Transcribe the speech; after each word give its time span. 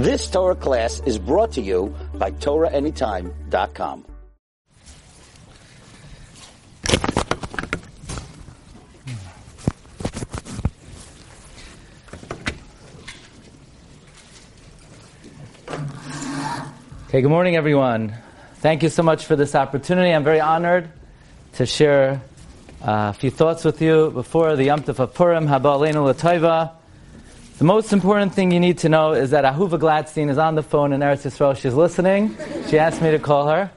This 0.00 0.30
Torah 0.30 0.54
class 0.54 1.02
is 1.04 1.18
brought 1.18 1.52
to 1.52 1.60
you 1.60 1.94
by 2.14 2.30
TorahAnytime.com. 2.30 4.06
Okay, 17.08 17.20
good 17.20 17.28
morning, 17.28 17.56
everyone. 17.56 18.16
Thank 18.54 18.82
you 18.82 18.88
so 18.88 19.02
much 19.02 19.26
for 19.26 19.36
this 19.36 19.54
opportunity. 19.54 20.14
I'm 20.14 20.24
very 20.24 20.40
honored 20.40 20.88
to 21.56 21.66
share 21.66 22.22
uh, 22.80 23.10
a 23.10 23.12
few 23.12 23.30
thoughts 23.30 23.66
with 23.66 23.82
you 23.82 24.10
before 24.12 24.56
the 24.56 24.64
Yom 24.64 24.80
Tov 24.80 24.98
of 24.98 25.12
Purim, 25.12 25.46
Haba 25.46 25.76
Aleinu. 25.76 26.79
The 27.60 27.66
most 27.66 27.92
important 27.92 28.32
thing 28.32 28.52
you 28.52 28.58
need 28.58 28.78
to 28.78 28.88
know 28.88 29.12
is 29.12 29.32
that 29.32 29.44
Ahuva 29.44 29.78
Gladstein 29.78 30.30
is 30.30 30.38
on 30.38 30.54
the 30.54 30.62
phone 30.62 30.94
in 30.94 31.02
Eretz 31.02 31.26
Yisrael. 31.26 31.54
She's 31.54 31.74
listening. 31.74 32.34
She 32.70 32.78
asked 32.78 33.02
me 33.02 33.10
to 33.10 33.18
call 33.18 33.48
her, 33.48 33.70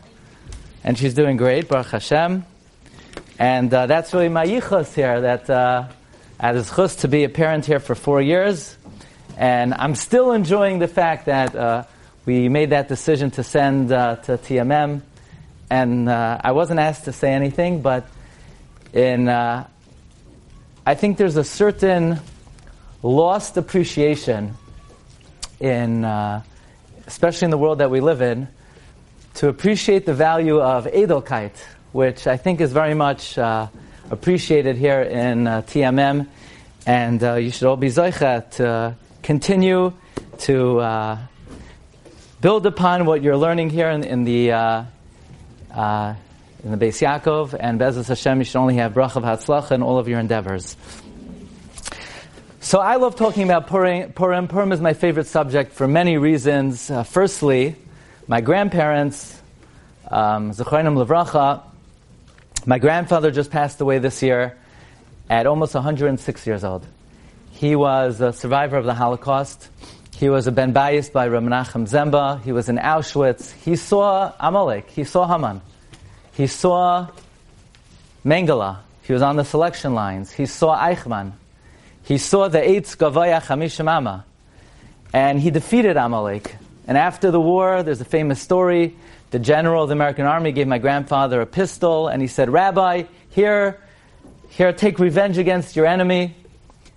and 0.86 0.98
she's 0.98 1.14
doing 1.14 1.36
great, 1.36 1.68
Baruch 1.68 1.88
Hashem. 1.88 2.46
And 3.38 3.74
uh, 3.74 3.86
that's 3.88 4.14
really 4.14 4.30
my 4.30 4.46
yichus 4.46 4.94
here, 4.94 5.20
that 5.20 5.50
uh, 5.50 5.90
I 6.40 6.54
had 6.54 6.66
chus 6.66 6.96
to 7.02 7.10
be 7.10 7.26
a 7.26 7.30
parent 7.30 7.66
here 7.66 7.82
for 7.82 7.94
four 7.94 8.22
years. 8.22 8.78
And 9.36 9.74
I'm 9.74 9.96
still 9.96 10.32
enjoying 10.32 10.80
the 10.80 10.88
fact 10.88 11.26
that 11.26 11.54
uh, 11.54 11.84
we 12.26 12.48
made 12.48 12.70
that 12.70 12.88
decision 12.88 13.32
to 13.32 13.44
send 13.44 13.92
uh, 13.92 14.16
to 14.16 14.38
TMM. 14.38 15.02
And 15.70 16.08
uh, 16.08 16.40
I 16.42 16.54
wasn't 16.54 16.80
asked 16.80 17.04
to 17.04 17.12
say 17.12 17.34
anything, 17.34 17.82
but 17.82 18.08
in, 18.94 19.28
uh, 19.28 19.68
I 20.86 20.96
think 20.96 21.18
there's 21.18 21.36
a 21.36 21.44
certain 21.44 22.22
lost 23.04 23.58
appreciation 23.58 24.56
in, 25.60 26.06
uh, 26.06 26.42
especially 27.06 27.46
in 27.46 27.52
the 27.52 27.58
world 27.58 27.80
that 27.80 27.92
we 27.92 28.00
live 28.00 28.22
in, 28.22 28.48
to 29.36 29.50
appreciate 29.50 30.06
the 30.06 30.14
value 30.14 30.60
of 30.60 30.86
Edelkeit, 30.86 31.56
which 31.92 32.28
I 32.28 32.38
think 32.38 32.62
is 32.62 32.72
very 32.72 32.94
much 32.94 33.38
uh, 33.38 33.68
appreciated 34.10 34.78
here 34.78 35.02
in 35.02 35.48
uh, 35.48 35.62
TMM. 35.64 36.28
And 36.86 37.24
uh, 37.24 37.36
you 37.36 37.52
should 37.52 37.68
all 37.68 37.78
be 37.78 37.88
Zoicha 37.88 38.50
to 38.52 38.96
continue 39.22 39.94
to 40.40 40.80
uh, 40.80 41.18
build 42.42 42.66
upon 42.66 43.06
what 43.06 43.22
you're 43.22 43.38
learning 43.38 43.70
here 43.70 43.90
in, 43.90 44.04
in 44.04 44.24
the 44.24 44.52
uh, 44.52 44.84
in 46.64 46.72
the 46.72 46.78
Beis 46.78 47.02
Yaakov, 47.02 47.56
and 47.60 47.78
B'ezras 47.78 48.08
Hashem, 48.08 48.38
you 48.38 48.46
should 48.46 48.60
only 48.60 48.76
have 48.76 48.94
bracha 48.94 49.18
of 49.18 49.24
Hatzlacha 49.24 49.72
in 49.72 49.84
all 49.84 49.98
of 49.98 50.08
your 50.08 50.20
endeavors. 50.20 50.78
So 52.64 52.80
I 52.80 52.96
love 52.96 53.18
talking 53.18 53.44
about 53.44 53.68
Purim. 53.68 54.14
Purim. 54.14 54.48
Purim 54.48 54.72
is 54.72 54.80
my 54.80 54.94
favorite 54.94 55.28
subject 55.28 55.74
for 55.74 55.86
many 55.86 56.18
reasons. 56.18 56.90
Uh, 56.90 57.04
firstly, 57.04 57.76
my 58.26 58.40
grandparents, 58.40 59.38
um, 60.10 60.52
Levracha, 60.52 61.62
my 62.66 62.80
grandfather 62.80 63.32
just 63.32 63.52
passed 63.52 63.82
away 63.82 64.00
this 64.00 64.24
year 64.24 64.58
at 65.30 65.46
almost 65.46 65.76
106 65.76 66.48
years 66.48 66.64
old. 66.64 66.88
He 67.52 67.76
was 67.76 68.22
a 68.22 68.32
survivor 68.32 68.78
of 68.78 68.86
the 68.86 68.94
Holocaust. 68.94 69.68
He 70.16 70.30
was 70.30 70.48
a 70.48 70.52
Ben 70.54 70.74
Bayis 70.74 71.12
by 71.12 71.28
Menachem 71.28 71.86
Ziemba. 71.86 72.42
He 72.44 72.54
was 72.54 72.70
in 72.70 72.78
Auschwitz. 72.78 73.52
He 73.52 73.76
saw 73.76 74.32
Amalek. 74.40 74.90
He 74.90 75.04
saw 75.04 75.28
Haman. 75.28 75.60
He 76.32 76.48
saw 76.48 77.10
Mengele. 78.26 78.78
He 79.04 79.12
was 79.12 79.22
on 79.22 79.36
the 79.36 79.44
selection 79.44 79.94
lines. 79.94 80.32
He 80.32 80.46
saw 80.46 80.80
Eichmann. 80.80 81.34
He 82.04 82.18
saw 82.18 82.48
the 82.50 82.60
Eitz 82.60 82.98
Gavaya 82.98 83.42
Chamishim 83.42 83.90
Amma. 83.90 84.26
And 85.14 85.40
he 85.40 85.52
defeated 85.52 85.96
Amalek. 85.96 86.56
And 86.88 86.98
after 86.98 87.32
the 87.32 87.40
war, 87.40 87.84
there's 87.84 88.02
a 88.02 88.06
famous 88.06 88.42
story. 88.42 88.96
The 89.32 89.40
general 89.40 89.84
of 89.84 89.90
the 89.90 89.94
American 89.94 90.26
army 90.26 90.52
gave 90.52 90.68
my 90.68 90.80
grandfather 90.80 91.42
a 91.42 91.46
pistol, 91.46 92.08
and 92.08 92.22
he 92.22 92.28
said, 92.28 92.50
Rabbi, 92.50 93.04
here, 93.30 93.80
here, 94.50 94.74
take 94.74 95.00
revenge 95.00 95.38
against 95.38 95.76
your 95.76 95.86
enemy. 95.86 96.36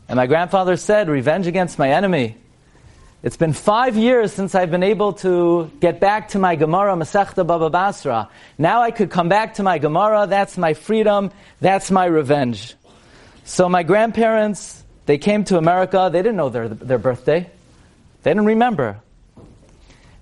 And 0.08 0.16
my 0.16 0.26
grandfather 0.26 0.76
said, 0.76 1.08
Revenge 1.08 1.46
against 1.46 1.78
my 1.78 1.90
enemy. 1.90 2.36
It's 3.22 3.36
been 3.36 3.54
five 3.54 3.96
years 3.96 4.32
since 4.32 4.54
I've 4.54 4.70
been 4.70 4.82
able 4.82 5.14
to 5.14 5.70
get 5.80 5.98
back 5.98 6.28
to 6.28 6.38
my 6.38 6.54
Gemara 6.54 6.94
Masechta 6.94 7.46
Baba 7.46 7.70
Basra. 7.70 8.28
Now 8.58 8.82
I 8.82 8.90
could 8.90 9.10
come 9.10 9.28
back 9.28 9.54
to 9.54 9.62
my 9.62 9.78
Gemara. 9.78 10.26
That's 10.28 10.56
my 10.56 10.74
freedom. 10.74 11.32
That's 11.60 11.90
my 11.90 12.04
revenge. 12.04 12.76
So 13.44 13.68
my 13.68 13.82
grandparents, 13.82 14.75
they 15.06 15.18
came 15.18 15.44
to 15.44 15.56
America. 15.56 16.10
They 16.12 16.18
didn't 16.18 16.36
know 16.36 16.48
their, 16.48 16.68
their 16.68 16.98
birthday. 16.98 17.48
They 18.22 18.30
didn't 18.30 18.46
remember. 18.46 19.00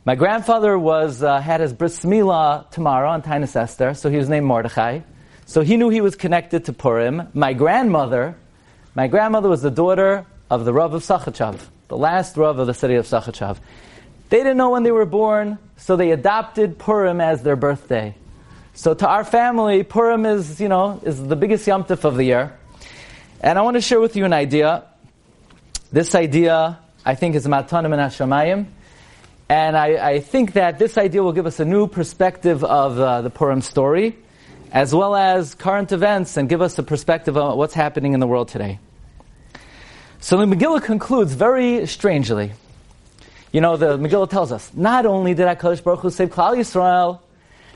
My 0.04 0.14
grandfather 0.14 0.78
was, 0.78 1.22
uh, 1.22 1.40
had 1.40 1.60
his 1.60 1.72
bris 1.72 2.04
milah 2.04 2.70
tomorrow 2.70 3.08
on 3.08 3.22
Tainus 3.22 3.56
Esther, 3.56 3.94
so 3.94 4.10
he 4.10 4.18
was 4.18 4.28
named 4.28 4.44
Mordechai. 4.44 5.00
So 5.46 5.62
he 5.62 5.78
knew 5.78 5.88
he 5.88 6.02
was 6.02 6.14
connected 6.14 6.66
to 6.66 6.74
Purim. 6.74 7.28
My 7.32 7.54
grandmother, 7.54 8.36
my 8.94 9.08
grandmother 9.08 9.48
was 9.48 9.62
the 9.62 9.70
daughter 9.70 10.26
of 10.50 10.66
the 10.66 10.72
Rav 10.74 10.92
of 10.92 11.02
Sachachav, 11.02 11.58
the 11.88 11.96
last 11.96 12.36
Rav 12.36 12.58
of 12.58 12.66
the 12.66 12.74
city 12.74 12.96
of 12.96 13.06
Sachachav. 13.06 13.56
They 14.28 14.38
didn't 14.38 14.58
know 14.58 14.70
when 14.70 14.82
they 14.82 14.92
were 14.92 15.06
born, 15.06 15.58
so 15.78 15.96
they 15.96 16.10
adopted 16.10 16.78
Purim 16.78 17.20
as 17.20 17.42
their 17.42 17.56
birthday. 17.56 18.14
So 18.74 18.92
to 18.92 19.08
our 19.08 19.24
family, 19.24 19.84
Purim 19.84 20.26
is, 20.26 20.60
you 20.60 20.68
know, 20.68 21.00
is 21.02 21.26
the 21.26 21.36
biggest 21.36 21.66
Yom 21.66 21.84
Tov 21.84 22.04
of 22.04 22.16
the 22.16 22.24
year. 22.24 22.52
And 23.44 23.58
I 23.58 23.62
want 23.62 23.74
to 23.74 23.82
share 23.82 24.00
with 24.00 24.16
you 24.16 24.24
an 24.24 24.32
idea. 24.32 24.84
This 25.92 26.14
idea, 26.14 26.78
I 27.04 27.14
think, 27.14 27.34
is 27.34 27.46
Matanim 27.46 27.92
and 27.92 28.00
Hashemayim. 28.00 28.64
And 29.50 29.76
I, 29.76 30.12
I, 30.12 30.20
think 30.20 30.54
that 30.54 30.78
this 30.78 30.96
idea 30.96 31.22
will 31.22 31.34
give 31.34 31.44
us 31.44 31.60
a 31.60 31.66
new 31.66 31.86
perspective 31.86 32.64
of 32.64 32.98
uh, 32.98 33.20
the 33.20 33.28
Purim 33.28 33.60
story, 33.60 34.16
as 34.72 34.94
well 34.94 35.14
as 35.14 35.54
current 35.54 35.92
events, 35.92 36.38
and 36.38 36.48
give 36.48 36.62
us 36.62 36.78
a 36.78 36.82
perspective 36.82 37.36
of 37.36 37.58
what's 37.58 37.74
happening 37.74 38.14
in 38.14 38.20
the 38.20 38.26
world 38.26 38.48
today. 38.48 38.78
So 40.20 40.38
the 40.38 40.46
Megillah 40.46 40.82
concludes 40.82 41.34
very 41.34 41.86
strangely. 41.86 42.52
You 43.52 43.60
know, 43.60 43.76
the 43.76 43.98
Megillah 43.98 44.30
tells 44.30 44.52
us, 44.52 44.72
not 44.72 45.04
only 45.04 45.34
did 45.34 45.46
HaKadosh 45.46 45.84
Baruch 45.84 46.00
Hu 46.00 46.08
save 46.08 46.30
Klal 46.30 46.56
Yisrael, 46.56 47.20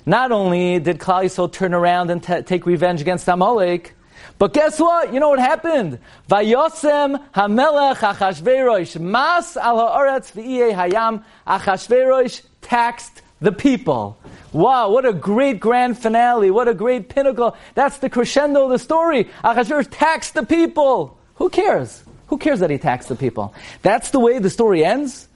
not 0.07 0.33
only 0.33 0.79
did 0.79 0.99
Klal 0.99 1.25
Yisrael 1.25 1.53
turn 1.53 1.75
around 1.75 2.11
and 2.11 2.23
t- 2.23 2.41
take 2.41 2.65
revenge 2.65 3.03
against 3.03 3.29
Amalek, 3.29 3.95
but 4.39 4.53
guess 4.53 4.79
what? 4.79 5.13
You 5.13 5.21
know 5.21 5.31
what 5.31 5.39
happened? 5.39 5.99
Vayosem 6.29 7.31
hamelech 7.33 7.97
achashverosh 7.97 9.01
mas 9.01 9.57
al 9.57 9.77
haaretz 9.77 10.33
hayam 10.33 11.25
achashverosh 11.47 12.43
taxed 12.61 13.23
the 13.41 13.53
people. 13.53 14.19
Wow, 14.53 14.91
what 14.91 15.05
a 15.05 15.13
great 15.13 15.61
grand 15.61 15.99
finale. 15.99 16.51
What 16.51 16.69
a 16.69 16.75
great 16.75 17.09
pinnacle. 17.09 17.57
That's 17.75 17.99
the 17.99 18.09
crescendo 18.09 18.65
of 18.65 18.71
the 18.71 18.79
story. 18.79 19.29
Achashverosh 19.45 19.89
taxed 19.91 20.35
the 20.35 20.45
people. 20.45 21.19
Who 21.37 21.51
cares? 21.51 22.03
Who 22.29 22.39
cares 22.39 22.61
that 22.61 22.71
he 22.71 22.79
taxed 22.79 23.09
the 23.09 23.17
people? 23.17 23.55
That's 23.83 24.11
the 24.11 24.21
way 24.21 24.39
the 24.39 24.51
story 24.51 24.85
ends. 24.85 25.28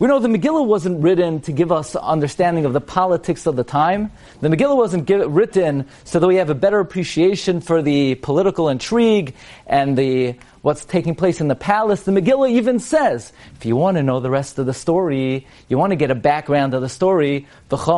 We 0.00 0.06
know 0.06 0.20
the 0.20 0.28
Megillah 0.28 0.64
wasn't 0.64 1.02
written 1.02 1.40
to 1.40 1.50
give 1.50 1.72
us 1.72 1.96
understanding 1.96 2.64
of 2.64 2.72
the 2.72 2.80
politics 2.80 3.46
of 3.46 3.56
the 3.56 3.64
time. 3.64 4.12
The 4.40 4.46
Megillah 4.46 4.76
wasn't 4.76 5.06
give, 5.06 5.28
written 5.28 5.88
so 6.04 6.20
that 6.20 6.26
we 6.28 6.36
have 6.36 6.50
a 6.50 6.54
better 6.54 6.78
appreciation 6.78 7.60
for 7.60 7.82
the 7.82 8.14
political 8.14 8.68
intrigue 8.68 9.34
and 9.66 9.98
the 9.98 10.36
what's 10.62 10.84
taking 10.84 11.16
place 11.16 11.40
in 11.40 11.48
the 11.48 11.56
palace. 11.56 12.04
The 12.04 12.12
Megillah 12.12 12.48
even 12.52 12.78
says, 12.78 13.32
if 13.56 13.66
you 13.66 13.74
want 13.74 13.96
to 13.96 14.04
know 14.04 14.20
the 14.20 14.30
rest 14.30 14.60
of 14.60 14.66
the 14.66 14.72
story, 14.72 15.48
you 15.68 15.76
want 15.76 15.90
to 15.90 15.96
get 15.96 16.12
a 16.12 16.14
background 16.14 16.74
of 16.74 16.80
the 16.80 16.88
story, 16.88 17.48
you 17.68 17.76
want 17.76 17.96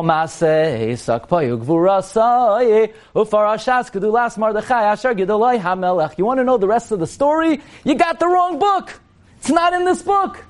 to 6.39 6.43
know 6.43 6.57
the 6.57 6.67
rest 6.67 6.91
of 6.91 6.99
the 6.99 7.07
story, 7.07 7.61
you 7.83 7.93
got 7.93 8.19
the 8.19 8.27
wrong 8.27 8.57
book. 8.57 8.99
It's 9.37 9.49
not 9.51 9.73
in 9.73 9.85
this 9.85 10.01
book. 10.01 10.45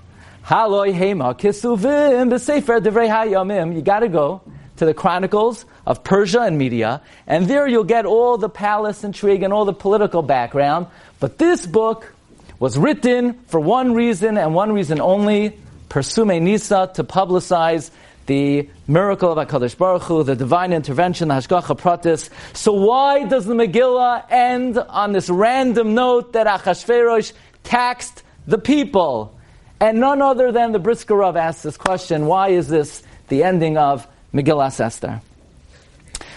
Haloi 0.46 0.94
Hema 0.94 1.38
Kisuvim 1.38 2.30
B'Sefer 2.30 2.82
Divrei 2.82 3.08
Hayamim. 3.08 3.76
You 3.76 3.82
got 3.82 4.00
to 4.00 4.10
go 4.10 4.42
to 4.78 4.86
the 4.86 4.94
Chronicles 4.94 5.66
of 5.86 6.04
Persia 6.04 6.42
and 6.42 6.58
Media, 6.58 7.02
and 7.28 7.48
there 7.48 7.68
you'll 7.68 7.84
get 7.84 8.06
all 8.06 8.38
the 8.38 8.50
palace 8.50 9.04
intrigue 9.04 9.44
and 9.44 9.54
all 9.54 9.66
the 9.66 9.74
political 9.74 10.24
background. 10.24 10.88
But 11.20 11.38
this 11.38 11.68
book 11.68 12.12
was 12.58 12.78
written 12.78 13.34
for 13.48 13.60
one 13.60 13.94
reason 13.94 14.38
and 14.38 14.56
one 14.56 14.72
reason 14.74 15.00
only: 15.00 15.58
Persume 15.90 16.44
Nisa 16.44 16.90
to 16.96 17.04
publicize 17.04 17.92
the 18.26 18.68
miracle 18.88 19.32
of 19.32 19.48
Hakadosh 19.48 19.78
Baruch 19.78 20.04
Hu, 20.04 20.24
the 20.24 20.36
divine 20.36 20.74
intervention, 20.74 21.28
the 21.28 21.36
Hashgacha 21.36 21.78
Pratis. 21.78 22.30
So 22.56 22.74
why 22.74 23.26
does 23.26 23.46
the 23.46 23.54
Megillah 23.54 24.26
end 24.32 24.80
on 24.80 25.12
this 25.12 25.30
random 25.30 25.94
note 25.94 26.34
that 26.34 26.48
Achashverosh 26.48 27.34
taxed 27.64 28.24
the 28.48 28.58
people? 28.58 29.38
And 29.82 30.00
none 30.00 30.22
other 30.22 30.52
than 30.52 30.74
the 30.74 30.80
Brisker 30.80 31.16
Rav 31.16 31.36
asked 31.36 31.64
this 31.64 31.76
question, 31.76 32.28
why 32.28 32.50
is 32.50 32.68
this 32.68 33.02
the 33.30 33.44
ending 33.44 33.78
of 33.78 34.08
Megillas 34.32 34.80
Esther? 34.80 35.22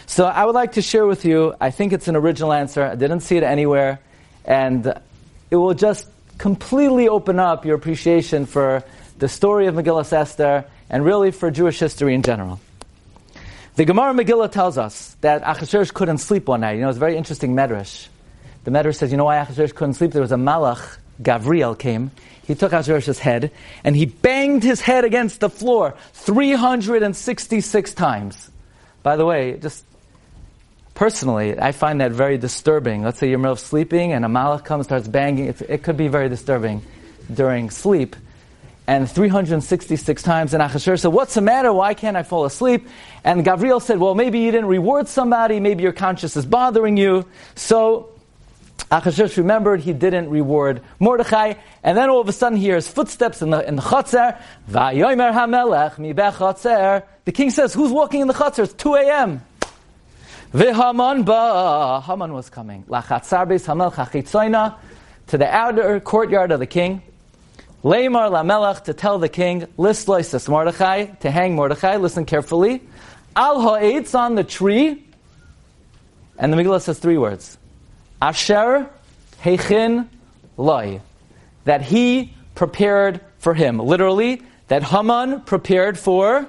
So 0.07 0.25
I 0.25 0.47
would 0.47 0.55
like 0.55 0.73
to 0.73 0.83
share 0.83 1.07
with 1.07 1.27
you, 1.27 1.55
I 1.61 1.71
think 1.71 1.93
it's 1.93 2.09
an 2.09 2.17
original 2.17 2.55
answer, 2.55 2.83
I 2.83 2.95
didn't 2.95 3.21
see 3.21 3.37
it 3.37 3.43
anywhere, 3.43 4.01
and 4.47 4.87
it 5.51 5.57
will 5.57 5.75
just 5.75 6.09
completely 6.39 7.07
open 7.09 7.39
up 7.39 7.67
your 7.67 7.77
appreciation 7.77 8.47
for 8.47 8.83
the 9.19 9.29
story 9.29 9.67
of 9.67 9.75
Megillah 9.75 10.11
Esther, 10.11 10.65
and 10.89 11.05
really 11.05 11.31
for 11.31 11.51
Jewish 11.51 11.79
history 11.79 12.15
in 12.15 12.23
general. 12.23 12.61
The 13.77 13.85
Gemara 13.85 14.15
Megillah 14.15 14.53
tells 14.53 14.79
us 14.79 15.17
that 15.21 15.43
Achashverosh 15.43 15.93
couldn't 15.93 16.19
sleep 16.19 16.49
one 16.49 16.63
night. 16.63 16.77
You 16.77 16.81
know, 16.81 16.89
it's 16.89 16.97
a 16.97 17.01
very 17.01 17.17
interesting 17.19 17.55
medrash. 17.55 18.09
The 18.65 18.71
medrash 18.71 18.97
says, 18.97 19.11
you 19.11 19.19
know 19.19 19.25
why 19.25 19.37
Achashverosh 19.37 19.75
couldn't 19.75 19.95
sleep? 19.95 20.13
There 20.13 20.23
was 20.23 20.33
a 20.33 20.37
malach, 20.37 20.97
Gavriel 21.23 21.79
came. 21.79 22.11
He 22.47 22.55
took 22.55 22.73
Achashverosh's 22.73 23.19
head 23.19 23.51
and 23.85 23.97
he 23.97 24.07
banged 24.07 24.63
his 24.63 24.81
head 24.81 25.05
against 25.05 25.41
the 25.41 25.49
floor 25.49 25.95
366 26.13 27.95
times. 27.95 28.51
By 29.03 29.17
the 29.17 29.25
way, 29.25 29.59
just 29.59 29.85
personally, 30.95 31.59
I 31.59 31.73
find 31.73 32.01
that 32.01 32.13
very 32.13 32.39
disturbing. 32.39 33.03
Let's 33.03 33.19
say 33.19 33.29
you're 33.29 33.37
in 33.37 33.43
the 33.43 33.45
middle 33.45 33.53
of 33.53 33.61
sleeping 33.61 34.13
and 34.13 34.25
a 34.25 34.29
malach 34.29 34.65
comes 34.65 34.87
starts 34.87 35.09
banging. 35.09 35.47
It, 35.47 35.63
it 35.63 35.83
could 35.83 35.97
be 35.97 36.09
very 36.09 36.29
disturbing 36.29 36.83
during 37.33 37.71
sleep 37.71 38.17
and 38.87 39.11
366 39.11 40.23
times. 40.23 40.53
And 40.53 40.63
Achashverosh 40.63 41.01
said, 41.01 41.13
What's 41.13 41.35
the 41.35 41.41
matter? 41.41 41.73
Why 41.73 41.95
can't 41.95 42.17
I 42.17 42.23
fall 42.23 42.45
asleep? 42.45 42.87
And 43.23 43.45
Gabriel 43.45 43.81
said, 43.81 43.99
Well, 43.99 44.15
maybe 44.15 44.41
you 44.41 44.51
didn't 44.51 44.69
reward 44.69 45.09
somebody. 45.09 45.61
Maybe 45.61 45.83
your 45.83 45.93
conscience 45.93 46.37
is 46.37 46.45
bothering 46.45 46.97
you. 46.97 47.27
So 47.55 48.14
Achashverosh 48.95 49.37
remembered 49.39 49.81
he 49.81 49.93
didn't 49.93 50.31
reward 50.31 50.81
Mordechai. 51.01 51.55
And 51.83 51.99
then 51.99 52.11
all 52.11 52.21
of 52.21 52.29
a 52.29 52.33
sudden 52.33 52.57
he 52.57 52.65
hears 52.67 52.87
footsteps 52.87 53.43
in 53.43 53.51
the, 53.51 53.67
in 53.67 53.75
the 53.75 53.83
Chotzer. 53.83 54.41
HaMelech. 54.71 55.97
The 57.25 57.33
king 57.33 57.51
says, 57.51 57.75
Who's 57.75 57.91
walking 57.91 58.21
in 58.21 58.29
the 58.29 58.35
Chotzer? 58.35 58.63
It's 58.63 58.73
2 58.75 58.95
a.m. 58.95 59.43
V'Haman 60.53 61.25
ba. 61.25 62.03
Haman 62.07 62.33
was 62.33 62.49
coming. 62.49 62.85
Lachatzar 62.85 63.49
beis 63.49 63.67
Hamel 63.67 63.91
chachitzoina. 63.91 64.77
To 65.29 65.39
the 65.39 65.49
outer 65.49 65.99
courtyard 65.99 66.53
of 66.53 66.61
the 66.61 66.67
king. 66.67 67.03
Leimar 67.83 68.31
lamelach 68.31 68.85
to 68.85 68.95
tell 68.95 69.19
the 69.19 69.29
king, 69.29 69.63
listloisis 69.77 70.49
Mordechai, 70.49 71.07
to 71.21 71.31
hang 71.31 71.57
Mordechai, 71.57 71.97
listen 71.97 72.25
carefully. 72.25 72.81
Al 73.35 73.61
ha'etz 73.61 74.15
on 74.15 74.37
the 74.37 74.45
tree. 74.45 75.05
And 76.39 76.53
the 76.53 76.57
Megillah 76.57 76.81
says 76.81 76.99
three 77.01 77.19
words. 77.19 77.59
Asher 78.25 78.89
heichin 79.43 80.09
loy. 80.57 81.03
That 81.65 81.83
he 81.83 82.33
prepared 82.55 83.21
for 83.37 83.53
him. 83.53 83.79
Literally, 83.79 84.41
that 84.69 84.83
Haman 84.83 85.43
prepared 85.43 85.99
for 85.99 86.47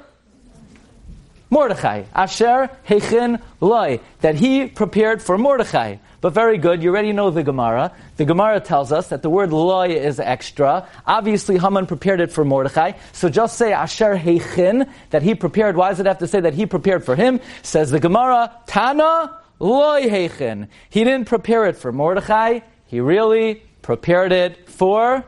Mordechai. 1.49 2.03
Asher 2.15 2.69
heichin 2.87 3.41
loy. 3.59 3.99
That 4.21 4.35
he 4.35 4.67
prepared 4.67 5.21
for 5.21 5.37
Mordechai. 5.37 5.97
But 6.21 6.29
very 6.31 6.57
good, 6.57 6.81
you 6.81 6.91
already 6.91 7.11
know 7.11 7.29
the 7.29 7.43
Gemara. 7.43 7.91
The 8.15 8.23
Gemara 8.23 8.61
tells 8.61 8.93
us 8.93 9.09
that 9.09 9.21
the 9.21 9.29
word 9.29 9.51
loy 9.51 9.89
is 9.89 10.17
extra. 10.17 10.87
Obviously, 11.05 11.57
Haman 11.57 11.87
prepared 11.87 12.21
it 12.21 12.31
for 12.31 12.45
Mordechai. 12.45 12.93
So 13.11 13.27
just 13.27 13.57
say 13.57 13.73
Asher 13.73 14.15
Heichin, 14.15 14.89
that 15.09 15.23
he 15.23 15.35
prepared. 15.35 15.75
Why 15.75 15.89
does 15.89 15.99
it 15.99 16.05
have 16.05 16.19
to 16.19 16.27
say 16.27 16.39
that 16.39 16.53
he 16.53 16.65
prepared 16.65 17.03
for 17.03 17.17
him? 17.17 17.41
Says 17.63 17.91
the 17.91 17.99
Gemara, 17.99 18.49
Tana 18.65 19.41
loy. 19.59 20.09
He 20.09 21.03
didn't 21.03 21.25
prepare 21.25 21.65
it 21.65 21.77
for 21.77 21.91
Mordechai. 21.91 22.59
He 22.87 22.99
really 22.99 23.63
prepared 23.81 24.31
it 24.31 24.69
for 24.69 25.23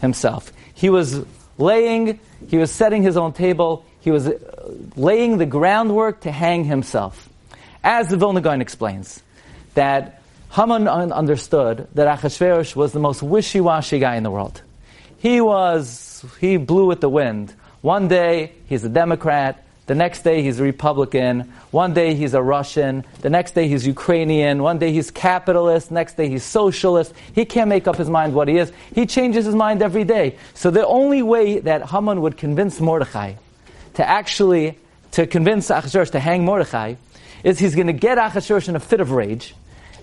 himself. 0.00 0.52
He 0.74 0.90
was 0.90 1.24
laying, 1.58 2.18
he 2.48 2.58
was 2.58 2.70
setting 2.70 3.02
his 3.02 3.16
own 3.16 3.32
table. 3.32 3.84
He 4.00 4.10
was 4.10 4.28
uh, 4.28 4.38
laying 4.96 5.38
the 5.38 5.46
groundwork 5.46 6.22
to 6.22 6.30
hang 6.30 6.64
himself. 6.64 7.28
As 7.82 8.08
the 8.08 8.16
Vilna 8.16 8.40
Gaon 8.40 8.60
explains, 8.60 9.22
that 9.74 10.22
Haman 10.52 10.88
understood 10.88 11.88
that 11.94 12.18
Achashverosh 12.18 12.76
was 12.76 12.92
the 12.92 13.00
most 13.00 13.22
wishy-washy 13.22 13.98
guy 13.98 14.16
in 14.16 14.22
the 14.22 14.30
world. 14.30 14.62
He 15.18 15.40
was, 15.40 16.24
he 16.40 16.58
blew 16.58 16.86
with 16.86 17.00
the 17.00 17.08
wind. 17.08 17.54
One 17.80 18.08
day 18.08 18.52
he's 18.66 18.84
a 18.84 18.88
Democrat, 18.88 19.63
the 19.86 19.94
next 19.94 20.22
day 20.22 20.42
he's 20.42 20.60
a 20.60 20.62
Republican, 20.62 21.52
one 21.70 21.92
day 21.92 22.14
he's 22.14 22.32
a 22.32 22.42
Russian, 22.42 23.04
the 23.20 23.28
next 23.28 23.54
day 23.54 23.68
he's 23.68 23.86
Ukrainian, 23.86 24.62
one 24.62 24.78
day 24.78 24.92
he's 24.92 25.10
capitalist, 25.10 25.90
next 25.90 26.16
day 26.16 26.28
he's 26.28 26.42
socialist. 26.42 27.12
He 27.34 27.44
can't 27.44 27.68
make 27.68 27.86
up 27.86 27.96
his 27.96 28.08
mind 28.08 28.34
what 28.34 28.48
he 28.48 28.56
is. 28.56 28.72
He 28.94 29.04
changes 29.04 29.44
his 29.44 29.54
mind 29.54 29.82
every 29.82 30.04
day. 30.04 30.36
So 30.54 30.70
the 30.70 30.86
only 30.86 31.22
way 31.22 31.58
that 31.58 31.90
Haman 31.90 32.22
would 32.22 32.38
convince 32.38 32.80
Mordechai 32.80 33.34
to 33.94 34.08
actually, 34.08 34.78
to 35.12 35.26
convince 35.26 35.68
Achashverosh 35.68 36.10
to 36.12 36.20
hang 36.20 36.44
Mordechai, 36.44 36.94
is 37.42 37.58
he's 37.58 37.74
going 37.74 37.88
to 37.88 37.92
get 37.92 38.16
Achashverosh 38.16 38.68
in 38.68 38.76
a 38.76 38.80
fit 38.80 39.00
of 39.00 39.10
rage, 39.10 39.54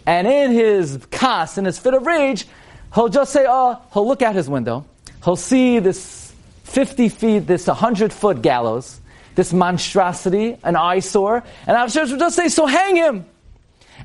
and 0.06 0.28
in 0.28 0.52
his 0.52 1.00
kas, 1.10 1.58
in 1.58 1.66
his 1.66 1.80
fit 1.80 1.94
of 1.94 2.06
rage, 2.06 2.46
he'll 2.94 3.10
just 3.10 3.34
say, 3.34 3.46
oh, 3.48 3.82
he'll 3.94 4.08
look 4.08 4.22
out 4.22 4.36
his 4.36 4.48
window. 4.48 4.86
He'll 5.24 5.36
see 5.36 5.80
this 5.80 6.34
50 6.64 7.10
feet, 7.10 7.40
this 7.48 7.68
100 7.68 8.14
foot 8.14 8.42
gallows, 8.42 9.00
this 9.36 9.54
monstrosity, 9.54 10.58
an 10.64 10.76
eyesore, 10.76 11.44
and 11.68 11.78
Achashverosh 11.78 12.12
will 12.12 12.20
just 12.20 12.36
say, 12.36 12.50
so 12.50 12.66
hang 12.66 12.96
him. 12.96 13.26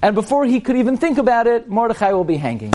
And 0.03 0.15
before 0.15 0.45
he 0.45 0.61
could 0.61 0.77
even 0.77 0.97
think 0.97 1.19
about 1.19 1.47
it, 1.47 1.69
Mordechai 1.69 2.13
will 2.13 2.25
be 2.25 2.37
hanging. 2.37 2.75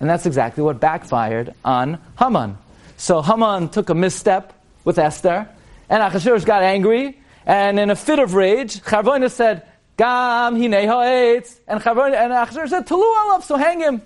And 0.00 0.08
that's 0.08 0.26
exactly 0.26 0.62
what 0.62 0.80
backfired 0.80 1.54
on 1.64 1.98
Haman. 2.18 2.58
So 2.96 3.22
Haman 3.22 3.68
took 3.68 3.90
a 3.90 3.94
misstep 3.94 4.52
with 4.84 4.98
Esther, 4.98 5.48
and 5.88 6.02
Achashverosh 6.02 6.44
got 6.44 6.62
angry, 6.62 7.18
and 7.46 7.78
in 7.78 7.90
a 7.90 7.96
fit 7.96 8.18
of 8.18 8.34
rage, 8.34 8.80
Charvona 8.82 9.30
said, 9.30 9.62
Gam 9.96 10.56
ha'etz. 10.56 11.60
And 11.68 11.80
Achashverosh 11.80 12.68
said, 12.68 12.86
Talu 12.86 13.02
alav, 13.02 13.42
so 13.42 13.56
hang 13.56 13.80
him. 13.80 14.02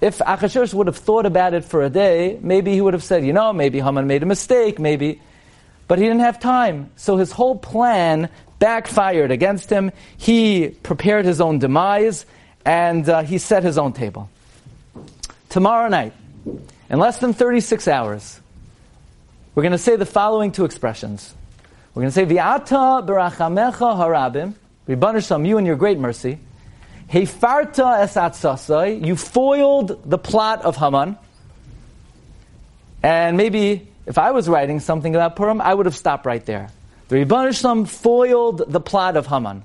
If 0.00 0.18
Achashverosh 0.18 0.74
would 0.74 0.88
have 0.88 0.96
thought 0.96 1.26
about 1.26 1.54
it 1.54 1.64
for 1.64 1.82
a 1.82 1.90
day, 1.90 2.38
maybe 2.42 2.72
he 2.72 2.80
would 2.80 2.94
have 2.94 3.04
said, 3.04 3.24
you 3.24 3.32
know, 3.32 3.52
maybe 3.52 3.80
Haman 3.80 4.06
made 4.06 4.22
a 4.22 4.26
mistake, 4.26 4.78
maybe. 4.78 5.20
But 5.88 5.98
he 5.98 6.04
didn't 6.04 6.20
have 6.20 6.40
time. 6.40 6.90
So 6.96 7.16
his 7.16 7.32
whole 7.32 7.56
plan 7.56 8.28
backfired 8.58 9.30
against 9.30 9.70
him. 9.70 9.90
He 10.16 10.68
prepared 10.68 11.24
his 11.24 11.40
own 11.40 11.58
demise, 11.58 12.24
and 12.64 13.08
uh, 13.08 13.22
he 13.22 13.38
set 13.38 13.64
his 13.64 13.76
own 13.76 13.92
table. 13.92 14.30
Tomorrow 15.48 15.88
night, 15.88 16.12
in 16.88 16.98
less 16.98 17.18
than 17.18 17.32
36 17.32 17.88
hours, 17.88 18.40
we're 19.54 19.62
going 19.62 19.72
to 19.72 19.78
say 19.78 19.96
the 19.96 20.06
following 20.06 20.52
two 20.52 20.64
expressions. 20.64 21.34
We're 21.94 22.02
going 22.02 22.12
to 22.12 22.14
say, 22.14 22.24
V'ata 22.24 23.06
berachamecha 23.06 23.96
harabim, 23.96 24.54
Rebbeinu 24.88 25.46
you 25.46 25.58
and 25.58 25.66
your 25.66 25.76
great 25.76 25.98
mercy, 25.98 26.38
Hefarta 27.10 28.00
es 28.00 28.14
atzasai, 28.14 29.04
you 29.04 29.16
foiled 29.16 30.08
the 30.08 30.16
plot 30.16 30.62
of 30.62 30.76
Haman. 30.76 31.18
And 33.02 33.36
maybe 33.36 33.91
if 34.06 34.18
I 34.18 34.30
was 34.32 34.48
writing 34.48 34.80
something 34.80 35.14
about 35.14 35.36
Purim, 35.36 35.60
I 35.60 35.72
would 35.74 35.86
have 35.86 35.96
stopped 35.96 36.26
right 36.26 36.44
there. 36.44 36.70
The 37.08 37.16
Rebbeinu 37.16 37.88
foiled 37.88 38.70
the 38.70 38.80
plot 38.80 39.16
of 39.16 39.26
Haman. 39.26 39.64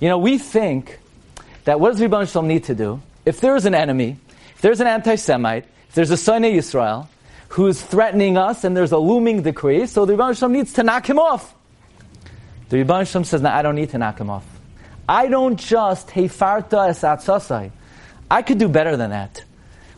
You 0.00 0.08
know, 0.08 0.18
we 0.18 0.38
think 0.38 0.98
that 1.64 1.80
what 1.80 1.92
does 1.92 2.00
Rebbeinu 2.00 2.44
need 2.46 2.64
to 2.64 2.74
do? 2.74 3.00
If 3.24 3.40
there's 3.40 3.64
an 3.64 3.74
enemy, 3.74 4.16
if 4.54 4.60
there's 4.60 4.80
an 4.80 4.86
anti-Semite, 4.86 5.64
if 5.88 5.94
there's 5.94 6.10
a 6.10 6.14
Sonei 6.14 6.54
Yisrael, 6.54 7.06
who's 7.48 7.80
threatening 7.80 8.36
us 8.36 8.64
and 8.64 8.76
there's 8.76 8.92
a 8.92 8.98
looming 8.98 9.42
decree, 9.42 9.86
so 9.86 10.04
the 10.04 10.14
Rebbeinu 10.14 10.50
needs 10.50 10.72
to 10.74 10.82
knock 10.82 11.08
him 11.08 11.18
off. 11.18 11.54
The 12.72 12.78
Ribbono 12.78 13.06
Shel 13.06 13.20
Olam 13.20 13.26
says, 13.26 13.42
no, 13.42 13.50
I 13.50 13.60
don't 13.60 13.74
need 13.74 13.90
to 13.90 13.98
knock 13.98 14.18
him 14.18 14.30
off. 14.30 14.46
I 15.06 15.28
don't 15.28 15.60
just 15.60 16.08
hefarta 16.08 16.88
es 16.88 17.02
atzasai. 17.02 17.70
I 18.30 18.40
could 18.40 18.56
do 18.56 18.66
better 18.66 18.96
than 18.96 19.10
that. 19.10 19.44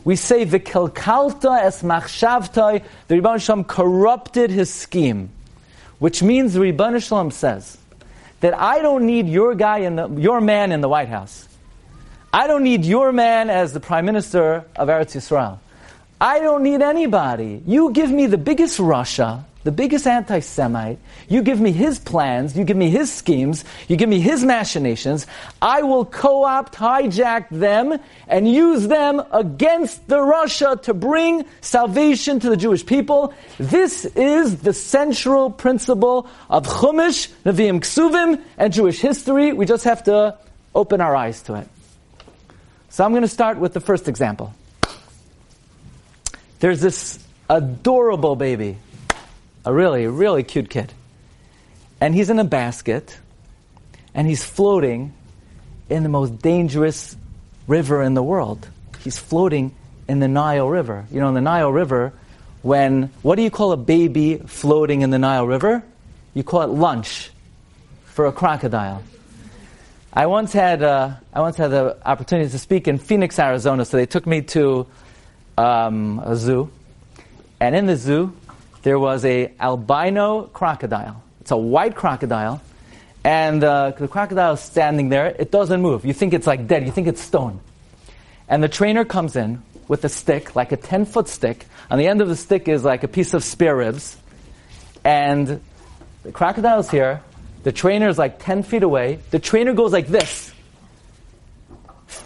We 0.05 0.15
say 0.15 0.45
v'kelkalta 0.45 1.63
es 1.63 1.81
machshavtai. 1.81 2.83
The 3.07 3.15
Ribbono 3.15 3.41
Shel 3.41 3.57
Olam 3.57 3.67
corrupted 3.67 4.51
his 4.51 4.73
scheme, 4.73 5.31
which 5.97 6.21
means 6.21 6.53
the 6.53 6.59
Ribbono 6.59 7.05
Shel 7.05 7.25
Olam 7.25 7.33
says 7.33 7.77
that 8.39 8.53
I 8.53 8.81
don't 8.81 9.07
need 9.07 9.27
your 9.27 9.55
guy 9.55 9.79
in 9.79 9.95
the, 9.95 10.07
your 10.09 10.39
man 10.39 10.71
in 10.71 10.81
the 10.81 10.87
White 10.87 11.09
House. 11.09 11.47
I 12.31 12.45
don't 12.45 12.63
need 12.63 12.85
your 12.85 13.11
man 13.11 13.49
as 13.49 13.73
the 13.73 13.79
prime 13.79 14.05
minister 14.05 14.65
of 14.75 14.89
Eretz 14.89 15.15
Yisrael. 15.15 15.57
I 16.19 16.39
don't 16.39 16.63
need 16.63 16.81
anybody. 16.81 17.61
You 17.65 17.91
give 17.91 18.11
me 18.11 18.27
the 18.27 18.37
biggest 18.37 18.79
rasha 18.79 19.43
the 19.65 19.71
biggest 19.71 20.05
anti 20.05 20.41
Semite, 20.41 20.99
you 21.27 21.41
give 21.41 21.59
me 21.59 21.71
his 21.71 21.97
plans, 21.97 22.55
you 22.55 22.63
give 22.63 22.77
me 22.77 22.91
his 22.91 23.11
schemes, 23.11 23.65
you 23.87 23.97
give 23.97 24.07
me 24.07 24.19
his 24.19 24.43
machinations, 24.45 25.25
I 25.59 25.81
will 25.81 26.05
co 26.05 26.45
opt, 26.45 26.75
hijack 26.75 27.49
them, 27.49 27.99
and 28.27 28.47
use 28.47 28.87
them 28.87 29.23
against 29.31 30.07
the 30.07 30.17
rasha 30.17 30.83
to 30.83 30.93
bring 30.93 31.45
salvation 31.61 32.39
to 32.41 32.49
the 32.51 32.55
Jewish 32.55 32.85
people. 32.85 33.33
This 33.57 34.05
is 34.05 34.57
the 34.57 34.71
central 34.71 35.49
principle 35.49 36.29
of 36.47 36.67
Chumash, 36.67 37.29
Nevi'im 37.43 37.79
Ksuvim, 37.79 38.39
and 38.59 38.71
Jewish 38.71 38.99
history. 38.99 39.51
We 39.51 39.65
just 39.65 39.85
have 39.85 40.03
to 40.03 40.37
open 40.75 41.01
our 41.01 41.15
eyes 41.15 41.41
to 41.43 41.55
it. 41.55 41.67
So 42.89 43.03
I'm 43.03 43.13
going 43.13 43.23
to 43.23 43.27
start 43.27 43.57
with 43.57 43.73
the 43.73 43.81
first 43.81 44.07
example. 44.07 44.53
There's 46.59 46.81
this 46.81 47.19
adorable 47.49 48.35
baby 48.35 48.77
a 49.65 49.73
really, 49.73 50.07
really 50.07 50.43
cute 50.43 50.69
kid. 50.69 50.93
And 51.99 52.13
he's 52.13 52.29
in 52.29 52.39
a 52.39 52.43
basket, 52.43 53.17
and 54.13 54.27
he's 54.27 54.43
floating 54.43 55.13
in 55.89 56.03
the 56.03 56.09
most 56.09 56.41
dangerous 56.41 57.15
river 57.67 58.03
in 58.03 58.13
the 58.13 58.23
world. 58.23 58.67
He's 59.03 59.17
floating 59.17 59.73
in 60.07 60.19
the 60.19 60.27
Nile 60.27 60.69
River. 60.69 61.05
You 61.11 61.19
know, 61.19 61.29
in 61.29 61.33
the 61.33 61.41
Nile 61.41 61.71
River, 61.71 62.13
when, 62.61 63.09
what 63.21 63.35
do 63.35 63.41
you 63.41 63.49
call 63.49 63.71
a 63.71 63.77
baby 63.77 64.37
floating 64.37 65.01
in 65.01 65.09
the 65.09 65.19
Nile 65.19 65.47
River? 65.47 65.83
You 66.33 66.43
call 66.43 66.61
it 66.61 66.69
lunch 66.69 67.31
for 68.05 68.27
a 68.27 68.31
crocodile. 68.31 69.03
I 70.13 70.27
once 70.27 70.53
had 70.53 70.81
uh, 70.81 71.15
I 71.33 71.41
once 71.41 71.57
had 71.57 71.71
the 71.71 71.97
opportunity 72.05 72.49
to 72.49 72.59
speak 72.59 72.87
in 72.87 72.97
Phoenix, 72.97 73.37
Arizona. 73.37 73.83
So 73.83 73.97
they 73.97 74.05
took 74.05 74.25
me 74.25 74.41
to 74.43 74.87
um, 75.57 76.19
a 76.23 76.35
zoo, 76.35 76.69
and 77.59 77.75
in 77.75 77.85
the 77.85 77.95
zoo 77.95 78.33
there 78.83 78.99
was 78.99 79.25
a 79.25 79.51
albino 79.59 80.43
crocodile. 80.43 81.23
It's 81.41 81.51
a 81.51 81.57
white 81.57 81.95
crocodile, 81.95 82.61
and 83.23 83.63
uh, 83.63 83.91
the 83.91 84.07
crocodile 84.07 84.53
is 84.53 84.59
standing 84.59 85.09
there. 85.09 85.27
It 85.27 85.51
doesn't 85.51 85.81
move. 85.81 86.05
You 86.05 86.13
think 86.13 86.33
it's 86.33 86.47
like 86.47 86.67
dead. 86.67 86.85
You 86.85 86.91
think 86.91 87.07
it's 87.07 87.21
stone. 87.21 87.59
And 88.47 88.63
the 88.63 88.69
trainer 88.69 89.05
comes 89.05 89.35
in 89.35 89.61
with 89.87 90.03
a 90.05 90.09
stick, 90.09 90.55
like 90.55 90.71
a 90.71 90.77
ten 90.77 91.05
foot 91.05 91.27
stick. 91.27 91.65
On 91.89 91.97
the 91.97 92.07
end 92.07 92.21
of 92.21 92.27
the 92.27 92.35
stick 92.35 92.67
is 92.67 92.83
like 92.83 93.03
a 93.03 93.07
piece 93.07 93.33
of 93.33 93.43
spare 93.43 93.75
ribs, 93.75 94.17
and 95.03 95.61
the 96.23 96.31
crocodile's 96.31 96.89
here. 96.89 97.21
The 97.65 97.71
trainer 97.71 98.07
is 98.09 98.19
like 98.19 98.37
10 98.37 98.61
feet 98.61 98.83
away. 98.83 99.17
The 99.31 99.39
trainer 99.39 99.73
goes 99.73 99.91
like 99.91 100.05
this. 100.05 100.51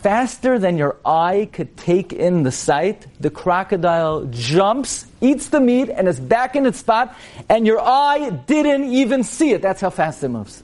Faster 0.01 0.58
than 0.60 0.77
your 0.77 0.96
eye 1.06 1.50
could 1.51 1.75
take 1.75 2.13
in 2.13 2.44
the 2.44 2.53
sight, 2.53 3.06
the 3.20 3.29
crocodile 3.29 4.25
jumps, 4.27 5.06
eats 5.20 5.50
the 5.50 5.60
meat, 5.60 5.89
and 5.89 6.08
is 6.08 6.20
back 6.20 6.56
in 6.56 6.65
its 6.65 6.79
spot, 6.79 7.13
and 7.50 7.68
your 7.68 7.82
eye 7.82 8.29
didn't 8.29 8.86
even 8.94 9.24
see 9.24 9.51
it. 9.51 9.62
That's 9.62 9.82
how 9.82 9.89
fast 9.89 10.24
it 10.24 10.29
moves. 10.29 10.63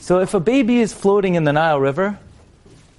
So 0.00 0.18
if 0.18 0.34
a 0.34 0.40
baby 0.40 0.80
is 0.80 0.92
floating 0.92 1.36
in 1.36 1.44
the 1.44 1.52
Nile 1.52 1.78
River, 1.78 2.18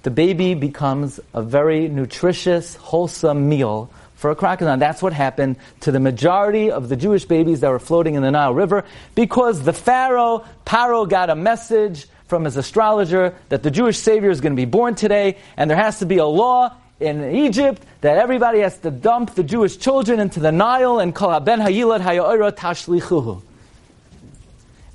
the 0.04 0.10
baby 0.10 0.54
becomes 0.54 1.20
a 1.34 1.42
very 1.42 1.88
nutritious, 1.88 2.76
wholesome 2.76 3.50
meal 3.50 3.90
for 4.14 4.30
a 4.30 4.34
crocodile. 4.34 4.78
That's 4.78 5.02
what 5.02 5.12
happened 5.12 5.56
to 5.80 5.92
the 5.92 6.00
majority 6.00 6.70
of 6.70 6.88
the 6.88 6.96
Jewish 6.96 7.26
babies 7.26 7.60
that 7.60 7.68
were 7.68 7.78
floating 7.78 8.14
in 8.14 8.22
the 8.22 8.30
Nile 8.30 8.54
River 8.54 8.84
because 9.14 9.62
the 9.62 9.74
Pharaoh, 9.74 10.46
Paro, 10.64 11.06
got 11.06 11.28
a 11.28 11.36
message 11.36 12.06
from 12.26 12.44
his 12.44 12.56
astrologer 12.56 13.34
that 13.48 13.62
the 13.62 13.70
Jewish 13.70 13.98
Savior 13.98 14.30
is 14.30 14.40
going 14.40 14.52
to 14.52 14.56
be 14.56 14.64
born 14.64 14.94
today, 14.94 15.36
and 15.56 15.70
there 15.70 15.76
has 15.76 16.00
to 16.00 16.06
be 16.06 16.18
a 16.18 16.26
law 16.26 16.74
in 16.98 17.34
Egypt 17.34 17.82
that 18.00 18.16
everybody 18.16 18.60
has 18.60 18.78
to 18.78 18.90
dump 18.90 19.34
the 19.34 19.42
Jewish 19.42 19.76
children 19.76 20.18
into 20.18 20.40
the 20.40 20.52
Nile 20.52 20.98
and 20.98 21.14
call 21.14 21.38
ben 21.40 21.60
hayilad 21.60 22.00
haya'ira 22.00 22.52
tashlichuhu. 22.52 23.42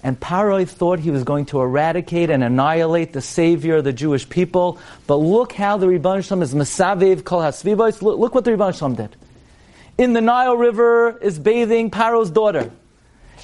And 0.04 0.20
Paroi 0.20 0.68
thought 0.68 1.00
he 1.00 1.12
was 1.12 1.24
going 1.24 1.46
to 1.48 1.62
eradicate 1.62 2.32
and 2.32 2.44
annihilate 2.44 3.14
the 3.14 3.22
savior 3.22 3.78
of 3.78 3.84
the 3.84 3.94
Jewish 3.94 4.28
people. 4.28 4.80
But 5.06 5.18
look 5.18 5.54
how 5.54 5.78
the 5.78 5.86
Ribbono 5.86 6.26
Shel 6.26 6.40
Olam 6.40 6.42
is 6.42 6.56
Masaviv 6.56 7.24
Kol 7.24 7.42
Hasvivos. 7.42 8.02
Look, 8.02 8.18
look 8.18 8.34
what 8.34 8.44
the 8.44 8.52
Ribbono 8.52 8.78
Shel 8.78 8.90
Olam 8.90 8.98
did. 8.98 9.16
In 10.00 10.14
the 10.14 10.22
Nile 10.22 10.58
River 10.58 11.20
is 11.20 11.38
bathing 11.38 11.92
Paro's 11.92 12.32
daughter. 12.32 12.72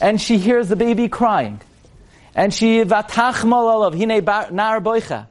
And 0.02 0.20
she 0.20 0.40
hears 0.40 0.68
the 0.68 0.76
baby 0.76 1.10
crying. 1.10 1.62
And 2.38 2.54
she 2.54 2.84
hine 2.84 2.88
nar 2.88 4.80
boicha. 4.80 5.28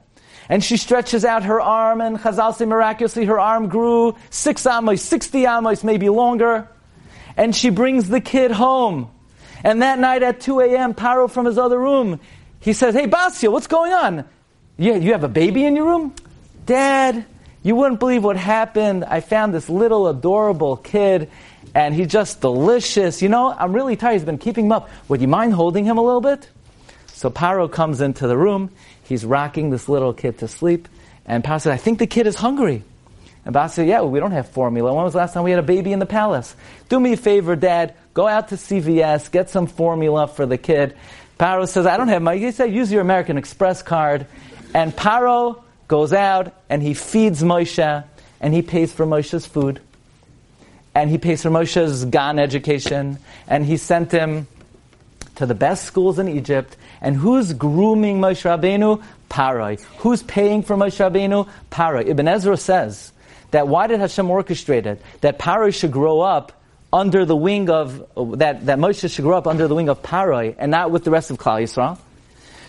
And 0.48 0.62
she 0.62 0.76
stretches 0.76 1.24
out 1.24 1.44
her 1.44 1.60
arm, 1.60 2.00
and 2.00 2.18
Chazal 2.18 2.54
say 2.54 2.66
miraculously 2.66 3.24
her 3.24 3.38
arm 3.38 3.68
grew 3.68 4.16
six 4.30 4.66
amos, 4.66 5.02
sixty 5.02 5.44
amos, 5.44 5.82
maybe 5.82 6.08
longer. 6.08 6.68
And 7.36 7.54
she 7.54 7.70
brings 7.70 8.08
the 8.08 8.20
kid 8.20 8.50
home. 8.50 9.10
And 9.64 9.82
that 9.82 9.98
night 9.98 10.22
at 10.22 10.40
2 10.40 10.60
a.m., 10.60 10.94
Paro 10.94 11.30
from 11.30 11.46
his 11.46 11.58
other 11.58 11.78
room, 11.78 12.20
he 12.60 12.72
says, 12.72 12.94
Hey, 12.94 13.06
Basia, 13.06 13.50
what's 13.50 13.66
going 13.66 13.92
on? 13.92 14.24
Yeah, 14.76 14.96
you 14.96 15.12
have 15.12 15.24
a 15.24 15.28
baby 15.28 15.64
in 15.64 15.74
your 15.74 15.86
room? 15.86 16.14
Dad, 16.66 17.24
you 17.62 17.74
wouldn't 17.74 17.98
believe 18.00 18.22
what 18.22 18.36
happened. 18.36 19.04
I 19.04 19.20
found 19.20 19.54
this 19.54 19.68
little 19.68 20.08
adorable 20.08 20.76
kid, 20.76 21.30
and 21.74 21.94
he's 21.94 22.08
just 22.08 22.40
delicious. 22.40 23.22
You 23.22 23.28
know, 23.28 23.52
I'm 23.52 23.72
really 23.72 23.96
tired. 23.96 24.14
He's 24.14 24.24
been 24.24 24.38
keeping 24.38 24.66
him 24.66 24.72
up. 24.72 24.88
Would 25.08 25.20
you 25.20 25.28
mind 25.28 25.54
holding 25.54 25.84
him 25.84 25.98
a 25.98 26.02
little 26.02 26.20
bit? 26.20 26.48
So 27.16 27.30
Paro 27.30 27.72
comes 27.72 28.02
into 28.02 28.26
the 28.26 28.36
room. 28.36 28.70
He's 29.04 29.24
rocking 29.24 29.70
this 29.70 29.88
little 29.88 30.12
kid 30.12 30.40
to 30.40 30.48
sleep. 30.48 30.86
And 31.24 31.42
Paro 31.42 31.62
says, 31.62 31.72
I 31.72 31.78
think 31.78 31.98
the 31.98 32.06
kid 32.06 32.26
is 32.26 32.36
hungry. 32.36 32.82
And 33.46 33.54
Bas 33.54 33.72
said, 33.72 33.88
Yeah, 33.88 34.00
well, 34.00 34.10
we 34.10 34.20
don't 34.20 34.32
have 34.32 34.50
formula. 34.50 34.92
When 34.92 35.02
was 35.02 35.14
the 35.14 35.20
last 35.20 35.32
time 35.32 35.42
we 35.42 35.50
had 35.50 35.58
a 35.58 35.62
baby 35.62 35.94
in 35.94 35.98
the 35.98 36.04
palace? 36.04 36.54
Do 36.90 37.00
me 37.00 37.14
a 37.14 37.16
favor, 37.16 37.56
Dad. 37.56 37.94
Go 38.12 38.28
out 38.28 38.48
to 38.48 38.56
CVS, 38.56 39.30
get 39.30 39.48
some 39.48 39.66
formula 39.66 40.28
for 40.28 40.44
the 40.44 40.58
kid. 40.58 40.94
Paro 41.40 41.66
says, 41.66 41.86
I 41.86 41.96
don't 41.96 42.08
have 42.08 42.20
money. 42.20 42.38
He 42.38 42.50
said, 42.50 42.70
Use 42.74 42.92
your 42.92 43.00
American 43.00 43.38
Express 43.38 43.82
card. 43.82 44.26
And 44.74 44.94
Paro 44.94 45.62
goes 45.88 46.12
out 46.12 46.52
and 46.68 46.82
he 46.82 46.92
feeds 46.92 47.42
Moshe 47.42 48.04
and 48.42 48.52
he 48.52 48.60
pays 48.60 48.92
for 48.92 49.06
Moshe's 49.06 49.46
food. 49.46 49.80
And 50.94 51.08
he 51.08 51.16
pays 51.16 51.40
for 51.40 51.48
Moshe's 51.48 52.04
Gan 52.04 52.38
education. 52.38 53.18
And 53.48 53.64
he 53.64 53.78
sent 53.78 54.12
him 54.12 54.48
to 55.36 55.46
the 55.46 55.54
best 55.54 55.84
schools 55.84 56.18
in 56.18 56.28
Egypt. 56.28 56.76
And 57.00 57.16
who's 57.16 57.52
grooming 57.52 58.20
Moshe 58.20 58.42
Rabbeinu? 58.42 59.02
Paroi. 59.30 59.80
Who's 59.98 60.22
paying 60.22 60.62
for 60.62 60.76
Moshe 60.76 60.98
Rabbeinu? 60.98 61.48
Paroi. 61.70 62.06
Ibn 62.06 62.28
Ezra 62.28 62.56
says 62.56 63.12
that 63.50 63.68
why 63.68 63.86
did 63.86 64.00
Hashem 64.00 64.26
orchestrate 64.26 64.86
it? 64.86 65.00
That 65.20 65.38
Paroi 65.38 65.74
should 65.74 65.92
grow 65.92 66.20
up 66.20 66.52
under 66.92 67.24
the 67.24 67.36
wing 67.36 67.68
of, 67.68 67.98
that, 68.38 68.66
that 68.66 68.78
Moshe 68.78 69.12
should 69.12 69.24
grow 69.24 69.36
up 69.36 69.46
under 69.46 69.68
the 69.68 69.74
wing 69.74 69.88
of 69.88 70.02
Paroi 70.02 70.54
and 70.58 70.70
not 70.70 70.90
with 70.90 71.04
the 71.04 71.10
rest 71.10 71.30
of 71.30 71.38
Klal 71.38 71.62
Yisrael. 71.62 71.98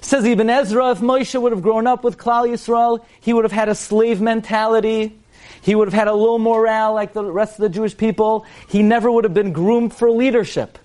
Says 0.01 0.25
Ibn 0.25 0.49
Ezra, 0.49 0.91
if 0.91 0.99
Moshe 0.99 1.39
would 1.41 1.51
have 1.51 1.61
grown 1.61 1.87
up 1.87 2.03
with 2.03 2.17
Klal 2.17 2.47
Yisrael, 2.47 3.03
he 3.19 3.33
would 3.33 3.45
have 3.45 3.51
had 3.51 3.69
a 3.69 3.75
slave 3.75 4.21
mentality. 4.21 5.17
He 5.61 5.75
would 5.75 5.87
have 5.87 5.93
had 5.93 6.07
a 6.07 6.13
low 6.13 6.37
morale 6.37 6.93
like 6.93 7.13
the 7.13 7.23
rest 7.23 7.55
of 7.55 7.63
the 7.63 7.69
Jewish 7.69 7.97
people. 7.97 8.45
He 8.69 8.83
never 8.83 9.11
would 9.11 9.23
have 9.23 9.33
been 9.33 9.53
groomed 9.53 9.93
for 9.93 10.11
leadership. 10.11 10.77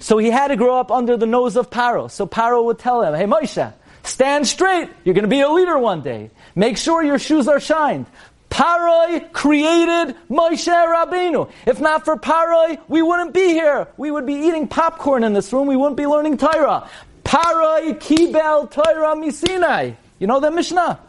So 0.00 0.18
he 0.18 0.30
had 0.30 0.48
to 0.48 0.56
grow 0.56 0.78
up 0.78 0.90
under 0.90 1.16
the 1.16 1.26
nose 1.26 1.56
of 1.56 1.70
Paro. 1.70 2.10
So 2.10 2.26
Paro 2.26 2.64
would 2.64 2.78
tell 2.78 3.02
him, 3.02 3.14
hey 3.14 3.24
Moshe, 3.24 3.72
stand 4.02 4.46
straight. 4.46 4.88
You're 5.04 5.14
going 5.14 5.24
to 5.24 5.28
be 5.28 5.40
a 5.40 5.48
leader 5.48 5.78
one 5.78 6.02
day. 6.02 6.30
Make 6.54 6.76
sure 6.76 7.02
your 7.02 7.18
shoes 7.18 7.48
are 7.48 7.60
shined. 7.60 8.06
Paroi 8.50 9.32
created 9.32 10.14
Moshe 10.28 10.68
Rabbeinu. 10.68 11.50
If 11.66 11.80
not 11.80 12.04
for 12.04 12.16
Paroi, 12.16 12.78
we 12.86 13.00
wouldn't 13.00 13.32
be 13.32 13.48
here. 13.48 13.88
We 13.96 14.10
would 14.10 14.26
be 14.26 14.34
eating 14.34 14.68
popcorn 14.68 15.24
in 15.24 15.32
this 15.32 15.52
room. 15.54 15.66
We 15.68 15.76
wouldn't 15.76 15.96
be 15.96 16.06
learning 16.06 16.36
Torah. 16.36 16.86
Paroi 17.24 17.98
kibel 17.98 18.70
Torah 18.70 19.16
misinai. 19.16 19.96
You 20.18 20.26
know 20.26 20.38
the 20.38 20.50
Mishnah? 20.50 21.00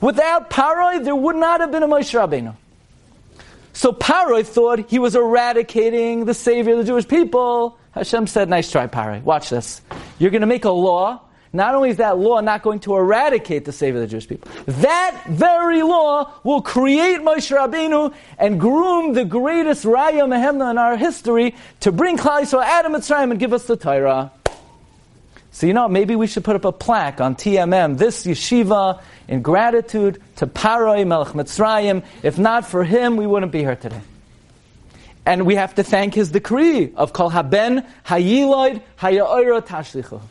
Without 0.00 0.50
Paroi, 0.50 1.04
there 1.04 1.14
would 1.14 1.36
not 1.36 1.60
have 1.60 1.70
been 1.70 1.84
a 1.84 1.88
Moshe 1.88 2.12
Rabbeinu. 2.12 2.56
So 3.72 3.92
Paroi 3.92 4.46
thought 4.46 4.90
he 4.90 4.98
was 4.98 5.16
eradicating 5.16 6.24
the 6.24 6.34
savior 6.34 6.72
of 6.72 6.78
the 6.78 6.84
Jewish 6.84 7.08
people. 7.08 7.78
Hashem 7.92 8.26
said, 8.26 8.48
nice 8.48 8.70
try, 8.70 8.86
Paroi. 8.86 9.22
Watch 9.22 9.50
this. 9.50 9.80
You're 10.18 10.30
going 10.30 10.42
to 10.42 10.46
make 10.46 10.64
a 10.64 10.70
law 10.70 11.22
not 11.52 11.74
only 11.74 11.90
is 11.90 11.98
that 11.98 12.18
law 12.18 12.40
not 12.40 12.62
going 12.62 12.80
to 12.80 12.96
eradicate 12.96 13.64
the 13.64 13.72
Savior 13.72 14.00
of 14.00 14.08
the 14.08 14.10
Jewish 14.10 14.26
people, 14.26 14.50
that 14.66 15.22
very 15.28 15.82
law 15.82 16.32
will 16.44 16.62
create 16.62 17.20
Moshe 17.20 17.54
Rabbeinu 17.54 18.14
and 18.38 18.58
groom 18.58 19.12
the 19.12 19.24
greatest 19.24 19.84
Raya 19.84 20.22
Mehemna 20.22 20.70
in 20.70 20.78
our 20.78 20.96
history 20.96 21.54
to 21.80 21.92
bring 21.92 22.16
Klal 22.16 22.42
Yisrael 22.42 22.86
of 22.86 22.92
Mitzrayim 22.92 23.30
and 23.30 23.38
give 23.38 23.52
us 23.52 23.66
the 23.66 23.76
Torah. 23.76 24.32
So 25.52 25.66
you 25.66 25.74
know, 25.74 25.86
maybe 25.86 26.16
we 26.16 26.26
should 26.26 26.44
put 26.44 26.56
up 26.56 26.64
a 26.64 26.72
plaque 26.72 27.20
on 27.20 27.36
TMM, 27.36 27.98
this 27.98 28.24
yeshiva, 28.24 29.02
in 29.28 29.42
gratitude 29.42 30.20
to 30.36 30.46
Paroi 30.46 31.06
Melech 31.06 31.34
Mitzrayim. 31.34 32.04
If 32.22 32.38
not 32.38 32.66
for 32.66 32.84
him, 32.84 33.18
we 33.18 33.26
wouldn't 33.26 33.52
be 33.52 33.60
here 33.60 33.76
today. 33.76 34.00
And 35.26 35.44
we 35.44 35.54
have 35.56 35.74
to 35.74 35.84
thank 35.84 36.14
his 36.14 36.30
decree 36.30 36.92
of 36.96 37.12
Kol 37.12 37.28
Haben 37.28 37.84
Hayiloid 38.06 38.82
Haya'oira 38.98 39.60
Tashlichu. 39.60 40.22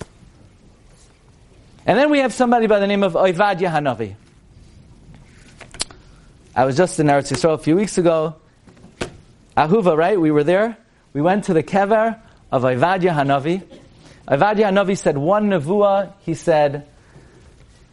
And 1.85 1.97
then 1.97 2.09
we 2.09 2.19
have 2.19 2.33
somebody 2.33 2.65
by 2.65 2.79
the 2.79 2.87
name 2.87 3.03
of 3.03 3.13
Oivadia 3.13 3.71
Hanavi. 3.71 4.15
I 6.55 6.65
was 6.65 6.75
just 6.75 6.99
in 6.99 7.07
Eretz 7.07 7.31
Yisrael 7.31 7.53
a 7.53 7.57
few 7.59 7.75
weeks 7.75 7.99
ago. 7.99 8.35
Ahuva, 9.55 9.95
right? 9.95 10.19
We 10.19 10.31
were 10.31 10.43
there. 10.43 10.77
We 11.13 11.21
went 11.21 11.45
to 11.45 11.53
the 11.53 11.63
kever 11.63 12.19
of 12.51 12.63
Oivadia 12.63 13.13
Hanavi. 13.13 13.63
Oivadia 14.31 14.71
Hanavi 14.71 14.97
said 14.97 15.17
one 15.17 15.49
nevuah. 15.49 16.13
He 16.21 16.33
said 16.33 16.87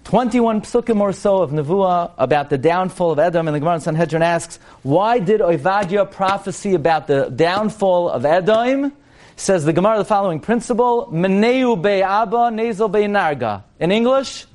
21 0.05 0.61
psukim 0.63 1.01
or 1.01 1.13
so 1.13 1.43
of 1.43 1.51
nevuah 1.51 2.13
about 2.17 2.49
the 2.49 2.57
downfall 2.57 3.11
of 3.11 3.19
Edom. 3.19 3.49
And 3.49 3.55
the 3.57 3.59
Gemara 3.59 3.75
in 3.75 3.81
Sanhedrin 3.81 4.23
asks, 4.23 4.61
why 4.83 5.19
did 5.19 5.41
Oivadia 5.41 6.09
prophecy 6.09 6.75
about 6.75 7.09
the 7.09 7.29
downfall 7.29 8.09
of 8.09 8.25
Edom? 8.25 8.93
says 9.39 9.65
the 9.65 9.73
Gemara 9.73 9.99
the 9.99 10.05
following 10.05 10.41
principle: 10.41 11.09
Meneu 11.13 11.81
be'aba, 11.81 12.51
nezel 12.51 12.91
be'narga. 12.91 13.63
In 13.79 13.93
English, 13.93 14.47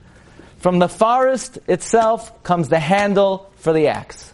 from 0.58 0.80
the 0.80 0.90
forest 0.90 1.58
itself 1.68 2.44
comes 2.44 2.70
the 2.70 2.80
handle 2.80 3.50
for 3.56 3.72
the 3.72 3.88
axe, 3.88 4.34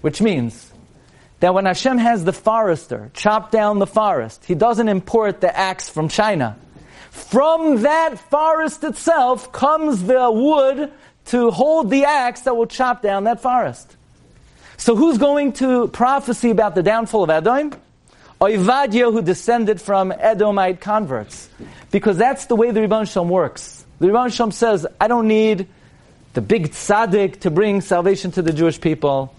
which 0.00 0.22
means 0.22 0.67
that 1.40 1.54
when 1.54 1.66
Hashem 1.66 1.98
has 1.98 2.24
the 2.24 2.32
forester 2.32 3.10
chop 3.14 3.50
down 3.50 3.78
the 3.78 3.86
forest, 3.86 4.44
He 4.44 4.54
doesn't 4.54 4.88
import 4.88 5.40
the 5.40 5.56
axe 5.56 5.88
from 5.88 6.08
China. 6.08 6.56
From 7.10 7.82
that 7.82 8.18
forest 8.18 8.84
itself 8.84 9.52
comes 9.52 10.04
the 10.04 10.30
wood 10.30 10.92
to 11.26 11.50
hold 11.50 11.90
the 11.90 12.04
axe 12.04 12.42
that 12.42 12.56
will 12.56 12.66
chop 12.66 13.02
down 13.02 13.24
that 13.24 13.40
forest. 13.40 13.96
So 14.76 14.94
who's 14.94 15.18
going 15.18 15.52
to 15.54 15.88
prophecy 15.88 16.50
about 16.50 16.74
the 16.74 16.82
downfall 16.82 17.24
of 17.24 17.30
Edom? 17.30 17.72
Oivadya, 18.40 19.12
who 19.12 19.20
descended 19.20 19.80
from 19.80 20.12
Edomite 20.12 20.80
converts. 20.80 21.48
Because 21.90 22.16
that's 22.16 22.46
the 22.46 22.54
way 22.54 22.70
the 22.70 22.80
Ribbono 22.80 23.10
Shel 23.10 23.24
Olam 23.24 23.28
works. 23.28 23.84
The 23.98 24.06
Ribbono 24.06 24.32
Shel 24.32 24.48
Olam 24.48 24.52
says, 24.52 24.86
I 25.00 25.08
don't 25.08 25.26
need 25.26 25.66
the 26.34 26.40
big 26.40 26.70
tzaddik 26.70 27.40
to 27.40 27.50
bring 27.50 27.80
salvation 27.80 28.30
to 28.32 28.42
the 28.42 28.52
Jewish 28.52 28.80
people. 28.80 29.34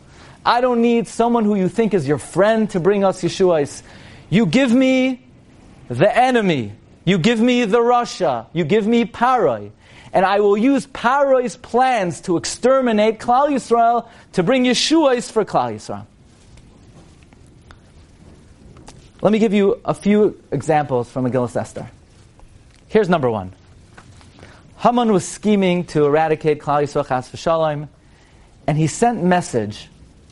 I 0.46 0.62
don't 0.62 0.81
need 0.81 1.08
someone 1.08 1.46
who 1.46 1.55
you 1.55 1.69
think 1.69 1.93
is 1.93 2.08
your 2.08 2.17
friend 2.17 2.69
to 2.72 2.79
bring 2.79 3.03
us 3.03 3.22
Yeshua's. 3.22 3.84
You 4.29 4.46
give 4.46 4.74
me 4.74 5.25
the 5.88 6.15
enemy. 6.15 6.74
You 7.05 7.17
give 7.17 7.39
me 7.39 7.65
the 7.65 7.79
rasha. 7.79 8.48
You 8.53 8.63
give 8.63 8.88
me 8.88 9.05
Paroi. 9.05 9.72
And 10.13 10.25
I 10.25 10.39
will 10.39 10.58
use 10.58 10.88
Paroi's 10.88 11.55
plans 11.55 12.22
to 12.22 12.38
exterminate 12.38 13.19
Klal 13.19 13.50
Yisrael 13.50 14.08
to 14.34 14.43
bring 14.43 14.63
Yeshua's 14.63 15.29
for 15.29 15.46
Klal 15.46 15.75
Yisrael. 15.75 16.05
Let 19.22 19.34
me 19.34 19.39
give 19.39 19.53
you 19.53 19.81
a 19.84 19.93
few 19.93 20.41
examples 20.51 21.10
from 21.10 21.25
Megillah 21.25 21.55
Esther. 21.55 21.89
Here's 22.88 23.10
number 23.10 23.29
one. 23.29 23.53
Haman 24.77 25.12
was 25.12 25.27
scheming 25.27 25.84
to 25.88 26.05
eradicate 26.05 26.60
Klal 26.60 26.84
Yisrael 26.84 27.05
Chas 27.05 27.29
v'shalom, 27.29 27.89
and 28.65 28.77
he 28.77 28.88
sent 28.88 29.22
message 29.22 29.89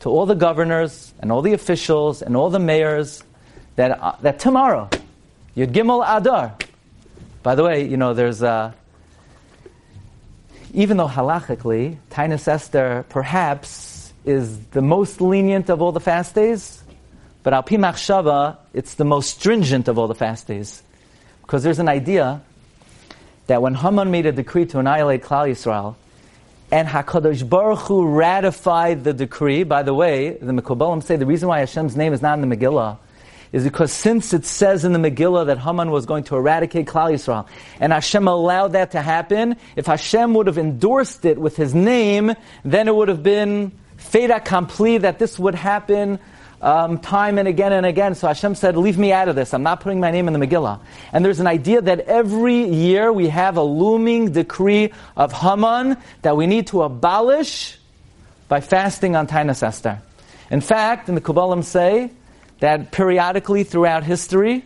to 0.07 0.11
all 0.11 0.25
the 0.25 0.35
governors 0.35 1.13
and 1.19 1.33
all 1.33 1.41
the 1.41 1.51
officials 1.51 2.21
and 2.21 2.37
all 2.37 2.49
the 2.49 2.59
mayors 2.59 3.21
that, 3.75 3.91
uh, 4.01 4.15
that 4.21 4.39
tomorrow, 4.39 4.89
Yud 5.57 5.73
Gimel 5.73 6.01
Adar. 6.01 6.55
By 7.43 7.55
the 7.55 7.63
way, 7.65 7.85
you 7.85 7.97
know, 7.97 8.13
there's 8.13 8.41
a, 8.41 8.73
even 10.73 10.95
though 10.95 11.09
halachically, 11.09 11.97
Tainus 12.09 12.47
Esther 12.47 13.05
perhaps 13.09 14.13
is 14.23 14.57
the 14.67 14.81
most 14.81 15.19
lenient 15.19 15.69
of 15.69 15.81
all 15.81 15.91
the 15.91 15.99
fast 15.99 16.33
days, 16.33 16.81
but 17.43 17.53
Al 17.53 17.63
Pi 17.63 17.75
Machshava, 17.75 18.55
it's 18.73 18.93
the 18.93 19.03
most 19.03 19.37
stringent 19.37 19.89
of 19.89 19.99
all 19.99 20.07
the 20.07 20.15
fast 20.15 20.47
days. 20.47 20.81
Because 21.41 21.63
there's 21.63 21.79
an 21.79 21.89
idea 21.89 22.41
that 23.47 23.61
when 23.61 23.75
Haman 23.75 24.09
made 24.09 24.25
a 24.25 24.31
decree 24.31 24.67
to 24.67 24.79
annihilate 24.79 25.21
Klal 25.21 25.51
Yisrael, 25.51 25.95
and 26.71 26.87
Hakadosh 26.87 27.47
Baruch 27.47 27.79
Hu 27.79 28.07
ratified 28.07 29.03
the 29.03 29.13
decree. 29.13 29.63
By 29.63 29.83
the 29.83 29.93
way, 29.93 30.31
the 30.31 30.51
Mekubalim 30.51 31.01
say 31.03 31.15
the 31.15 31.25
reason 31.25 31.47
why 31.47 31.59
Hashem's 31.59 31.95
name 31.95 32.13
is 32.13 32.21
not 32.21 32.39
in 32.39 32.47
the 32.47 32.55
Megillah 32.55 32.97
is 33.53 33.63
because 33.63 33.93
since 33.93 34.33
it 34.33 34.45
says 34.45 34.83
in 34.83 34.91
the 34.93 34.99
Megillah 34.99 35.45
that 35.45 35.57
Haman 35.57 35.89
was 35.89 36.05
going 36.05 36.23
to 36.25 36.35
eradicate 36.35 36.85
Klal 36.85 37.13
Yisrael, 37.13 37.47
and 37.79 37.93
Hashem 37.93 38.27
allowed 38.27 38.73
that 38.73 38.91
to 38.91 39.01
happen, 39.01 39.55
if 39.75 39.85
Hashem 39.85 40.33
would 40.33 40.47
have 40.47 40.57
endorsed 40.57 41.23
it 41.23 41.37
with 41.37 41.55
His 41.55 41.73
name, 41.73 42.33
then 42.65 42.87
it 42.87 42.95
would 42.95 43.07
have 43.07 43.23
been 43.23 43.71
fait 43.95 44.29
accompli 44.29 44.97
that 44.99 45.19
this 45.19 45.39
would 45.39 45.55
happen 45.55 46.19
um, 46.61 46.99
time 46.99 47.37
and 47.37 47.47
again 47.47 47.73
and 47.73 47.85
again. 47.85 48.15
So 48.15 48.27
Hashem 48.27 48.55
said, 48.55 48.77
Leave 48.77 48.97
me 48.97 49.11
out 49.11 49.27
of 49.29 49.35
this. 49.35 49.53
I'm 49.53 49.63
not 49.63 49.81
putting 49.81 49.99
my 49.99 50.11
name 50.11 50.27
in 50.27 50.33
the 50.33 50.45
Megillah. 50.45 50.79
And 51.13 51.23
there's 51.23 51.39
an 51.39 51.47
idea 51.47 51.81
that 51.81 52.01
every 52.01 52.63
year 52.63 53.11
we 53.11 53.29
have 53.29 53.57
a 53.57 53.63
looming 53.63 54.31
decree 54.31 54.91
of 55.15 55.33
Haman 55.33 55.97
that 56.21 56.35
we 56.35 56.47
need 56.47 56.67
to 56.67 56.83
abolish 56.83 57.77
by 58.47 58.61
fasting 58.61 59.15
on 59.15 59.27
Tainus 59.27 59.61
Esther. 59.61 60.01
In 60.49 60.61
fact, 60.61 61.09
in 61.09 61.15
the 61.15 61.21
Kabbalim 61.21 61.63
say 61.63 62.11
that 62.59 62.91
periodically 62.91 63.63
throughout 63.63 64.03
history, 64.03 64.63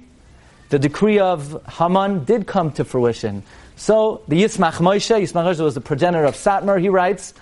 the 0.69 0.79
decree 0.79 1.19
of 1.19 1.61
Haman 1.67 2.23
did 2.23 2.47
come 2.47 2.71
to 2.73 2.85
fruition. 2.85 3.43
So 3.75 4.21
the 4.27 4.41
Yismach 4.41 4.73
Moshe, 4.73 5.19
Yismach 5.19 5.43
Moshe 5.43 5.59
was 5.59 5.73
the 5.75 5.81
progenitor 5.81 6.23
of 6.23 6.35
Satmar, 6.35 6.79
he 6.79 6.89
writes 6.89 7.33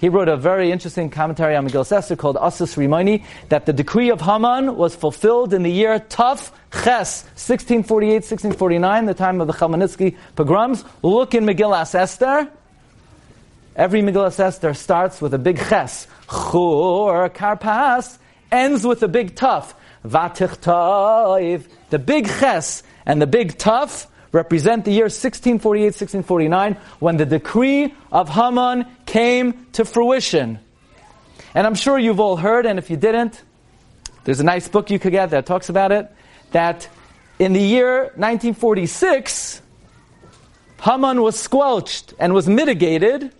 he 0.00 0.08
wrote 0.08 0.28
a 0.28 0.36
very 0.36 0.70
interesting 0.70 1.10
commentary 1.10 1.56
on 1.56 1.68
Megillah 1.68 1.90
Esther 1.90 2.16
called 2.16 2.36
Asus 2.36 2.76
Rimoni, 2.76 3.24
that 3.48 3.66
the 3.66 3.72
decree 3.72 4.10
of 4.10 4.20
Haman 4.20 4.76
was 4.76 4.94
fulfilled 4.94 5.52
in 5.54 5.62
the 5.62 5.70
year 5.70 5.98
Tuf 5.98 6.50
Ches, 6.72 7.24
1648, 7.34 8.14
1649, 8.14 9.06
the 9.06 9.14
time 9.14 9.40
of 9.40 9.46
the 9.46 9.52
Chmielnicki 9.52 10.16
pogroms. 10.34 10.84
Look 11.02 11.34
in 11.34 11.44
Megillah 11.44 11.94
Esther. 11.94 12.48
Every 13.74 14.02
Megillah 14.02 14.38
Esther 14.38 14.74
starts 14.74 15.20
with 15.20 15.34
a 15.34 15.38
big 15.38 15.58
Ches. 15.58 16.06
Chur 16.28 17.28
Karpas 17.30 18.18
ends 18.50 18.86
with 18.86 19.02
a 19.02 19.08
big 19.08 19.34
Tuf. 19.34 19.74
Vatichtaiv. 20.04 21.66
The 21.90 21.98
big 21.98 22.26
Ches 22.26 22.82
and 23.04 23.20
the 23.20 23.26
big 23.26 23.58
Tuf 23.58 24.06
represent 24.32 24.84
the 24.84 24.92
year 24.92 25.04
1648, 25.04 25.84
1649, 25.86 26.76
when 26.98 27.16
the 27.16 27.26
decree 27.26 27.94
of 28.12 28.28
Haman 28.28 28.86
came 29.16 29.66
to 29.72 29.82
fruition. 29.86 30.58
And 31.54 31.66
I'm 31.66 31.74
sure 31.74 31.98
you've 31.98 32.20
all 32.20 32.36
heard, 32.36 32.66
and 32.66 32.78
if 32.78 32.90
you 32.90 32.98
didn't, 32.98 33.42
there's 34.24 34.40
a 34.40 34.44
nice 34.44 34.68
book 34.68 34.90
you 34.90 34.98
could 34.98 35.12
get 35.12 35.30
that 35.30 35.46
talks 35.46 35.70
about 35.70 35.90
it, 35.90 36.12
that 36.50 36.86
in 37.38 37.54
the 37.54 37.60
year 37.60 38.12
1946, 38.16 39.62
Haman 40.82 41.22
was 41.22 41.38
squelched 41.38 42.12
and 42.18 42.34
was 42.34 42.46
mitigated, 42.46 43.32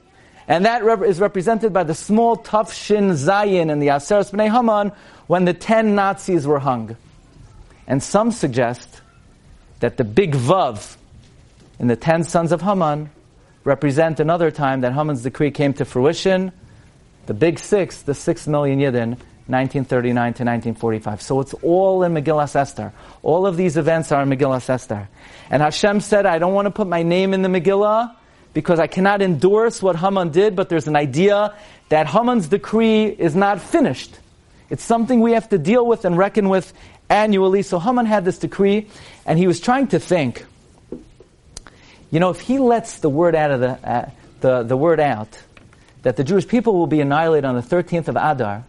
and 0.48 0.64
that 0.64 0.82
rep- 0.82 1.02
is 1.02 1.20
represented 1.20 1.74
by 1.74 1.84
the 1.84 1.94
small 1.94 2.38
tuf 2.38 2.72
shin 2.72 3.10
zayin 3.10 3.70
in 3.70 3.78
the 3.78 3.88
Aseret 3.88 4.32
B'nai 4.32 4.50
Haman 4.50 4.92
when 5.26 5.44
the 5.44 5.52
ten 5.52 5.94
Nazis 5.94 6.46
were 6.46 6.58
hung. 6.58 6.96
And 7.86 8.02
some 8.02 8.32
suggest 8.32 9.02
that 9.80 9.98
the 9.98 10.04
big 10.04 10.36
Vav 10.36 10.96
in 11.78 11.88
the 11.88 11.96
ten 11.96 12.24
sons 12.24 12.50
of 12.50 12.62
Haman 12.62 13.10
represent 13.66 14.20
another 14.20 14.52
time 14.52 14.82
that 14.82 14.92
Haman's 14.92 15.24
decree 15.24 15.50
came 15.50 15.74
to 15.74 15.84
fruition. 15.84 16.52
The 17.26 17.34
big 17.34 17.58
six, 17.58 18.02
the 18.02 18.14
six 18.14 18.46
million 18.46 18.78
Yidden, 18.78 19.18
1939 19.48 20.14
to 20.14 20.44
1945. 20.44 21.20
So 21.20 21.40
it's 21.40 21.52
all 21.54 22.04
in 22.04 22.14
Megillah 22.14 22.54
Esther. 22.54 22.92
All 23.24 23.44
of 23.44 23.56
these 23.56 23.76
events 23.76 24.12
are 24.12 24.22
in 24.22 24.30
Megillah 24.30 24.70
Esther. 24.70 25.08
And 25.50 25.62
Hashem 25.62 26.00
said, 26.00 26.26
I 26.26 26.38
don't 26.38 26.54
want 26.54 26.66
to 26.66 26.70
put 26.70 26.86
my 26.86 27.02
name 27.02 27.34
in 27.34 27.42
the 27.42 27.48
Megillah 27.48 28.14
because 28.54 28.78
I 28.78 28.86
cannot 28.86 29.20
endorse 29.20 29.82
what 29.82 29.96
Haman 29.96 30.30
did, 30.30 30.54
but 30.54 30.68
there's 30.68 30.86
an 30.86 30.96
idea 30.96 31.52
that 31.88 32.06
Haman's 32.06 32.46
decree 32.46 33.06
is 33.06 33.34
not 33.34 33.60
finished. 33.60 34.16
It's 34.70 34.84
something 34.84 35.20
we 35.20 35.32
have 35.32 35.48
to 35.48 35.58
deal 35.58 35.84
with 35.84 36.04
and 36.04 36.16
reckon 36.16 36.48
with 36.48 36.72
annually. 37.08 37.62
So 37.62 37.80
Haman 37.80 38.06
had 38.06 38.24
this 38.24 38.38
decree, 38.38 38.86
and 39.26 39.40
he 39.40 39.48
was 39.48 39.58
trying 39.58 39.88
to 39.88 39.98
think. 39.98 40.44
You 42.10 42.20
know, 42.20 42.30
if 42.30 42.40
he 42.40 42.58
lets 42.58 42.98
the 42.98 43.08
word 43.08 43.34
out 43.34 43.50
of 43.50 43.60
the, 43.60 43.70
uh, 43.70 44.10
the, 44.40 44.62
the 44.62 44.76
word 44.76 45.00
out 45.00 45.38
that 46.02 46.16
the 46.16 46.24
Jewish 46.24 46.46
people 46.46 46.74
will 46.74 46.86
be 46.86 47.00
annihilated 47.00 47.44
on 47.44 47.56
the 47.56 47.62
13th 47.62 48.08
of 48.08 48.16
Adar, 48.16 48.64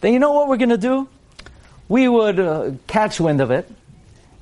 then 0.00 0.12
you 0.12 0.18
know 0.18 0.32
what 0.32 0.48
we're 0.48 0.56
going 0.56 0.70
to 0.70 0.78
do? 0.78 1.08
We 1.88 2.08
would 2.08 2.38
uh, 2.38 2.72
catch 2.86 3.20
wind 3.20 3.40
of 3.40 3.50
it, 3.50 3.70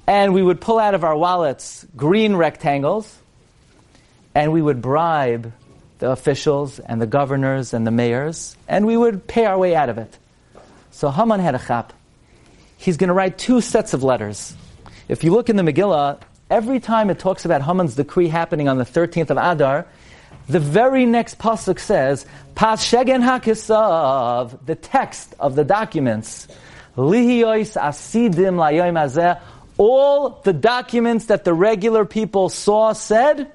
and 0.06 0.34
we 0.34 0.42
would 0.42 0.60
pull 0.60 0.78
out 0.78 0.94
of 0.94 1.04
our 1.04 1.16
wallets 1.16 1.86
green 1.96 2.36
rectangles, 2.36 3.16
and 4.34 4.52
we 4.52 4.60
would 4.60 4.82
bribe 4.82 5.52
the 5.98 6.10
officials 6.10 6.78
and 6.78 7.00
the 7.00 7.06
governors 7.06 7.72
and 7.72 7.86
the 7.86 7.90
mayors, 7.90 8.56
and 8.68 8.86
we 8.86 8.96
would 8.96 9.26
pay 9.26 9.46
our 9.46 9.58
way 9.58 9.74
out 9.74 9.88
of 9.88 9.98
it. 9.98 10.16
So 10.90 11.10
Haman 11.10 11.40
had 11.40 11.54
a 11.54 11.58
chap 11.58 11.92
he's 12.78 12.96
going 12.96 13.08
to 13.08 13.14
write 13.14 13.36
two 13.36 13.60
sets 13.60 13.92
of 13.92 14.02
letters. 14.02 14.54
If 15.08 15.24
you 15.24 15.32
look 15.32 15.50
in 15.50 15.56
the 15.56 15.62
Megillah, 15.62 16.20
every 16.50 16.80
time 16.80 17.10
it 17.10 17.18
talks 17.18 17.44
about 17.44 17.62
Haman's 17.62 17.94
decree 17.94 18.28
happening 18.28 18.68
on 18.68 18.78
the 18.78 18.84
13th 18.84 19.30
of 19.30 19.38
Adar, 19.38 19.86
the 20.48 20.60
very 20.60 21.04
next 21.04 21.38
pasuk 21.38 21.78
says, 21.78 22.24
"Pas 22.54 22.82
shegen 22.82 23.22
hakisav," 23.22 24.58
the 24.64 24.74
text 24.74 25.34
of 25.38 25.54
the 25.54 25.64
documents, 25.64 26.48
lihios 26.96 27.76
asidim 27.76 28.56
layom 28.56 28.94
azeh. 28.94 29.38
All 29.76 30.40
the 30.42 30.52
documents 30.52 31.26
that 31.26 31.44
the 31.44 31.54
regular 31.54 32.04
people 32.04 32.48
saw 32.48 32.92
said, 32.94 33.50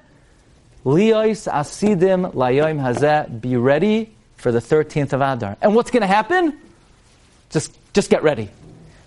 "Lios 0.84 1.50
asidim 1.50 2.32
layom 2.34 2.80
hazeh." 2.80 3.40
Be 3.40 3.56
ready 3.56 4.14
for 4.36 4.52
the 4.52 4.60
13th 4.60 5.12
of 5.12 5.20
Adar. 5.20 5.56
And 5.60 5.74
what's 5.74 5.90
going 5.90 6.02
to 6.02 6.06
happen? 6.06 6.56
Just, 7.50 7.72
just 7.92 8.10
get 8.10 8.22
ready. 8.22 8.50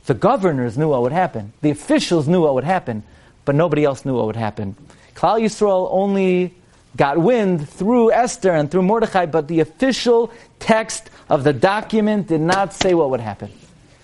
The 0.08 0.14
governors 0.14 0.78
knew 0.78 0.90
what 0.90 1.04
would 1.04 1.12
happen. 1.12 1.54
The 1.62 1.70
officials 1.70 2.28
knew 2.28 2.42
what 2.42 2.56
would 2.56 2.64
happen, 2.64 3.04
but 3.48 3.56
nobody 3.56 3.86
else 3.86 4.04
knew 4.04 4.14
what 4.14 4.26
would 4.26 4.36
happen. 4.36 4.76
Klal 5.16 5.42
Yisrael 5.42 5.88
only 5.90 6.54
got 6.98 7.18
wind 7.18 7.68
through 7.68 8.12
Esther 8.12 8.52
and 8.52 8.70
through 8.70 8.82
Mordechai, 8.82 9.26
but 9.26 9.48
the 9.48 9.62
official 9.62 10.32
text 10.60 11.10
of 11.30 11.46
the 11.46 11.54
document 11.54 12.28
did 12.28 12.42
not 12.42 12.74
say 12.74 12.94
what 12.94 13.10
would 13.10 13.22
happen. 13.22 13.50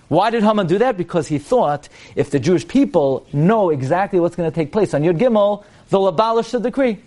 Why 0.07 0.29
did 0.29 0.43
Haman 0.43 0.67
do 0.67 0.77
that? 0.77 0.95
Because 0.95 1.27
he 1.27 1.39
thought 1.39 1.89
if 2.15 2.31
the 2.31 2.39
Jewish 2.39 2.65
people 2.65 3.27
know 3.33 3.69
exactly 3.69 4.17
what's 4.17 4.37
going 4.37 4.49
to 4.49 4.55
take 4.55 4.71
place 4.71 4.93
on 4.93 5.01
Yud 5.01 5.19
Gimel, 5.19 5.65
they'll 5.89 6.07
abolish 6.07 6.51
the 6.51 6.59
decree. 6.61 6.99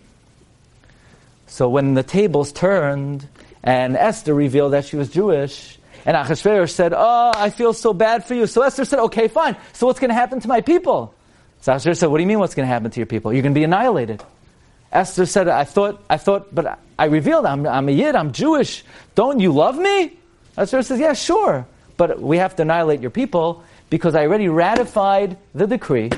So 1.46 1.70
when 1.70 1.94
the 1.94 2.02
tables 2.02 2.52
turned 2.52 3.26
and 3.62 3.96
Esther 3.96 4.34
revealed 4.34 4.74
that 4.74 4.84
she 4.84 4.96
was 4.96 5.08
Jewish, 5.08 5.78
and 6.04 6.14
Achashverosh 6.16 6.70
said, 6.70 6.92
Oh, 6.94 7.32
I 7.34 7.48
feel 7.48 7.72
so 7.72 7.94
bad 7.94 8.26
for 8.26 8.34
you. 8.34 8.46
So 8.46 8.60
Esther 8.60 8.84
said, 8.84 8.98
Okay, 9.08 9.26
fine. 9.28 9.56
So 9.72 9.86
what's 9.86 10.00
going 10.00 10.10
to 10.10 10.14
happen 10.14 10.40
to 10.40 10.48
my 10.48 10.60
people? 10.60 11.15
Achashverosh 11.62 11.96
said, 11.96 12.06
What 12.06 12.18
do 12.18 12.22
you 12.22 12.28
mean 12.28 12.38
what's 12.38 12.54
going 12.54 12.66
to 12.66 12.72
happen 12.72 12.90
to 12.90 13.00
your 13.00 13.06
people? 13.06 13.32
You're 13.32 13.42
going 13.42 13.54
to 13.54 13.58
be 13.58 13.64
annihilated. 13.64 14.22
Esther 14.92 15.26
said, 15.26 15.48
I 15.48 15.64
thought, 15.64 16.02
I 16.08 16.16
thought, 16.16 16.54
but 16.54 16.78
I 16.98 17.06
revealed 17.06 17.44
I'm, 17.44 17.66
I'm 17.66 17.88
a 17.88 17.92
Yid, 17.92 18.14
I'm 18.14 18.32
Jewish. 18.32 18.84
Don't 19.14 19.40
you 19.40 19.52
love 19.52 19.76
me? 19.76 20.16
Esther 20.56 20.82
says, 20.82 20.98
yeah, 20.98 21.12
sure, 21.12 21.66
but 21.96 22.20
we 22.20 22.38
have 22.38 22.56
to 22.56 22.62
annihilate 22.62 23.00
your 23.00 23.10
people 23.10 23.62
because 23.90 24.14
I 24.14 24.22
already 24.22 24.48
ratified 24.48 25.36
the 25.54 25.66
decree 25.66 26.10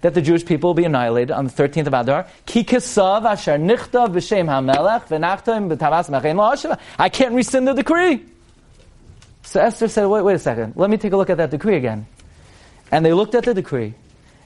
that 0.00 0.14
the 0.14 0.22
Jewish 0.22 0.44
people 0.44 0.70
will 0.70 0.74
be 0.74 0.84
annihilated 0.84 1.30
on 1.30 1.44
the 1.46 1.52
13th 1.52 1.86
of 1.86 1.94
Adar. 1.94 2.26
I 6.98 7.08
can't 7.08 7.34
rescind 7.34 7.68
the 7.68 7.74
decree. 7.74 8.24
So 9.44 9.60
Esther 9.60 9.88
said, 9.88 10.06
wait, 10.06 10.22
wait 10.22 10.34
a 10.34 10.38
second. 10.38 10.74
Let 10.76 10.90
me 10.90 10.96
take 10.96 11.12
a 11.12 11.16
look 11.16 11.30
at 11.30 11.36
that 11.36 11.50
decree 11.50 11.76
again. 11.76 12.06
And 12.90 13.04
they 13.04 13.12
looked 13.12 13.34
at 13.34 13.44
the 13.44 13.54
decree. 13.54 13.94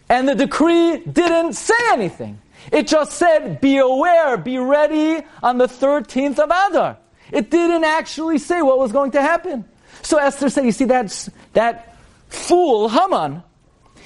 And 0.09 0.29
the 0.29 0.35
decree 0.35 0.99
didn't 0.99 1.55
say 1.55 1.75
anything. 1.91 2.41
It 2.73 2.87
just 2.87 3.13
said, 3.13 3.61
be 3.61 3.79
aware, 3.79 4.37
be 4.37 4.59
ready 4.59 5.25
on 5.43 5.59
the 5.59 5.67
13th 5.67 6.39
of 6.39 6.51
Adar. 6.51 6.99
It 7.33 7.51
didn't 7.51 7.85
actually 7.85 8.39
say 8.39 8.63
what 8.63 8.79
was 8.79 8.93
going 8.93 9.13
to 9.13 9.23
happen. 9.23 9.65
So 10.03 10.19
Esther 10.19 10.49
said, 10.49 10.65
you 10.65 10.73
see, 10.73 10.85
that's, 10.85 11.31
that 11.55 11.97
fool, 12.29 12.89
Haman, 12.89 13.43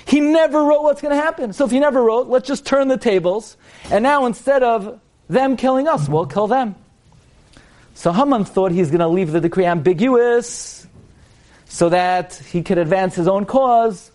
he 0.07 0.21
never 0.21 0.65
wrote 0.65 0.83
what's 0.83 1.01
going 1.01 1.15
to 1.15 1.23
happen. 1.23 1.53
So 1.53 1.67
if 1.67 1.71
he 1.71 1.79
never 1.79 2.03
wrote, 2.03 2.29
let's 2.29 2.49
just 2.49 2.67
turn 2.67 2.89
the 2.89 2.97
tables. 2.97 3.57
And 3.91 4.03
now 4.03 4.27
instead 4.27 4.63
of 4.63 5.01
them 5.29 5.57
killing 5.57 5.87
us, 5.89 6.09
we'll 6.09 6.27
kill 6.27 6.47
them. 6.47 6.75
So 7.95 8.13
Haman 8.13 8.45
thought 8.45 8.73
he's 8.73 8.89
going 8.89 9.01
to 9.01 9.09
leave 9.09 9.31
the 9.31 9.41
decree 9.41 9.67
ambiguous 9.67 10.87
so 11.67 11.91
that 11.91 12.35
he 12.35 12.63
could 12.63 12.79
advance 12.79 13.15
his 13.15 13.29
own 13.29 13.45
cause. 13.45 14.11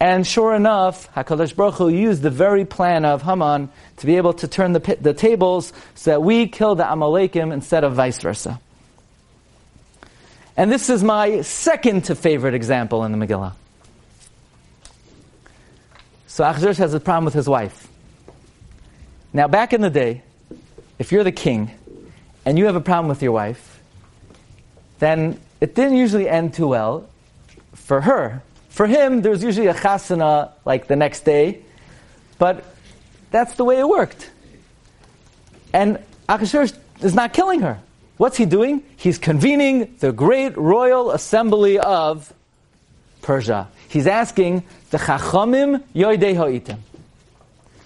And 0.00 0.26
sure 0.26 0.54
enough, 0.54 1.12
HaKadosh 1.14 1.56
Baruch 1.56 1.74
Hu 1.74 1.88
used 1.88 2.22
the 2.22 2.30
very 2.30 2.64
plan 2.64 3.04
of 3.04 3.22
Haman 3.22 3.68
to 3.96 4.06
be 4.06 4.16
able 4.16 4.32
to 4.34 4.46
turn 4.46 4.72
the, 4.72 4.98
the 5.00 5.12
tables 5.12 5.72
so 5.96 6.12
that 6.12 6.22
we 6.22 6.46
kill 6.46 6.76
the 6.76 6.84
Amalekim 6.84 7.52
instead 7.52 7.82
of 7.82 7.94
vice 7.94 8.20
versa. 8.20 8.60
And 10.56 10.70
this 10.70 10.88
is 10.88 11.02
my 11.02 11.42
second 11.42 12.04
to 12.06 12.14
favorite 12.14 12.54
example 12.54 13.04
in 13.04 13.16
the 13.16 13.26
Megillah. 13.26 13.54
So 16.26 16.44
Achashverosh 16.44 16.78
has 16.78 16.94
a 16.94 17.00
problem 17.00 17.24
with 17.24 17.34
his 17.34 17.48
wife. 17.48 17.88
Now, 19.32 19.48
back 19.48 19.72
in 19.72 19.80
the 19.80 19.90
day, 19.90 20.22
if 20.98 21.10
you're 21.10 21.24
the 21.24 21.32
king 21.32 21.70
and 22.44 22.58
you 22.58 22.66
have 22.66 22.76
a 22.76 22.80
problem 22.80 23.08
with 23.08 23.22
your 23.22 23.32
wife, 23.32 23.80
then 25.00 25.40
it 25.60 25.74
didn't 25.74 25.96
usually 25.96 26.28
end 26.28 26.54
too 26.54 26.68
well 26.68 27.08
for 27.74 28.00
her. 28.00 28.42
For 28.68 28.86
him, 28.86 29.22
there 29.22 29.32
was 29.32 29.42
usually 29.42 29.66
a 29.66 29.74
chasana 29.74 30.52
like 30.64 30.86
the 30.86 30.96
next 30.96 31.24
day, 31.24 31.62
but 32.38 32.64
that's 33.30 33.54
the 33.54 33.64
way 33.64 33.78
it 33.78 33.88
worked. 33.88 34.30
And 35.72 35.98
Achashverosh 36.28 36.76
is 37.02 37.14
not 37.14 37.32
killing 37.32 37.60
her. 37.60 37.78
What's 38.16 38.36
he 38.36 38.46
doing? 38.46 38.82
He's 38.96 39.18
convening 39.18 39.96
the 40.00 40.12
great 40.12 40.56
royal 40.56 41.12
assembly 41.12 41.78
of 41.78 42.32
Persia. 43.22 43.68
He's 43.88 44.06
asking 44.06 44.64
the 44.90 44.98
Chachamim 44.98 45.82
Yoidei 45.94 46.34
Ha'itim. 46.34 46.78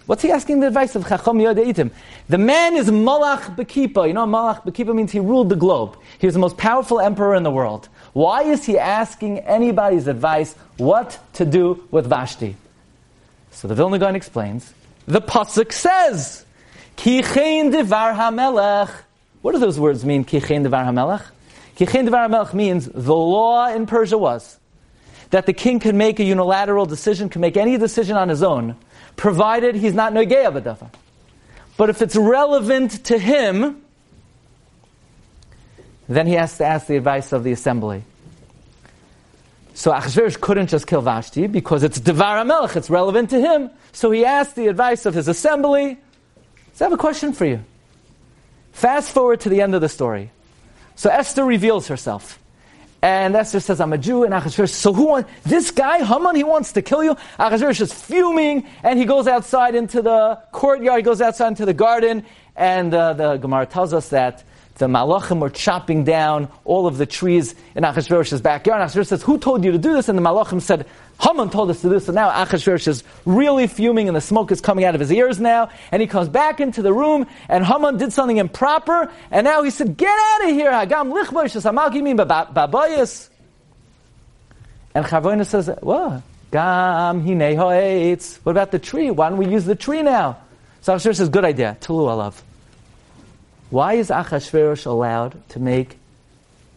What's 0.07 0.23
he 0.23 0.31
asking 0.31 0.61
the 0.61 0.67
advice 0.67 0.95
of 0.97 1.07
Chacham 1.07 1.39
Yode'itim? 1.39 1.91
The 2.29 2.39
man 2.39 2.77
is 2.77 2.91
Malach 2.91 3.57
Bekipa. 3.57 4.07
You 4.07 4.15
know, 4.15 4.27
Malach 4.27 4.65
Bekipa 4.65 4.95
means 4.95 5.13
he 5.13 5.21
ruled 5.21 5.49
the 5.49 5.57
globe. 5.57 5.97
He 6.19 6.27
was 6.27 6.35
the 6.35 6.41
most 6.41 6.57
powerful 6.59 7.01
emperor 7.01 7.35
in 7.35 7.45
the 7.45 7.51
world. 7.51 7.89
Why 8.13 8.43
is 8.43 8.65
he 8.65 8.79
asking 8.79 9.39
anybody's 9.41 10.07
advice 10.07 10.55
what 10.77 11.19
to 11.35 11.45
do 11.45 11.83
with 11.91 12.07
Vashti? 12.07 12.57
So 13.51 13.69
the 13.69 13.75
Vilna 13.75 13.99
Gaon 13.99 14.17
explains. 14.17 14.73
The 15.07 15.21
pasuk 15.21 15.73
says, 15.73 16.45
"Kichein 16.97 17.73
devar 17.73 18.15
hamelech." 18.15 18.91
What 19.41 19.53
do 19.53 19.59
those 19.59 19.81
words 19.81 20.05
mean? 20.05 20.25
Kichein 20.25 20.63
devar 20.63 20.85
hamelech. 20.85 21.23
Kichein 21.77 22.05
devar 22.05 22.29
hamelech 22.29 22.55
means 22.55 22.89
the 22.93 23.15
law 23.15 23.69
in 23.69 23.87
Persia 23.87 24.19
was 24.19 24.59
that 25.31 25.47
the 25.47 25.53
king 25.53 25.81
can 25.81 25.97
make 25.97 26.21
a 26.21 26.25
unilateral 26.25 26.87
decision, 26.87 27.29
can 27.29 27.41
make 27.41 27.57
any 27.57 27.79
decision 27.79 28.17
on 28.17 28.29
his 28.29 28.43
own, 28.43 28.77
provided 29.17 29.75
he's 29.75 29.95
not 29.95 30.13
Nogeya 30.13 30.53
B'davar. 30.53 30.91
But 31.77 31.89
if 31.91 32.03
it's 32.03 32.17
relevant 32.17 33.05
to 33.05 33.19
him, 33.19 33.82
then 36.09 36.27
he 36.27 36.35
has 36.35 36.59
to 36.59 36.65
ask 36.65 36.87
the 36.87 36.97
advice 36.97 37.33
of 37.33 37.45
the 37.45 37.53
assembly. 37.53 38.05
So 39.75 39.93
Achashverosh 39.93 40.41
couldn't 40.41 40.69
just 40.69 40.87
kill 40.87 41.01
Vashti 41.01 41.47
because 41.47 41.83
it's 41.83 41.99
Devar 41.99 42.45
HaMelech, 42.45 42.77
it's 42.77 42.91
relevant 42.91 43.31
to 43.31 43.41
him. 43.41 43.71
So 43.93 44.11
he 44.11 44.25
asked 44.25 44.55
the 44.55 44.67
advice 44.67 45.07
of 45.07 45.15
his 45.15 45.29
assembly. 45.29 45.99
So 46.75 46.85
I 46.85 46.87
have 46.87 46.93
a 46.93 47.01
question 47.01 47.33
for 47.33 47.47
you. 47.47 47.65
Fast 48.73 49.13
forward 49.13 49.41
to 49.41 49.49
the 49.49 49.61
end 49.61 49.75
of 49.75 49.81
the 49.81 49.89
story. 49.89 50.31
So 50.95 51.11
Esther 51.11 51.45
reveals 51.45 51.89
herself. 51.89 52.39
And 53.01 53.35
Esther 53.35 53.59
says, 53.59 53.81
I'm 53.81 53.93
a 53.93 53.99
Jew, 53.99 54.23
and 54.23 54.33
Achashverosh, 54.33 54.71
so 54.71 54.93
who 54.93 55.07
wants, 55.07 55.29
this 55.43 55.73
guy, 55.73 56.05
Haman, 56.05 56.37
he 56.37 56.45
wants 56.45 56.71
to 56.73 56.83
kill 56.83 57.03
you? 57.03 57.17
Achashverosh 57.37 57.81
is 57.81 57.93
fuming, 57.93 58.65
and 58.85 58.97
he 58.97 59.05
goes 59.05 59.27
outside 59.27 59.75
into 59.75 60.03
the 60.03 60.41
courtyard, 60.53 60.99
he 60.99 61.03
goes 61.03 61.21
outside 61.21 61.49
into 61.49 61.67
the 61.67 61.75
garden, 61.75 62.25
and 62.55 62.95
uh, 62.95 63.13
the 63.15 63.39
Gemara 63.39 63.67
tells 63.67 63.93
us 63.93 64.11
that 64.11 64.45
the 64.77 64.87
Malachim 64.87 65.39
were 65.39 65.51
chopping 65.51 66.05
down 66.05 66.49
all 66.65 66.87
of 66.87 66.97
the 66.97 67.07
trees 67.07 67.55
in 67.75 67.85
Achashverosh's 67.85 68.41
backyard. 68.41 68.81
And 68.81 68.91
Achashverosh 68.91 69.07
says, 69.07 69.23
who 69.23 69.39
told 69.39 69.65
you 69.65 69.73
to 69.73 69.79
do 69.79 69.93
this? 69.93 70.09
And 70.09 70.19
the 70.19 70.23
Malachim 70.23 70.61
said, 70.61 70.87
Haman 71.21 71.51
told 71.51 71.71
us 71.71 71.79
to 71.83 71.83
do 71.85 71.91
this. 71.91 72.07
So 72.07 72.13
now 72.13 72.31
Achashverosh 72.31 72.89
is 72.89 73.05
really 73.25 73.67
fuming 73.67 74.09
and 74.09 74.17
the 74.17 74.21
smoke 74.21 74.51
is 74.51 74.61
coming 74.61 74.85
out 74.85 74.95
of 74.95 75.01
his 75.01 75.13
ears 75.13 75.39
now. 75.39 75.71
And 75.91 76.01
he 76.01 76.09
comes 76.09 76.29
back 76.29 76.61
into 76.61 76.83
the 76.83 76.93
room 76.93 77.27
and 77.49 77.65
Haman 77.65 77.99
did 77.99 78.13
something 78.13 78.39
improper. 78.39 79.13
And 79.31 79.45
now 79.45 79.63
he 79.63 79.71
said, 79.71 79.97
get 79.97 80.19
out 80.19 80.49
of 80.49 80.51
here. 80.51 80.73
Hagam 80.73 81.13
lichbosh, 81.13 81.55
hamalkimin 81.61 82.17
babayis. 82.53 83.29
And 84.95 85.05
Chavoina 85.05 85.47
says, 85.47 85.71
what? 85.81 86.23
Gam 86.51 87.25
What 87.25 88.51
about 88.51 88.71
the 88.71 88.79
tree? 88.79 89.11
Why 89.11 89.29
don't 89.29 89.39
we 89.39 89.47
use 89.47 89.65
the 89.65 89.77
tree 89.77 90.03
now? 90.03 90.39
So 90.81 90.97
Achashverosh 90.97 91.17
says, 91.17 91.29
good 91.29 91.45
idea. 91.45 91.77
Tulu 91.81 92.05
alav. 92.05 92.41
Why 93.73 93.95
is 93.95 94.11
Achashverosh 94.11 94.85
allowed 94.85 95.49
to 95.49 95.59
make 95.59 95.97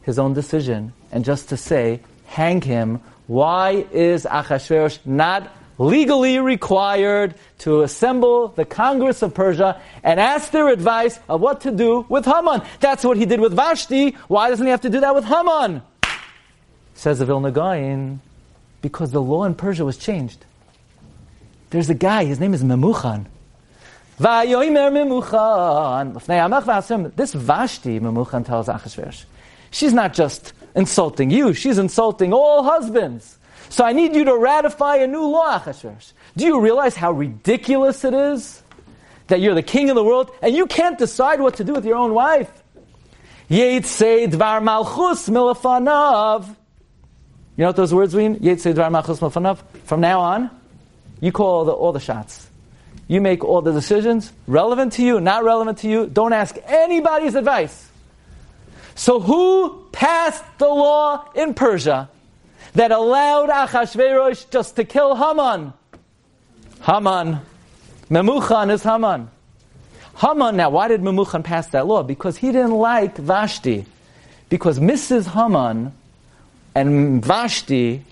his 0.03 0.17
own 0.17 0.33
decision 0.33 0.93
and 1.11 1.25
just 1.25 1.49
to 1.49 1.57
say, 1.57 1.99
hang 2.23 2.61
him? 2.61 3.01
Why 3.27 3.85
is 3.91 4.23
Achashverosh 4.23 5.05
not 5.05 5.51
legally 5.77 6.39
required 6.39 7.35
to 7.57 7.81
assemble 7.81 8.47
the 8.47 8.63
Congress 8.63 9.21
of 9.21 9.33
Persia 9.33 9.81
and 10.05 10.21
ask 10.21 10.51
their 10.51 10.69
advice 10.69 11.19
of 11.27 11.41
what 11.41 11.59
to 11.67 11.71
do 11.71 12.05
with 12.07 12.23
Haman? 12.23 12.61
That's 12.79 13.03
what 13.03 13.17
he 13.17 13.25
did 13.25 13.41
with 13.41 13.53
Vashti. 13.53 14.11
Why 14.29 14.49
doesn't 14.49 14.65
he 14.65 14.71
have 14.71 14.87
to 14.87 14.89
do 14.89 15.01
that 15.01 15.13
with 15.13 15.25
Haman? 15.25 15.81
Says 16.93 17.19
the 17.19 17.25
Vilna 17.25 17.51
Gaon, 17.51 18.21
because 18.81 19.11
the 19.11 19.21
law 19.21 19.43
in 19.43 19.53
Persia 19.53 19.83
was 19.83 19.97
changed. 19.97 20.45
There's 21.71 21.89
a 21.89 21.93
guy, 21.93 22.23
his 22.23 22.39
name 22.39 22.53
is 22.53 22.63
Memuchan. 22.63 23.25
This 24.17 24.27
Vashti, 27.33 27.99
Memuchan 27.99 28.45
tells 28.45 28.67
Achashverosh, 28.67 29.25
she's 29.71 29.93
not 29.93 30.13
just 30.13 30.53
insulting 30.73 31.29
you, 31.29 31.53
she's 31.53 31.77
insulting 31.77 32.31
all 32.31 32.63
husbands. 32.63 33.37
So 33.67 33.83
I 33.83 33.91
need 33.91 34.15
you 34.15 34.23
to 34.25 34.37
ratify 34.37 34.97
a 34.97 35.07
new 35.07 35.27
law, 35.27 35.59
Achashverosh. 35.59 36.13
Do 36.37 36.45
you 36.45 36.61
realize 36.61 36.95
how 36.95 37.11
ridiculous 37.11 38.05
it 38.05 38.13
is 38.13 38.63
that 39.27 39.41
you're 39.41 39.55
the 39.55 39.63
king 39.63 39.89
of 39.89 39.95
the 39.95 40.03
world 40.03 40.31
and 40.41 40.55
you 40.55 40.65
can't 40.65 40.97
decide 40.97 41.41
what 41.41 41.55
to 41.55 41.65
do 41.65 41.73
with 41.73 41.83
your 41.83 41.97
own 41.97 42.13
wife? 42.13 42.49
Yetzei 43.49 44.31
dvar 44.31 44.63
malchus. 44.63 45.27
You 45.27 45.33
know 45.33 45.47
what 47.67 47.75
those 47.75 47.93
words 47.93 48.15
mean? 48.15 48.39
Dvar 48.39 48.91
malchus. 48.91 49.19
From 49.83 49.99
now 49.99 50.21
on, 50.21 50.49
you 51.19 51.33
call 51.33 51.47
all 51.47 51.65
the, 51.65 51.73
all 51.73 51.91
the 51.91 51.99
shots. 51.99 52.49
You 53.07 53.21
make 53.21 53.43
all 53.43 53.61
the 53.61 53.71
decisions, 53.71 54.31
relevant 54.47 54.93
to 54.93 55.03
you, 55.03 55.19
not 55.19 55.43
relevant 55.43 55.79
to 55.79 55.89
you. 55.89 56.07
Don't 56.07 56.33
ask 56.33 56.57
anybody's 56.65 57.35
advice. 57.35 57.89
So 58.95 59.19
who 59.19 59.87
passed 59.91 60.43
the 60.57 60.67
law 60.67 61.29
in 61.35 61.53
Persia 61.53 62.09
that 62.73 62.91
allowed 62.91 63.49
Achashverosh 63.49 64.49
just 64.49 64.77
to 64.77 64.83
kill 64.83 65.15
Haman? 65.15 65.73
Haman. 66.81 67.39
Memuchan 68.09 68.71
is 68.71 68.81
Haman. 68.83 69.29
Haman, 70.17 70.55
now 70.55 70.69
why 70.69 70.87
did 70.87 71.01
Memuchan 71.01 71.43
pass 71.43 71.67
that 71.67 71.85
law? 71.85 72.03
Because 72.03 72.37
he 72.37 72.47
didn't 72.47 72.71
like 72.71 73.17
Vashti. 73.17 73.85
Because 74.49 74.79
Mrs. 74.79 75.27
Haman 75.27 75.93
and 76.73 77.23
Vashti 77.23 78.03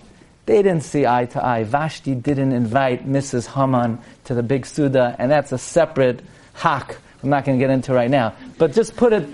they 0.46 0.62
didn't 0.62 0.82
see 0.82 1.06
eye 1.06 1.26
to 1.26 1.44
eye. 1.44 1.64
Vashti 1.64 2.14
didn't 2.14 2.52
invite 2.52 3.08
Mrs. 3.08 3.46
Haman 3.46 3.98
to 4.24 4.34
the 4.34 4.42
big 4.42 4.66
Suda, 4.66 5.16
and 5.18 5.30
that's 5.30 5.52
a 5.52 5.58
separate 5.58 6.20
hak. 6.52 6.98
I'm 7.22 7.30
not 7.30 7.44
going 7.44 7.58
to 7.58 7.62
get 7.62 7.70
into 7.70 7.94
right 7.94 8.10
now. 8.10 8.34
But 8.58 8.72
just 8.72 8.96
put 8.96 9.12
it, 9.12 9.26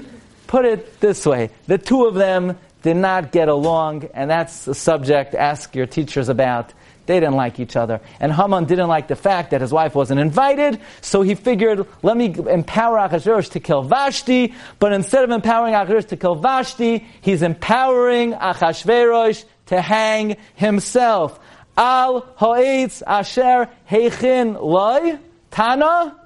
put 0.46 0.64
it 0.64 1.01
this 1.01 1.27
way. 1.27 1.51
The 1.66 1.79
two 1.79 2.07
of 2.07 2.14
them 2.14 2.57
did 2.83 2.96
not 2.96 3.33
get 3.33 3.49
along, 3.49 4.09
and 4.14 4.31
that's 4.31 4.68
a 4.68 4.75
subject 4.75 5.35
ask 5.35 5.75
your 5.75 5.87
teachers 5.87 6.29
about. 6.29 6.73
They 7.11 7.18
didn't 7.18 7.35
like 7.35 7.59
each 7.59 7.75
other. 7.75 8.01
And 8.20 8.33
Haman 8.33 8.66
didn't 8.66 8.87
like 8.87 9.09
the 9.09 9.16
fact 9.16 9.51
that 9.51 9.62
his 9.62 9.73
wife 9.73 9.96
wasn't 9.96 10.20
invited, 10.20 10.81
so 11.01 11.23
he 11.23 11.35
figured, 11.35 11.85
let 12.05 12.16
me 12.16 12.33
empower 12.49 12.99
Achashverosh 12.99 13.51
to 13.51 13.59
kill 13.59 13.83
Vashti, 13.83 14.55
but 14.79 14.92
instead 14.92 15.25
of 15.25 15.31
empowering 15.31 15.75
Achashverosh 15.75 16.07
to 16.07 16.16
kill 16.16 16.37
Vashti, 16.37 17.05
he's 17.20 17.42
empowering 17.42 18.33
Achashverosh 18.35 19.44
to 19.66 19.81
hang 19.81 20.37
himself. 20.55 21.40
Al 21.77 22.20
ha'etz 22.37 23.03
asher 23.03 23.68
heichin 23.90 24.62
loy, 24.62 25.18
tana 25.51 26.16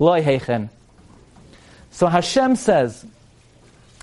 loy 0.00 0.24
heichin. 0.24 0.70
So 1.92 2.08
Hashem 2.08 2.56
says, 2.56 3.06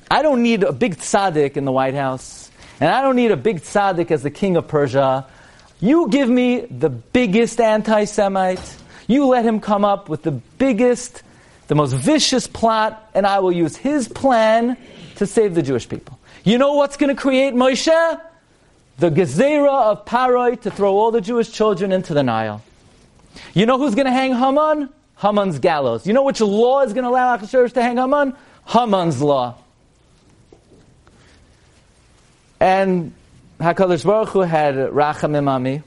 I 0.09 0.21
don't 0.21 0.41
need 0.41 0.63
a 0.63 0.71
big 0.71 0.95
tzaddik 0.95 1.57
in 1.57 1.65
the 1.65 1.73
White 1.73 1.95
House, 1.95 2.49
and 2.79 2.89
I 2.89 3.01
don't 3.01 3.17
need 3.17 3.31
a 3.31 3.35
big 3.35 3.59
tzaddik 3.59 4.09
as 4.09 4.23
the 4.23 4.31
king 4.31 4.55
of 4.55 4.69
Persia. 4.69 5.25
You 5.79 6.09
give 6.09 6.29
me 6.29 6.61
the 6.61 6.89
biggest 6.89 7.61
anti 7.61 8.05
Semite. 8.05 8.77
You 9.07 9.27
let 9.27 9.45
him 9.45 9.59
come 9.59 9.85
up 9.85 10.09
with 10.09 10.23
the 10.23 10.31
biggest, 10.31 11.21
the 11.67 11.75
most 11.75 11.93
vicious 11.93 12.47
plot, 12.47 13.09
and 13.13 13.25
I 13.27 13.39
will 13.39 13.51
use 13.51 13.75
his 13.75 14.07
plan 14.07 14.77
to 15.15 15.25
save 15.25 15.55
the 15.55 15.61
Jewish 15.61 15.87
people. 15.87 16.19
You 16.43 16.57
know 16.57 16.73
what's 16.73 16.97
going 16.97 17.15
to 17.15 17.21
create 17.21 17.53
Moshe? 17.53 18.21
The 18.97 19.11
Gezerah 19.11 19.91
of 19.91 20.05
Paroi 20.05 20.59
to 20.61 20.71
throw 20.71 20.95
all 20.97 21.11
the 21.11 21.21
Jewish 21.21 21.51
children 21.51 21.91
into 21.91 22.13
the 22.13 22.23
Nile. 22.23 22.63
You 23.53 23.65
know 23.65 23.77
who's 23.77 23.93
going 23.93 24.05
to 24.05 24.11
hang 24.11 24.33
Haman? 24.33 24.89
Haman's 25.17 25.59
gallows. 25.59 26.07
You 26.07 26.13
know 26.13 26.23
which 26.23 26.41
law 26.41 26.81
is 26.81 26.93
going 26.93 27.03
to 27.03 27.09
allow 27.09 27.37
Achashverosh 27.37 27.73
to 27.73 27.81
hang 27.83 27.97
Haman? 27.97 28.35
Haman's 28.65 29.21
law. 29.21 29.55
And 32.59 33.13
Hakadosh 33.59 34.05
Baruch 34.05 34.29
Hu 34.29 34.41
had 34.41 34.75
Rachamim 34.75 35.43
Imami, 35.43 35.83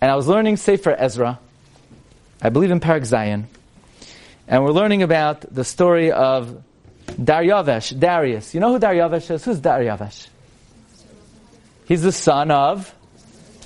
and 0.00 0.10
I 0.10 0.14
was 0.14 0.28
learning 0.28 0.58
Sefer 0.58 0.94
Ezra. 0.96 1.38
I 2.42 2.50
believe 2.50 2.70
in 2.70 2.80
Parak 2.80 3.00
Zayin, 3.00 3.44
and 4.46 4.62
we're 4.62 4.72
learning 4.72 5.02
about 5.02 5.40
the 5.54 5.64
story 5.64 6.12
of 6.12 6.62
Daryavesh, 7.06 7.98
Darius. 7.98 8.52
You 8.52 8.60
know 8.60 8.72
who 8.72 8.78
Daryavesh 8.78 9.30
is? 9.30 9.42
Who's 9.42 9.58
Daryavesh? 9.58 10.28
He's 11.86 12.02
the 12.02 12.12
son 12.12 12.50
of 12.50 12.94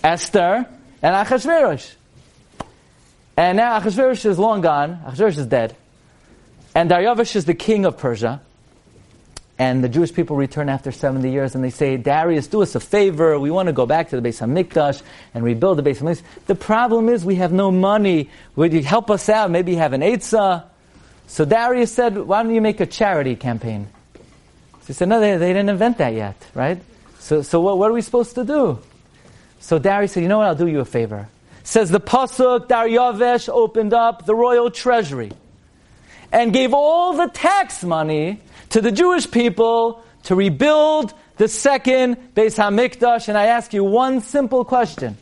Esther 0.04 0.66
and 1.02 1.26
Achashverosh. 1.26 1.94
And 3.36 3.56
now 3.56 3.80
Achashverosh 3.80 4.24
is 4.24 4.38
long 4.38 4.60
gone. 4.60 5.00
Achashverosh 5.04 5.38
is 5.38 5.46
dead. 5.46 5.76
And 6.76 6.90
Daryavesh 6.90 7.34
is 7.34 7.44
the 7.44 7.54
king 7.54 7.86
of 7.86 7.98
Persia. 7.98 8.40
And 9.58 9.82
the 9.82 9.88
Jewish 9.88 10.12
people 10.12 10.36
return 10.36 10.68
after 10.68 10.92
70 10.92 11.30
years 11.30 11.54
and 11.54 11.64
they 11.64 11.70
say, 11.70 11.96
Darius, 11.96 12.46
do 12.46 12.60
us 12.60 12.74
a 12.74 12.80
favor. 12.80 13.38
We 13.38 13.50
want 13.50 13.68
to 13.68 13.72
go 13.72 13.86
back 13.86 14.10
to 14.10 14.20
the 14.20 14.28
Beis 14.28 14.40
HaMikdash 14.40 15.02
and 15.32 15.44
rebuild 15.44 15.78
the 15.78 15.82
Beis 15.82 15.98
HaMikdash. 15.98 16.22
The 16.46 16.54
problem 16.54 17.08
is 17.08 17.24
we 17.24 17.36
have 17.36 17.52
no 17.52 17.70
money. 17.70 18.28
Would 18.56 18.74
you 18.74 18.82
help 18.82 19.10
us 19.10 19.30
out? 19.30 19.50
Maybe 19.50 19.76
have 19.76 19.94
an 19.94 20.02
Eitzah? 20.02 20.64
So 21.26 21.44
Darius 21.46 21.90
said, 21.90 22.18
why 22.18 22.42
don't 22.42 22.54
you 22.54 22.60
make 22.60 22.80
a 22.80 22.86
charity 22.86 23.34
campaign? 23.34 23.88
So 24.14 24.88
he 24.88 24.92
said, 24.92 25.08
no, 25.08 25.20
they, 25.20 25.38
they 25.38 25.48
didn't 25.48 25.70
invent 25.70 25.98
that 25.98 26.12
yet, 26.12 26.36
right? 26.54 26.80
So, 27.18 27.40
so 27.40 27.60
what, 27.60 27.78
what 27.78 27.90
are 27.90 27.94
we 27.94 28.02
supposed 28.02 28.34
to 28.34 28.44
do? 28.44 28.78
So 29.58 29.78
Darius 29.78 30.12
said, 30.12 30.22
you 30.22 30.28
know 30.28 30.38
what, 30.38 30.48
I'll 30.48 30.54
do 30.54 30.66
you 30.66 30.80
a 30.80 30.84
favor. 30.84 31.28
Says 31.64 31.90
the 31.90 31.98
Pasuk, 31.98 32.68
Daryavesh 32.68 33.48
opened 33.48 33.94
up 33.94 34.26
the 34.26 34.34
royal 34.34 34.70
treasury 34.70 35.32
and 36.30 36.52
gave 36.52 36.74
all 36.74 37.14
the 37.16 37.26
tax 37.28 37.82
money 37.82 38.40
to 38.70 38.80
the 38.80 38.92
Jewish 38.92 39.30
people 39.30 40.02
to 40.24 40.34
rebuild 40.34 41.14
the 41.36 41.48
second 41.48 42.16
Beis 42.34 42.56
Hamikdash. 42.56 43.28
And 43.28 43.38
I 43.38 43.46
ask 43.46 43.72
you 43.72 43.84
one 43.84 44.20
simple 44.20 44.64
question. 44.64 45.16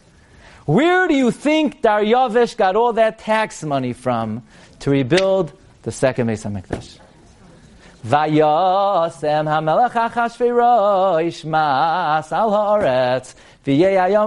Where 0.66 1.06
do 1.08 1.14
you 1.14 1.30
think 1.30 1.82
Daryavesh 1.82 2.56
got 2.56 2.74
all 2.76 2.94
that 2.94 3.18
tax 3.18 3.62
money 3.62 3.92
from 3.92 4.42
to 4.80 4.90
rebuild 4.90 5.52
the 5.82 5.92
second 5.92 6.28
Beis 6.28 6.44
Hamikdash? 6.44 6.98
Vayasem 8.06 9.46
hamelech 9.46 9.94
mas 11.44 12.32
al 12.32 12.54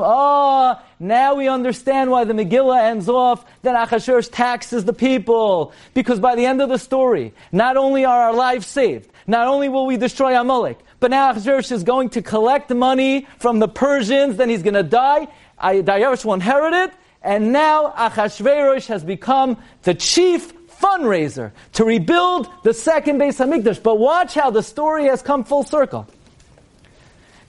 Oh, 0.04 0.82
now 1.00 1.36
we 1.36 1.48
understand 1.48 2.10
why 2.10 2.24
the 2.24 2.34
Megillah 2.34 2.86
ends 2.86 3.08
off 3.08 3.46
that 3.62 3.90
Achashverosh 3.90 4.30
taxes 4.32 4.86
the 4.86 4.94
people. 4.94 5.74
Because 5.94 6.20
by 6.20 6.36
the 6.36 6.46
end 6.46 6.62
of 6.62 6.70
the 6.70 6.80
story, 6.80 7.34
not 7.52 7.78
only 7.78 8.04
are 8.06 8.24
our 8.24 8.34
lives 8.34 8.66
saved, 8.66 9.10
not 9.28 9.48
only 9.48 9.70
will 9.70 9.86
we 9.86 9.98
destroy 9.98 10.40
Amalek, 10.40 10.80
but 11.00 11.12
now 11.12 11.32
Achashverosh 11.34 11.72
is 11.72 11.84
going 11.84 12.10
to 12.10 12.22
collect 12.22 12.72
money 12.72 13.28
from 13.38 13.60
the 13.60 13.68
Persians, 13.68 14.38
then 14.38 14.50
he's 14.50 14.64
going 14.64 14.74
to 14.74 14.84
die. 14.84 15.28
Darius 15.62 16.26
will 16.26 16.34
inherit 16.34 16.74
it, 16.74 16.94
and 17.22 17.52
now 17.52 17.94
Achashverosh 17.96 18.88
has 18.88 19.04
become 19.04 19.58
the 19.84 19.94
chief 19.94 20.54
fundraiser 20.70 21.52
to 21.74 21.84
rebuild 21.84 22.48
the 22.64 22.74
second 22.74 23.20
Beis 23.20 23.38
Hamikdash. 23.38 23.82
But 23.82 24.00
watch 24.00 24.34
how 24.34 24.52
the 24.52 24.64
story 24.64 25.06
has 25.06 25.22
come 25.22 25.44
full 25.44 25.64
circle. 25.64 26.08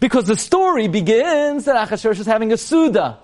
Because 0.01 0.25
the 0.27 0.37
story 0.37 0.89
begins 0.89 1.65
that 1.65 1.89
Achashverosh 1.89 2.21
is 2.21 2.27
having 2.27 2.53
a 2.53 2.57
Suda. 2.57 3.19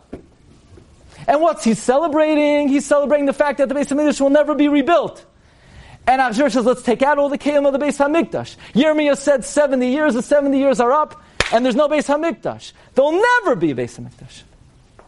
And 1.26 1.40
what's 1.40 1.64
he 1.64 1.74
celebrating? 1.74 2.68
He's 2.68 2.84
celebrating 2.84 3.26
the 3.26 3.32
fact 3.32 3.58
that 3.58 3.68
the 3.68 3.74
Beis 3.74 3.86
Hamikdash 3.86 4.20
will 4.20 4.30
never 4.30 4.54
be 4.54 4.68
rebuilt. 4.68 5.24
And 6.06 6.20
Achashverosh 6.20 6.52
says, 6.52 6.64
let's 6.64 6.82
take 6.82 7.02
out 7.02 7.18
all 7.18 7.28
the 7.28 7.38
Kalim 7.38 7.66
of 7.66 7.72
the 7.72 7.78
Beis 7.78 7.98
Hamikdash. 7.98 8.56
Yirmiyah 8.74 9.16
said 9.16 9.44
70 9.44 9.88
years, 9.88 10.14
the 10.14 10.22
70 10.22 10.58
years 10.58 10.80
are 10.80 10.92
up, 10.92 11.22
and 11.52 11.64
there's 11.64 11.76
no 11.76 11.88
Beis 11.88 12.06
Hamikdash. 12.06 12.72
There'll 12.94 13.12
never 13.12 13.56
be 13.56 13.70
a 13.70 13.74
Beis 13.74 13.98
Hamikdash. 13.98 14.42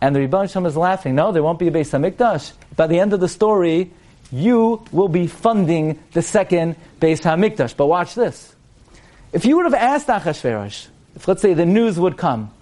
And 0.00 0.14
the 0.14 0.20
Rebbe 0.20 0.46
Shem 0.48 0.66
is 0.66 0.76
laughing, 0.76 1.14
no, 1.14 1.32
there 1.32 1.42
won't 1.42 1.58
be 1.58 1.68
a 1.68 1.70
Beis 1.70 1.90
Hamikdash. 1.90 2.52
By 2.76 2.86
the 2.86 3.00
end 3.00 3.12
of 3.12 3.20
the 3.20 3.28
story, 3.28 3.90
you 4.30 4.84
will 4.92 5.08
be 5.08 5.26
funding 5.26 5.98
the 6.12 6.22
second 6.22 6.76
Beis 7.00 7.22
Hamikdash. 7.22 7.76
But 7.76 7.86
watch 7.86 8.14
this. 8.14 8.54
If 9.32 9.44
you 9.44 9.56
would 9.56 9.64
have 9.64 9.74
asked 9.74 10.06
Achashverosh, 10.08 10.86
if 11.16 11.26
let's 11.26 11.42
say 11.42 11.54
the 11.54 11.66
news 11.66 11.98
would 11.98 12.16
come, 12.16 12.52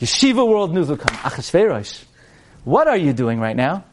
Yeshiva 0.00 0.46
World 0.46 0.72
News 0.72 0.88
would 0.88 1.00
come, 1.00 1.16
Achashverosh, 1.18 2.04
what 2.64 2.88
are 2.88 2.96
you 2.96 3.12
doing 3.12 3.40
right 3.40 3.56
now? 3.56 3.84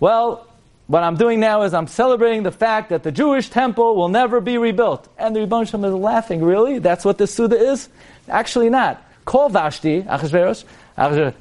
Well, 0.00 0.48
what 0.86 1.04
I'm 1.04 1.16
doing 1.16 1.38
now 1.38 1.62
is 1.62 1.72
I'm 1.74 1.86
celebrating 1.86 2.42
the 2.42 2.50
fact 2.50 2.88
that 2.88 3.04
the 3.04 3.12
Jewish 3.12 3.48
temple 3.48 3.94
will 3.94 4.08
never 4.08 4.40
be 4.40 4.58
rebuilt. 4.58 5.06
And 5.18 5.36
the 5.36 5.40
Rebbe 5.40 5.64
Shem 5.66 5.84
is 5.84 5.94
laughing, 5.94 6.42
really? 6.42 6.80
That's 6.80 7.04
what 7.04 7.18
this 7.18 7.32
Suda 7.32 7.56
is? 7.56 7.88
Actually 8.28 8.70
not. 8.70 9.00
Call 9.24 9.50
Vashti, 9.50 10.02
Achashverosh, 10.02 10.64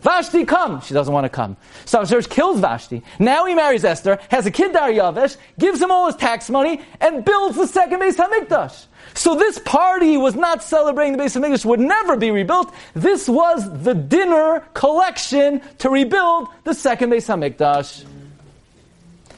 Vashti, 0.01 0.45
come! 0.45 0.81
She 0.81 0.93
doesn't 0.93 1.13
want 1.13 1.25
to 1.25 1.29
come. 1.29 1.57
So 1.85 2.01
Achashverosh 2.01 2.29
kills 2.29 2.59
Vashti. 2.59 3.01
Now 3.17 3.45
he 3.45 3.55
marries 3.55 3.83
Esther, 3.83 4.19
has 4.29 4.45
a 4.45 4.51
kid 4.51 4.73
Daryavesh, 4.73 5.37
gives 5.57 5.81
him 5.81 5.89
all 5.89 6.07
his 6.07 6.15
tax 6.15 6.49
money, 6.49 6.81
and 7.01 7.25
builds 7.25 7.57
the 7.57 7.65
second 7.65 8.01
Beis 8.01 8.17
Hamikdash. 8.17 8.85
So 9.13 9.35
this 9.35 9.59
party 9.59 10.17
was 10.17 10.35
not 10.35 10.63
celebrating 10.63 11.17
the 11.17 11.23
Beis 11.23 11.39
Hamikdash, 11.39 11.65
would 11.65 11.79
never 11.79 12.15
be 12.15 12.31
rebuilt. 12.31 12.73
This 12.93 13.27
was 13.27 13.83
the 13.83 13.93
dinner 13.93 14.63
collection 14.73 15.61
to 15.79 15.89
rebuild 15.89 16.47
the 16.63 16.73
second 16.73 17.11
Beis 17.11 17.27
Hamikdash. 17.27 18.05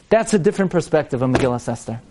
That's 0.10 0.34
a 0.34 0.39
different 0.39 0.71
perspective 0.71 1.21
of 1.21 1.29
Megillah 1.29 1.67
Esther. 1.67 2.01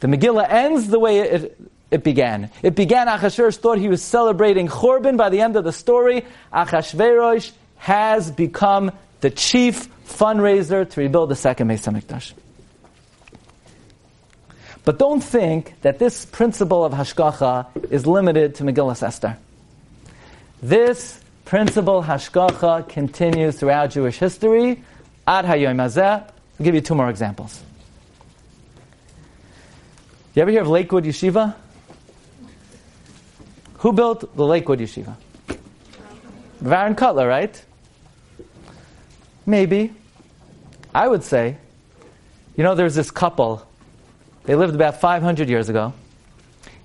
The 0.00 0.06
Megillah 0.06 0.48
ends 0.48 0.86
the 0.86 0.98
way 0.98 1.18
it, 1.18 1.60
it 1.90 2.04
began. 2.04 2.50
It 2.62 2.76
began, 2.76 3.08
Achashverosh 3.08 3.56
thought 3.56 3.78
he 3.78 3.88
was 3.88 4.02
celebrating 4.02 4.68
Churban. 4.68 5.16
By 5.16 5.28
the 5.28 5.40
end 5.40 5.56
of 5.56 5.64
the 5.64 5.72
story, 5.72 6.24
Achashverosh 6.52 7.50
has 7.78 8.30
become 8.30 8.92
the 9.20 9.30
chief 9.30 9.88
fundraiser 10.06 10.88
to 10.88 11.00
rebuild 11.00 11.30
the 11.30 11.36
second 11.36 11.68
Beis 11.68 11.84
HaMikdash. 11.84 12.32
But 14.88 14.98
don't 14.98 15.20
think 15.20 15.74
that 15.82 15.98
this 15.98 16.24
principle 16.24 16.82
of 16.82 16.94
Hashgacha 16.94 17.92
is 17.92 18.06
limited 18.06 18.54
to 18.54 18.64
Megillah 18.64 19.02
Esther. 19.02 19.36
This 20.62 21.20
principle, 21.44 22.02
Hashgacha, 22.02 22.88
continues 22.88 23.58
throughout 23.58 23.90
Jewish 23.90 24.16
history. 24.16 24.82
Ad 25.26 25.44
Hayoim 25.44 25.76
Hazeh. 25.76 26.22
I'll 26.22 26.64
give 26.64 26.74
you 26.74 26.80
two 26.80 26.94
more 26.94 27.10
examples. 27.10 27.62
You 30.34 30.40
ever 30.40 30.50
hear 30.52 30.62
of 30.62 30.68
Lakewood 30.68 31.04
Yeshiva? 31.04 31.54
Who 33.80 33.92
built 33.92 34.34
the 34.34 34.46
Lakewood 34.46 34.78
Yeshiva? 34.78 35.16
Aaron 36.64 36.94
Kotler, 36.94 37.28
right? 37.28 37.62
Maybe. 39.44 39.92
I 40.94 41.06
would 41.08 41.24
say, 41.24 41.58
you 42.56 42.64
know, 42.64 42.74
there's 42.74 42.94
this 42.94 43.10
couple. 43.10 43.67
They 44.48 44.54
lived 44.54 44.74
about 44.74 44.98
500 44.98 45.50
years 45.50 45.68
ago, 45.68 45.92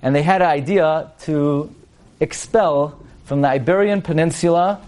and 0.01 0.13
they 0.13 0.21
had 0.21 0.41
an 0.41 0.49
idea 0.49 1.13
to 1.21 1.73
expel 2.19 2.99
from 3.23 3.39
the 3.39 3.47
Iberian 3.47 4.01
Peninsula 4.01 4.81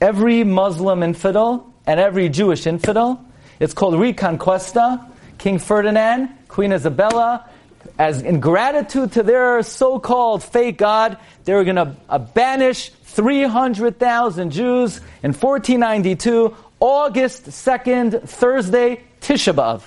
every 0.00 0.42
Muslim 0.42 1.04
infidel 1.04 1.72
and 1.86 2.00
every 2.00 2.28
Jewish 2.28 2.66
infidel. 2.66 3.24
It's 3.60 3.74
called 3.74 3.94
Reconquista. 3.94 5.06
King 5.38 5.60
Ferdinand, 5.60 6.30
Queen 6.48 6.72
Isabella, 6.72 7.48
as 7.96 8.22
in 8.22 8.40
gratitude 8.40 9.12
to 9.12 9.22
their 9.22 9.62
so-called 9.62 10.42
fake 10.42 10.78
God, 10.78 11.18
they 11.44 11.54
were 11.54 11.62
going 11.62 11.76
to 11.76 11.94
uh, 12.08 12.18
banish 12.18 12.88
300,000 13.04 14.50
Jews 14.50 14.96
in 15.22 15.32
1492, 15.32 16.56
August 16.80 17.44
2nd, 17.44 18.28
Thursday, 18.28 19.00
Tisha 19.20 19.54
B'Av. 19.54 19.82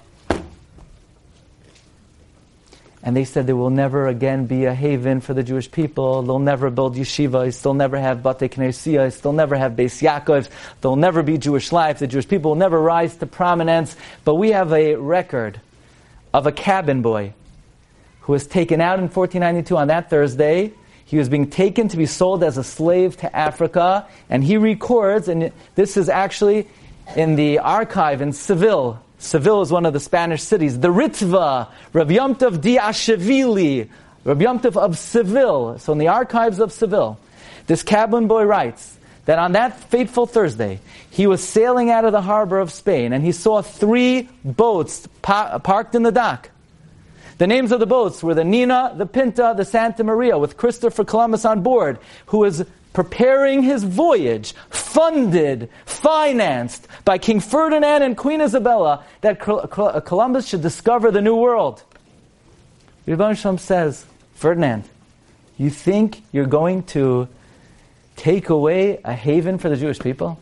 And 3.01 3.15
they 3.15 3.23
said 3.23 3.47
there 3.47 3.55
will 3.55 3.69
never 3.69 4.07
again 4.07 4.45
be 4.45 4.65
a 4.65 4.73
haven 4.73 5.21
for 5.21 5.33
the 5.33 5.43
Jewish 5.43 5.71
people. 5.71 6.21
They'll 6.21 6.39
never 6.39 6.69
build 6.69 6.95
yeshivas. 6.95 7.61
They'll 7.61 7.73
never 7.73 7.97
have 7.97 8.21
bate 8.21 8.51
knesiyas. 8.51 9.21
They'll 9.21 9.31
never 9.31 9.55
have 9.55 9.73
Beis 9.73 10.01
Yaakov. 10.01 10.49
There'll 10.81 10.97
never 10.97 11.23
be 11.23 11.37
Jewish 11.37 11.71
life. 11.71 11.99
The 11.99 12.07
Jewish 12.07 12.27
people 12.27 12.51
will 12.51 12.57
never 12.57 12.79
rise 12.79 13.15
to 13.17 13.25
prominence. 13.25 13.95
But 14.25 14.35
we 14.35 14.51
have 14.51 14.73
a 14.73 14.95
record 14.95 15.61
of 16.33 16.45
a 16.45 16.51
cabin 16.51 17.01
boy 17.01 17.33
who 18.21 18.33
was 18.33 18.45
taken 18.45 18.81
out 18.81 18.99
in 18.99 19.05
1492 19.05 19.77
on 19.77 19.87
that 19.87 20.09
Thursday. 20.09 20.73
He 21.05 21.17
was 21.17 21.29
being 21.29 21.49
taken 21.49 21.87
to 21.87 21.97
be 21.97 22.05
sold 22.05 22.43
as 22.43 22.57
a 22.57 22.63
slave 22.63 23.15
to 23.17 23.33
Africa. 23.35 24.07
And 24.29 24.43
he 24.43 24.57
records, 24.57 25.29
and 25.29 25.53
this 25.75 25.95
is 25.95 26.09
actually 26.09 26.67
in 27.15 27.35
the 27.35 27.59
archive 27.59 28.21
in 28.21 28.33
Seville, 28.33 29.01
Seville 29.19 29.61
is 29.61 29.71
one 29.71 29.85
of 29.85 29.93
the 29.93 29.99
Spanish 29.99 30.41
cities. 30.41 30.79
The 30.79 30.87
Ritva, 30.87 31.67
Rabbi 31.93 32.13
Yomtov 32.13 32.61
di 32.61 32.77
Ashevili, 32.77 33.89
Rabbi 34.23 34.43
Yomtov 34.45 34.77
of 34.77 34.97
Seville. 34.97 35.77
So 35.77 35.91
in 35.91 35.99
the 35.99 36.07
archives 36.07 36.59
of 36.59 36.71
Seville, 36.71 37.19
this 37.67 37.83
cabin 37.83 38.27
boy 38.27 38.45
writes 38.45 38.97
that 39.25 39.37
on 39.37 39.51
that 39.51 39.77
fateful 39.91 40.25
Thursday, 40.25 40.79
he 41.11 41.27
was 41.27 41.45
sailing 41.45 41.91
out 41.91 42.05
of 42.05 42.13
the 42.13 42.21
harbor 42.21 42.59
of 42.59 42.71
Spain 42.71 43.11
and 43.11 43.23
he 43.23 43.33
saw 43.33 43.61
three 43.61 44.29
boats 44.43 45.07
pa- 45.21 45.59
parked 45.59 45.95
in 45.95 46.03
the 46.03 46.11
dock. 46.11 46.49
The 47.39 47.47
names 47.47 47.71
of 47.71 47.79
the 47.79 47.85
boats 47.85 48.23
were 48.23 48.33
the 48.33 48.43
Nina, 48.43 48.93
the 48.97 49.05
Pinta, 49.05 49.53
the 49.55 49.65
Santa 49.65 50.03
Maria, 50.03 50.37
with 50.37 50.57
Christopher 50.57 51.05
Columbus 51.05 51.45
on 51.45 51.61
board, 51.61 51.99
who 52.27 52.39
was 52.39 52.65
preparing 52.93 53.63
his 53.63 53.83
voyage, 53.83 54.53
funded, 54.69 55.69
financed 55.85 56.87
by 57.05 57.17
King 57.17 57.39
Ferdinand 57.39 58.03
and 58.03 58.17
Queen 58.17 58.41
Isabella, 58.41 59.03
that 59.21 59.47
uh, 59.47 59.99
Columbus 60.01 60.47
should 60.47 60.61
discover 60.61 61.11
the 61.11 61.21
New 61.21 61.35
World. 61.35 61.83
Rebbe 63.05 63.35
says, 63.57 64.05
Ferdinand, 64.35 64.83
you 65.57 65.69
think 65.69 66.23
you're 66.31 66.45
going 66.45 66.83
to 66.83 67.27
take 68.15 68.49
away 68.49 68.99
a 69.03 69.13
haven 69.13 69.57
for 69.57 69.69
the 69.69 69.77
Jewish 69.77 69.99
people? 69.99 70.39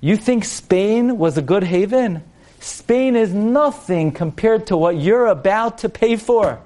You 0.00 0.16
think 0.16 0.44
Spain 0.44 1.18
was 1.18 1.38
a 1.38 1.42
good 1.42 1.62
haven? 1.62 2.22
Spain 2.58 3.16
is 3.16 3.32
nothing 3.32 4.12
compared 4.12 4.66
to 4.68 4.76
what 4.76 4.96
you're 4.96 5.26
about 5.26 5.78
to 5.78 5.88
pay 5.88 6.16
for. 6.16 6.60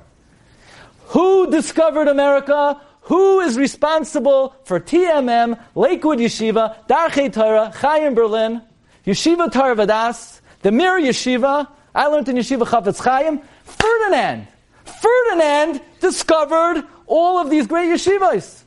Who 1.08 1.50
discovered 1.50 2.08
America? 2.08 2.80
Who 3.06 3.40
is 3.40 3.56
responsible 3.56 4.54
for 4.64 4.80
TMM, 4.80 5.60
Lakewood 5.74 6.18
Yeshiva, 6.18 6.86
Darchei 6.88 7.32
Torah, 7.32 7.70
Chaim 7.74 8.14
Berlin, 8.14 8.62
Yeshiva 9.06 9.50
Tarvadas, 9.50 10.40
the 10.62 10.72
Mir 10.72 11.00
Yeshiva, 11.00 11.68
I 11.94 12.06
learned 12.08 12.28
in 12.28 12.36
Yeshiva 12.36 12.66
Chafetz 12.66 13.02
Chaim, 13.02 13.40
Ferdinand. 13.64 14.48
Ferdinand 14.84 15.80
discovered 16.00 16.84
all 17.06 17.38
of 17.38 17.50
these 17.50 17.66
great 17.66 17.90
yeshivas. 17.90 18.62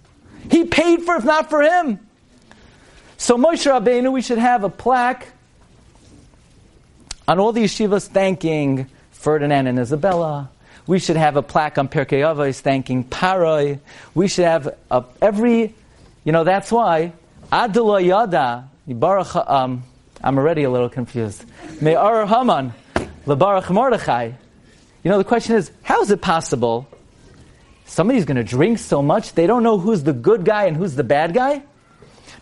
He 0.49 0.65
paid 0.65 1.01
for, 1.03 1.15
if 1.17 1.25
not 1.25 1.49
for 1.49 1.61
him. 1.61 1.99
So 3.17 3.37
Moshe 3.37 3.69
Rabbeinu, 3.69 4.11
we 4.11 4.21
should 4.21 4.37
have 4.37 4.63
a 4.63 4.69
plaque 4.69 5.27
on 7.27 7.39
all 7.39 7.51
the 7.51 7.63
yeshivas 7.63 8.07
thanking 8.07 8.87
Ferdinand 9.11 9.67
and 9.67 9.77
Isabella, 9.79 10.49
we 10.89 10.97
should 10.97 11.17
have 11.17 11.35
a 11.35 11.43
plaque 11.43 11.77
on 11.77 11.87
Pirkei 11.87 12.21
Avos 12.21 12.61
thanking 12.61 13.03
Paroi. 13.03 13.79
We 14.15 14.27
should 14.27 14.45
have 14.45 14.75
a, 14.89 15.03
every, 15.21 15.75
you 16.23 16.31
know, 16.31 16.43
that's 16.43 16.71
why 16.71 17.13
Adela 17.51 18.01
Yada, 18.01 18.67
Baruch, 18.87 19.35
um, 19.35 19.83
I'm 20.23 20.39
already 20.39 20.63
a 20.63 20.69
little 20.71 20.89
confused. 20.89 21.45
Me'ar 21.79 22.25
Haman, 22.25 22.73
LeBaruch 23.27 23.69
Mordechai. 23.69 24.31
You 25.03 25.11
know, 25.11 25.19
the 25.19 25.23
question 25.23 25.57
is, 25.57 25.69
how 25.83 26.01
is 26.01 26.09
it 26.09 26.23
possible 26.23 26.87
somebody's 27.85 28.25
going 28.25 28.37
to 28.37 28.43
drink 28.43 28.79
so 28.79 29.03
much 29.03 29.33
they 29.33 29.45
don't 29.45 29.61
know 29.61 29.77
who's 29.77 30.01
the 30.01 30.13
good 30.13 30.43
guy 30.43 30.65
and 30.65 30.75
who's 30.75 30.95
the 30.95 31.03
bad 31.03 31.35
guy? 31.35 31.61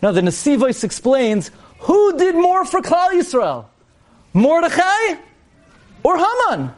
Now, 0.00 0.12
the 0.12 0.22
Nesivos 0.22 0.84
explains 0.84 1.50
who 1.80 2.16
did 2.16 2.34
more 2.34 2.64
for 2.64 2.80
Klal 2.80 3.10
Yisrael, 3.10 3.66
Mordechai 4.32 5.20
or 6.02 6.16
Haman? 6.16 6.72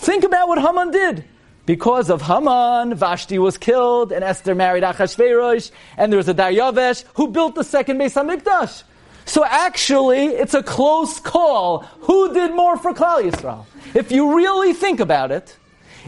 Think 0.00 0.24
about 0.24 0.48
what 0.48 0.58
Haman 0.58 0.92
did. 0.92 1.24
Because 1.66 2.08
of 2.08 2.22
Haman, 2.22 2.94
Vashti 2.94 3.38
was 3.38 3.58
killed, 3.58 4.12
and 4.12 4.24
Esther 4.24 4.54
married 4.54 4.82
Achashverosh, 4.82 5.70
and 5.98 6.10
there 6.10 6.16
was 6.16 6.26
a 6.26 6.32
Daryavesh 6.32 7.04
who 7.14 7.28
built 7.28 7.54
the 7.54 7.62
second 7.62 7.98
Beis 7.98 8.14
Hamikdash. 8.14 8.82
So 9.26 9.44
actually, 9.44 10.28
it's 10.28 10.54
a 10.54 10.62
close 10.62 11.20
call. 11.20 11.80
Who 12.00 12.32
did 12.32 12.54
more 12.54 12.78
for 12.78 12.94
Klal 12.94 13.22
Yisrael? 13.22 13.66
If 13.94 14.10
you 14.10 14.34
really 14.34 14.72
think 14.72 15.00
about 15.00 15.32
it, 15.32 15.54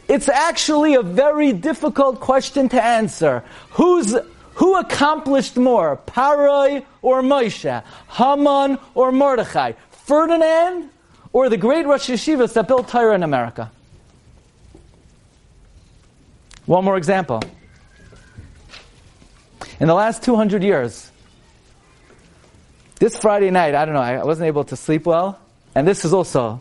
it's 0.09 0.31
actually 0.31 0.95
a 0.95 1.03
very 1.03 1.53
difficult 1.53 2.19
question 2.19 2.71
to 2.71 2.83
answer. 2.83 3.45
Who's 3.73 4.17
who 4.55 4.77
accomplished 4.77 5.59
more, 5.59 5.99
Paroi 6.07 6.83
or 7.03 7.21
Moshe, 7.21 7.85
Haman 8.09 8.79
or 8.95 9.13
Mordechai, 9.13 9.73
Ferdinand 9.91 10.89
or 11.35 11.51
the 11.51 11.59
great 11.59 11.87
Rosh 11.87 12.09
Yeshivas 12.09 12.55
that 12.55 12.69
built 12.69 12.89
Torah 12.89 13.15
in 13.15 13.23
America? 13.23 13.71
One 16.67 16.85
more 16.85 16.97
example. 16.97 17.41
In 19.81 19.89
the 19.89 19.95
last 19.95 20.23
200 20.23 20.63
years, 20.63 21.11
this 23.01 23.17
Friday 23.17 23.51
night, 23.51 23.75
I 23.75 23.85
don't 23.85 23.95
know, 23.95 24.01
I 24.01 24.23
wasn't 24.23 24.47
able 24.47 24.63
to 24.65 24.77
sleep 24.77 25.07
well, 25.07 25.41
and 25.75 25.89
this 25.89 26.05
is 26.05 26.13
also, 26.13 26.61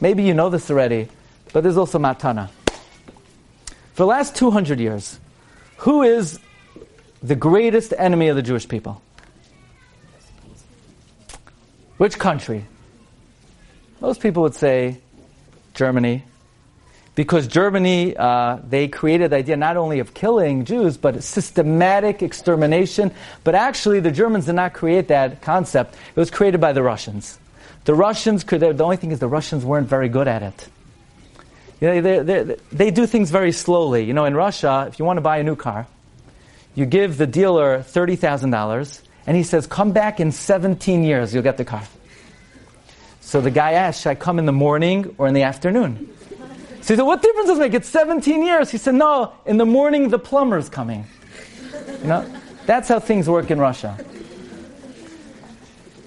maybe 0.00 0.22
you 0.22 0.32
know 0.32 0.48
this 0.48 0.70
already, 0.70 1.08
but 1.52 1.62
there's 1.62 1.76
also 1.76 1.98
Matana. 1.98 2.48
For 3.92 4.02
the 4.02 4.06
last 4.06 4.36
200 4.36 4.80
years, 4.80 5.20
who 5.78 6.02
is 6.02 6.40
the 7.22 7.34
greatest 7.34 7.92
enemy 7.98 8.28
of 8.28 8.36
the 8.36 8.42
Jewish 8.42 8.66
people? 8.66 9.02
Which 11.98 12.18
country? 12.18 12.64
Most 14.00 14.20
people 14.20 14.42
would 14.42 14.54
say 14.54 14.98
Germany, 15.74 16.24
because 17.16 17.48
Germany, 17.48 18.14
uh, 18.14 18.58
they 18.68 18.88
created 18.88 19.30
the 19.32 19.36
idea 19.36 19.56
not 19.56 19.78
only 19.78 20.00
of 20.00 20.12
killing 20.12 20.66
Jews, 20.66 20.98
but 20.98 21.24
systematic 21.24 22.22
extermination. 22.22 23.10
But 23.42 23.54
actually, 23.54 24.00
the 24.00 24.12
Germans 24.12 24.44
did 24.44 24.52
not 24.52 24.74
create 24.74 25.08
that 25.08 25.40
concept. 25.40 25.94
It 25.94 26.20
was 26.20 26.30
created 26.30 26.60
by 26.60 26.74
the 26.74 26.82
Russians. 26.82 27.38
The 27.86 27.94
Russians 27.94 28.44
could, 28.44 28.60
the 28.60 28.84
only 28.84 28.98
thing 28.98 29.12
is 29.12 29.18
the 29.18 29.28
Russians 29.28 29.64
weren't 29.64 29.88
very 29.88 30.10
good 30.10 30.28
at 30.28 30.42
it. 30.42 30.68
You 31.80 31.88
know, 31.88 32.00
they, 32.02 32.18
they, 32.18 32.56
they 32.70 32.90
do 32.90 33.06
things 33.06 33.30
very 33.30 33.52
slowly. 33.52 34.04
You 34.04 34.12
know, 34.12 34.26
in 34.26 34.34
Russia, 34.34 34.84
if 34.86 34.98
you 34.98 35.06
want 35.06 35.16
to 35.16 35.22
buy 35.22 35.38
a 35.38 35.42
new 35.42 35.56
car, 35.56 35.86
you 36.74 36.84
give 36.84 37.16
the 37.16 37.26
dealer 37.26 37.78
$30,000, 37.78 39.00
and 39.26 39.36
he 39.36 39.42
says, 39.42 39.66
come 39.66 39.92
back 39.92 40.20
in 40.20 40.32
17 40.32 41.02
years, 41.02 41.32
you'll 41.32 41.42
get 41.42 41.56
the 41.56 41.64
car. 41.64 41.82
So 43.22 43.40
the 43.40 43.50
guy 43.50 43.72
asks, 43.72 44.02
should 44.02 44.10
I 44.10 44.14
come 44.16 44.38
in 44.38 44.44
the 44.44 44.52
morning 44.52 45.14
or 45.16 45.26
in 45.26 45.34
the 45.34 45.42
afternoon? 45.42 46.12
So 46.86 46.94
he 46.94 46.98
said, 46.98 47.02
What 47.02 47.20
difference 47.20 47.48
does 47.48 47.58
it 47.58 47.62
make? 47.62 47.74
It's 47.74 47.88
17 47.88 48.44
years. 48.44 48.70
He 48.70 48.78
said, 48.78 48.94
No, 48.94 49.32
in 49.44 49.56
the 49.56 49.66
morning 49.66 50.08
the 50.08 50.20
plumber's 50.20 50.68
coming. 50.68 51.04
You 52.00 52.06
know? 52.06 52.40
That's 52.64 52.88
how 52.88 53.00
things 53.00 53.28
work 53.28 53.50
in 53.50 53.58
Russia. 53.58 53.98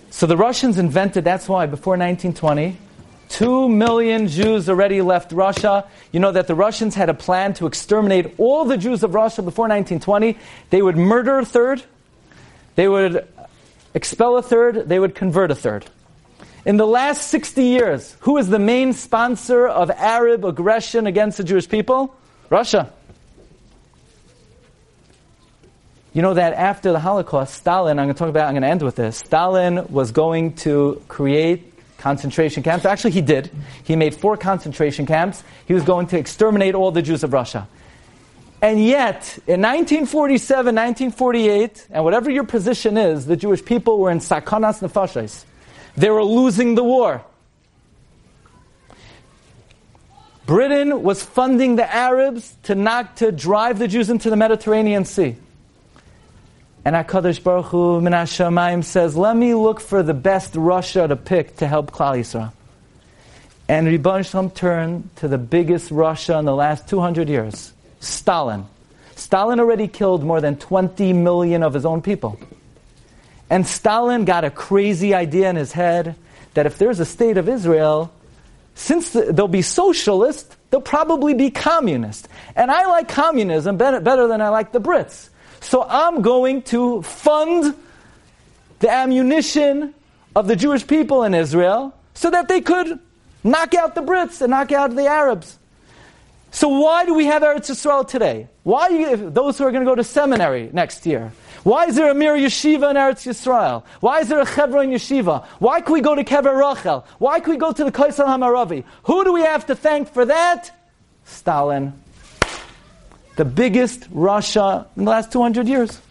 So 0.10 0.26
the 0.26 0.38
Russians 0.38 0.78
invented, 0.78 1.26
that's 1.26 1.50
why 1.50 1.66
before 1.66 1.98
1920, 1.98 2.78
two 3.28 3.68
million 3.68 4.30
Jews 4.30 4.70
already 4.70 5.02
left 5.02 5.34
Russia. 5.34 5.86
You 6.14 6.22
know 6.22 6.32
that 6.32 6.48
the 6.48 6.56
Russians 6.56 6.96
had 6.96 7.10
a 7.10 7.14
plan 7.14 7.54
to 7.56 7.68
exterminate 7.68 8.36
all 8.38 8.64
the 8.64 8.78
Jews 8.78 9.04
of 9.04 9.14
Russia 9.14 9.42
before 9.42 9.68
1920. 9.68 10.38
They 10.70 10.82
would 10.82 10.96
murder 10.96 11.40
a 11.40 11.46
third, 11.46 11.84
they 12.76 12.88
would 12.88 13.28
expel 13.94 14.38
a 14.38 14.42
third, 14.42 14.88
they 14.88 14.98
would 14.98 15.14
convert 15.14 15.52
a 15.52 15.56
third. 15.56 15.88
In 16.70 16.78
the 16.78 16.86
last 16.86 17.30
60 17.30 17.64
years, 17.64 18.16
who 18.20 18.38
is 18.38 18.48
the 18.48 18.60
main 18.60 18.94
sponsor 18.94 19.68
of 19.68 19.90
Arab 19.90 20.46
aggression 20.46 21.08
against 21.08 21.40
the 21.40 21.44
Jewish 21.44 21.68
people? 21.68 22.16
Russia. 22.52 22.94
You 26.14 26.22
know 26.22 26.36
that 26.36 26.54
after 26.54 26.92
the 26.92 27.00
Holocaust, 27.00 27.56
Stalin, 27.56 27.98
I'm 27.98 28.06
going 28.06 28.14
to 28.14 28.20
talk 28.20 28.30
about, 28.30 28.46
I'm 28.46 28.54
going 28.54 28.62
to 28.62 28.68
end 28.68 28.84
with 28.84 28.98
this. 28.98 29.18
Stalin 29.18 29.88
was 29.92 30.12
going 30.12 30.54
to 30.58 31.02
create 31.08 31.74
concentration 31.98 32.62
camps. 32.62 32.86
Actually, 32.86 33.14
he 33.14 33.22
did. 33.22 33.50
He 33.84 33.96
made 33.96 34.14
four 34.14 34.38
concentration 34.38 35.08
camps. 35.08 35.44
He 35.66 35.74
was 35.74 35.82
going 35.82 36.06
to 36.10 36.20
exterminate 36.20 36.76
all 36.76 36.92
the 36.92 37.02
Jews 37.02 37.24
of 37.24 37.34
Russia. 37.34 37.68
And 38.62 38.80
yet, 38.86 39.40
in 39.48 39.60
1947, 39.62 40.76
1948, 40.76 41.88
and 41.90 42.04
whatever 42.04 42.30
your 42.30 42.44
position 42.44 42.96
is, 42.96 43.26
the 43.26 43.36
Jewish 43.36 43.66
people 43.66 43.98
were 43.98 44.12
in 44.12 44.20
sakanas 44.20 44.88
nefashos. 44.88 45.46
They 46.00 46.10
were 46.10 46.24
losing 46.24 46.76
the 46.76 46.84
war. 46.84 47.22
Britain 50.46 51.04
was 51.04 51.22
funding 51.22 51.76
the 51.76 51.94
Arabs 51.94 52.56
to 52.64 52.74
knock, 52.74 53.18
to 53.18 53.34
drive 53.34 53.80
the 53.80 53.88
Jews 53.90 54.10
into 54.10 54.30
the 54.30 54.38
Mediterranean 54.38 55.04
Sea. 55.04 55.36
And 56.86 56.96
HaKadosh 56.96 57.44
Baruch 57.44 57.66
Hu 57.66 58.00
Min 58.00 58.82
says, 58.84 59.18
let 59.18 59.36
me 59.36 59.54
look 59.54 59.82
for 59.82 60.02
the 60.02 60.14
best 60.14 60.54
rasha 60.54 61.10
to 61.10 61.18
pick 61.18 61.58
to 61.58 61.68
help 61.68 61.92
Klal 61.92 62.18
Yisrael. 62.18 62.54
And 63.68 63.86
Ribbono 63.86 64.26
Shel 64.26 64.44
Olam 64.44 64.56
turned 64.56 65.16
to 65.18 65.28
the 65.28 65.38
biggest 65.38 65.92
rasha 65.92 66.40
in 66.40 66.46
the 66.46 66.56
last 66.56 66.88
200 66.88 67.28
years, 67.28 67.74
Stalin. 68.00 68.66
Stalin 69.18 69.60
already 69.60 69.90
killed 69.90 70.24
more 70.24 70.40
than 70.40 70.56
20 70.56 71.12
million 71.12 71.62
of 71.62 71.74
his 71.74 71.86
own 71.86 72.02
people. 72.02 72.40
And 73.50 73.66
Stalin 73.66 74.26
got 74.26 74.44
a 74.44 74.52
crazy 74.52 75.14
idea 75.14 75.50
in 75.50 75.56
his 75.56 75.72
head 75.72 76.16
that 76.54 76.66
if 76.66 76.78
there's 76.78 77.00
a 77.00 77.06
state 77.06 77.38
of 77.38 77.50
Israel, 77.50 78.14
since 78.76 79.12
they'll 79.12 79.48
be 79.48 79.62
socialist, 79.62 80.56
they'll 80.70 80.82
probably 80.82 81.34
be 81.34 81.52
communist. 81.52 82.28
And 82.56 82.72
I 82.72 82.86
like 82.86 83.08
communism 83.08 83.78
better, 83.78 84.28
than 84.28 84.42
I 84.42 84.50
like 84.50 84.72
the 84.72 84.82
Brits. 84.82 85.30
So 85.62 85.84
I'm 85.84 86.22
going 86.22 86.62
to 86.64 87.02
fund 87.02 87.76
the 88.80 88.90
ammunition 88.90 89.94
of 90.36 90.48
the 90.48 90.56
Jewish 90.56 90.86
people 90.86 91.24
in 91.24 91.34
Israel 91.34 91.94
so 92.14 92.30
that 92.30 92.48
they 92.48 92.62
could 92.62 93.00
knock 93.44 93.74
out 93.74 93.96
the 93.96 94.02
Brits 94.02 94.42
and 94.42 94.52
knock 94.52 94.72
out 94.72 94.96
the 94.96 95.08
Arabs. 95.08 95.58
So 96.52 96.70
why 96.70 97.06
do 97.06 97.14
we 97.14 97.26
have 97.26 97.42
Eretz 97.44 97.70
Yisrael 97.70 98.08
today? 98.08 98.48
Why 98.64 98.90
you, 98.90 99.30
those 99.30 99.58
who 99.58 99.66
are 99.66 99.72
going 99.72 99.84
to 99.84 99.90
go 99.90 99.96
to 99.96 100.04
seminary 100.04 100.70
next 100.74 101.06
year? 101.06 101.32
Why 101.64 101.86
is 101.86 101.96
there 101.96 102.10
a 102.10 102.14
Mir 102.14 102.36
Yeshiva 102.36 102.90
in 102.90 102.96
Eretz 102.96 103.28
Yisrael? 103.28 103.84
Why 104.00 104.22
is 104.22 104.30
there 104.30 104.40
a 104.40 104.46
Chevron 104.46 104.90
Yeshiva? 104.90 105.46
Why 105.60 105.82
can 105.82 105.94
we 105.94 106.02
go 106.02 106.16
to 106.16 106.24
Kever 106.24 106.58
Rachel? 106.58 107.06
Why 107.18 107.40
can 107.40 107.52
we 107.52 107.58
go 107.58 107.72
to 107.72 107.84
the 107.84 107.92
Kaisel 107.92 108.26
Hamaravi? 108.26 108.84
Who 109.04 109.24
do 109.24 109.34
we 109.34 109.42
have 109.42 109.66
to 109.68 109.76
thank 109.76 110.12
for 110.14 110.26
that? 110.26 110.72
Stalin. 111.26 111.94
The 113.36 113.46
biggest 113.46 114.12
rasha 114.12 114.86
in 114.96 115.06
the 115.06 115.12
last 115.12 115.32
200 115.32 115.68
years. 115.68 116.02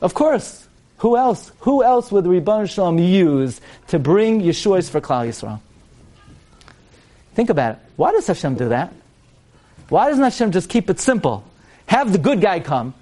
Of 0.00 0.14
course. 0.14 0.66
Who 0.98 1.16
else? 1.16 1.50
Who 1.60 1.82
else 1.82 2.12
would 2.12 2.24
Ribbono 2.24 2.70
Shel 2.70 2.92
Olam 2.92 3.08
use 3.08 3.60
to 3.88 3.98
bring 3.98 4.40
Yeshuas 4.40 4.88
for 4.88 5.00
Klal 5.00 5.26
Yisrael? 5.26 5.60
Think 7.34 7.50
about 7.50 7.76
it. 7.76 7.78
Why 7.96 8.12
does 8.12 8.26
Hashem 8.26 8.54
do 8.54 8.68
that? 8.68 8.92
Why 9.88 10.08
doesn't 10.08 10.22
Hashem 10.22 10.52
just 10.52 10.68
keep 10.68 10.88
it 10.90 11.00
simple? 11.00 11.44
Have 11.86 12.12
the 12.12 12.18
good 12.18 12.40
guy 12.40 12.60
come, 12.60 12.94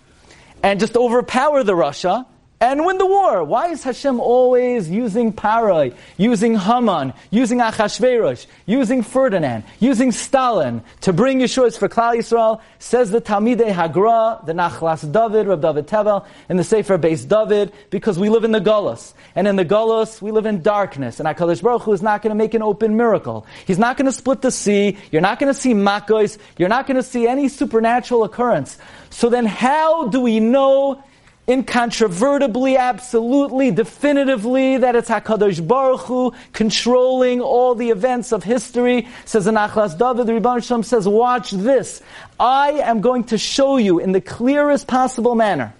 and 0.62 0.80
just 0.80 0.96
overpower 0.96 1.62
the 1.62 1.72
rasha 1.72 2.26
and 2.62 2.84
win 2.84 2.98
the 2.98 3.06
war. 3.06 3.42
Why 3.42 3.68
is 3.68 3.82
Hashem 3.82 4.20
always 4.20 4.90
using 4.90 5.32
Paroi, 5.32 5.94
using 6.18 6.56
Haman, 6.56 7.14
using 7.30 7.58
Achashverosh, 7.58 8.46
using 8.66 9.02
Ferdinand, 9.02 9.64
using 9.78 10.12
Stalin 10.12 10.82
to 11.00 11.14
bring 11.14 11.38
Yeshua's 11.38 11.78
for 11.78 11.88
Klal 11.88 12.16
Yisrael? 12.16 12.60
Says 12.78 13.10
the 13.10 13.20
Talmidei 13.22 13.72
Hagra, 13.72 14.44
the 14.44 14.52
Nachlas 14.52 15.10
David, 15.10 15.46
Rab 15.46 15.62
David 15.62 15.86
Tevel, 15.86 16.26
in 16.50 16.58
the 16.58 16.64
Sefer 16.64 16.98
Beis 16.98 17.26
David, 17.26 17.72
because 17.88 18.18
we 18.18 18.28
live 18.28 18.44
in 18.44 18.52
the 18.52 18.60
Golos. 18.60 19.14
And 19.34 19.48
in 19.48 19.56
the 19.56 19.64
Golos, 19.64 20.20
we 20.20 20.30
live 20.30 20.44
in 20.44 20.60
darkness. 20.60 21.18
And 21.18 21.26
HaKadosh 21.26 21.62
Baruch 21.62 21.82
Hu 21.82 21.94
is 21.94 22.02
not 22.02 22.20
going 22.20 22.30
to 22.30 22.36
make 22.36 22.52
an 22.52 22.62
open 22.62 22.94
miracle. 22.94 23.46
He's 23.66 23.78
not 23.78 23.96
going 23.96 24.04
to 24.04 24.12
split 24.12 24.42
the 24.42 24.50
sea. 24.50 24.98
You're 25.10 25.22
not 25.22 25.38
going 25.38 25.52
to 25.52 25.58
see 25.58 25.72
Makos. 25.72 26.36
You're 26.58 26.68
not 26.68 26.86
going 26.86 26.98
to 26.98 27.02
see 27.02 27.26
any 27.26 27.48
supernatural 27.48 28.22
occurrence. 28.24 28.76
So 29.10 29.28
then 29.28 29.46
how 29.46 30.08
do 30.08 30.20
we 30.20 30.40
know 30.40 31.02
incontrovertibly, 31.50 32.76
absolutely, 32.76 33.72
definitively 33.72 34.78
that 34.78 34.94
it's 34.94 35.08
Hakadosh 35.08 35.66
Baruch 35.66 36.02
Hu 36.02 36.32
controlling 36.52 37.40
all 37.40 37.74
the 37.74 37.90
events 37.90 38.32
of 38.32 38.44
history. 38.44 39.08
Says 39.24 39.48
in 39.48 39.56
Achlas 39.56 39.98
David, 39.98 40.26
the 40.26 40.34
Rebbe 40.34 40.60
Shalom 40.60 40.84
says, 40.84 41.08
"Watch 41.08 41.50
this. 41.50 42.02
I 42.38 42.70
am 42.84 43.00
going 43.00 43.24
to 43.24 43.38
show 43.38 43.78
you 43.78 43.98
in 43.98 44.12
the 44.12 44.20
clearest 44.20 44.86
possible 44.86 45.34
manner." 45.34 45.74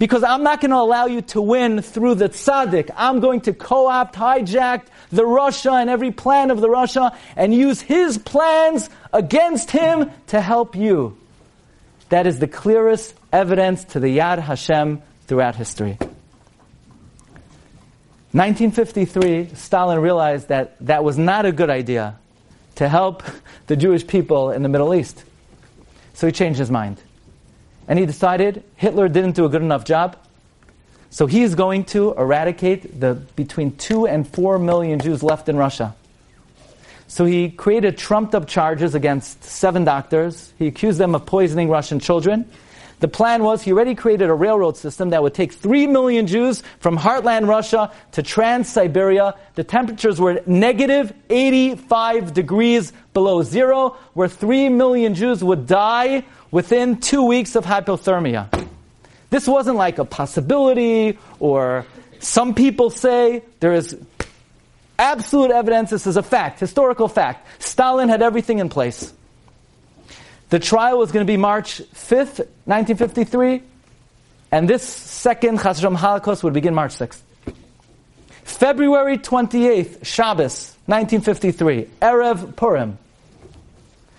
Because 0.00 0.24
I'm 0.24 0.42
not 0.42 0.62
going 0.62 0.70
to 0.70 0.78
allow 0.78 1.06
you 1.06 1.20
to 1.22 1.42
win 1.42 1.82
through 1.82 2.14
the 2.16 2.30
tzaddik. 2.30 2.90
I'm 2.96 3.20
going 3.20 3.42
to 3.42 3.52
co-opt, 3.52 4.16
hijack 4.16 4.86
the 5.12 5.24
rasha 5.24 5.72
and 5.78 5.90
every 5.90 6.10
plan 6.10 6.50
of 6.50 6.62
the 6.62 6.68
rasha 6.68 7.14
and 7.36 7.54
use 7.54 7.82
his 7.82 8.16
plans 8.16 8.88
against 9.12 9.70
him 9.70 10.10
to 10.28 10.40
help 10.40 10.74
you. 10.74 11.18
That 12.10 12.26
is 12.26 12.38
the 12.38 12.48
clearest 12.48 13.14
evidence 13.32 13.84
to 13.84 14.00
the 14.00 14.18
Yad 14.18 14.40
Hashem 14.40 15.00
throughout 15.26 15.56
history. 15.56 15.96
1953, 18.32 19.54
Stalin 19.54 19.98
realized 20.00 20.48
that 20.48 20.76
that 20.86 21.02
was 21.02 21.18
not 21.18 21.46
a 21.46 21.52
good 21.52 21.70
idea 21.70 22.16
to 22.76 22.88
help 22.88 23.22
the 23.66 23.76
Jewish 23.76 24.06
people 24.06 24.50
in 24.50 24.62
the 24.62 24.68
Middle 24.68 24.94
East. 24.94 25.24
So 26.14 26.26
he 26.26 26.32
changed 26.32 26.58
his 26.58 26.70
mind. 26.70 27.00
And 27.88 27.98
he 27.98 28.06
decided 28.06 28.62
Hitler 28.76 29.08
didn't 29.08 29.32
do 29.32 29.44
a 29.44 29.48
good 29.48 29.62
enough 29.62 29.84
job. 29.84 30.16
So 31.10 31.26
he's 31.26 31.54
going 31.56 31.84
to 31.86 32.12
eradicate 32.14 33.00
the 33.00 33.14
between 33.34 33.76
2 33.76 34.06
and 34.06 34.28
4 34.28 34.58
million 34.58 35.00
Jews 35.00 35.22
left 35.22 35.48
in 35.48 35.56
Russia. 35.56 35.94
So 37.10 37.24
he 37.24 37.50
created 37.50 37.98
trumped 37.98 38.36
up 38.36 38.46
charges 38.46 38.94
against 38.94 39.42
seven 39.42 39.82
doctors. 39.82 40.54
He 40.60 40.68
accused 40.68 41.00
them 41.00 41.16
of 41.16 41.26
poisoning 41.26 41.68
Russian 41.68 41.98
children. 41.98 42.48
The 43.00 43.08
plan 43.08 43.42
was 43.42 43.62
he 43.62 43.72
already 43.72 43.96
created 43.96 44.30
a 44.30 44.32
railroad 44.32 44.76
system 44.76 45.10
that 45.10 45.20
would 45.20 45.34
take 45.34 45.52
3 45.52 45.88
million 45.88 46.28
Jews 46.28 46.62
from 46.78 46.96
heartland 46.96 47.48
Russia 47.48 47.90
to 48.12 48.22
Trans 48.22 48.68
Siberia. 48.68 49.34
The 49.56 49.64
temperatures 49.64 50.20
were 50.20 50.40
negative 50.46 51.12
85 51.28 52.32
degrees 52.32 52.92
below 53.12 53.42
zero, 53.42 53.96
where 54.14 54.28
3 54.28 54.68
million 54.68 55.16
Jews 55.16 55.42
would 55.42 55.66
die 55.66 56.22
within 56.52 57.00
two 57.00 57.24
weeks 57.24 57.56
of 57.56 57.64
hypothermia. 57.64 58.46
This 59.30 59.48
wasn't 59.48 59.78
like 59.78 59.98
a 59.98 60.04
possibility 60.04 61.18
or 61.40 61.86
some 62.20 62.54
people 62.54 62.90
say 62.90 63.42
there 63.58 63.72
is 63.72 63.96
absolute 65.00 65.50
evidence. 65.50 65.90
This 65.90 66.06
is 66.06 66.16
a 66.16 66.22
fact, 66.22 66.60
historical 66.60 67.08
fact. 67.08 67.46
Stalin 67.62 68.08
had 68.08 68.22
everything 68.22 68.58
in 68.58 68.68
place. 68.68 69.12
The 70.50 70.58
trial 70.58 70.98
was 70.98 71.10
going 71.10 71.26
to 71.26 71.30
be 71.30 71.36
March 71.36 71.80
5th, 71.94 72.38
1953, 72.66 73.62
and 74.52 74.68
this 74.68 74.82
second 74.82 75.58
Chasram 75.58 75.96
Holocaust 75.96 76.44
would 76.44 76.52
begin 76.52 76.74
March 76.74 76.92
6th. 76.96 77.20
February 78.44 79.16
28th, 79.16 80.04
Shabbos, 80.04 80.76
1953, 80.86 81.88
Erev 82.02 82.56
Purim. 82.56 82.98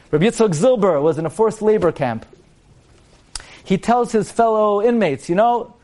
Rabbi 0.09 0.25
Yitzchak 0.25 0.55
Zilber 0.55 1.01
was 1.01 1.17
in 1.17 1.25
a 1.25 1.29
forced 1.29 1.61
labor 1.61 1.91
camp. 1.91 2.25
He 3.63 3.77
tells 3.77 4.11
his 4.11 4.31
fellow 4.31 4.81
inmates, 4.81 5.29
you 5.29 5.35
know, 5.35 5.75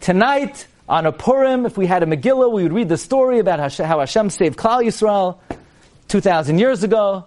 tonight 0.00 0.66
on 0.88 1.04
a 1.04 1.12
Purim, 1.12 1.66
if 1.66 1.76
we 1.76 1.86
had 1.86 2.02
a 2.02 2.06
Megillah, 2.06 2.50
we 2.50 2.62
would 2.62 2.72
read 2.72 2.88
the 2.88 2.96
story 2.96 3.38
about 3.38 3.72
how 3.72 4.00
Hashem 4.00 4.30
saved 4.30 4.56
Klal 4.56 4.82
Yisrael 4.82 5.36
2,000 6.08 6.58
years 6.58 6.82
ago. 6.82 7.26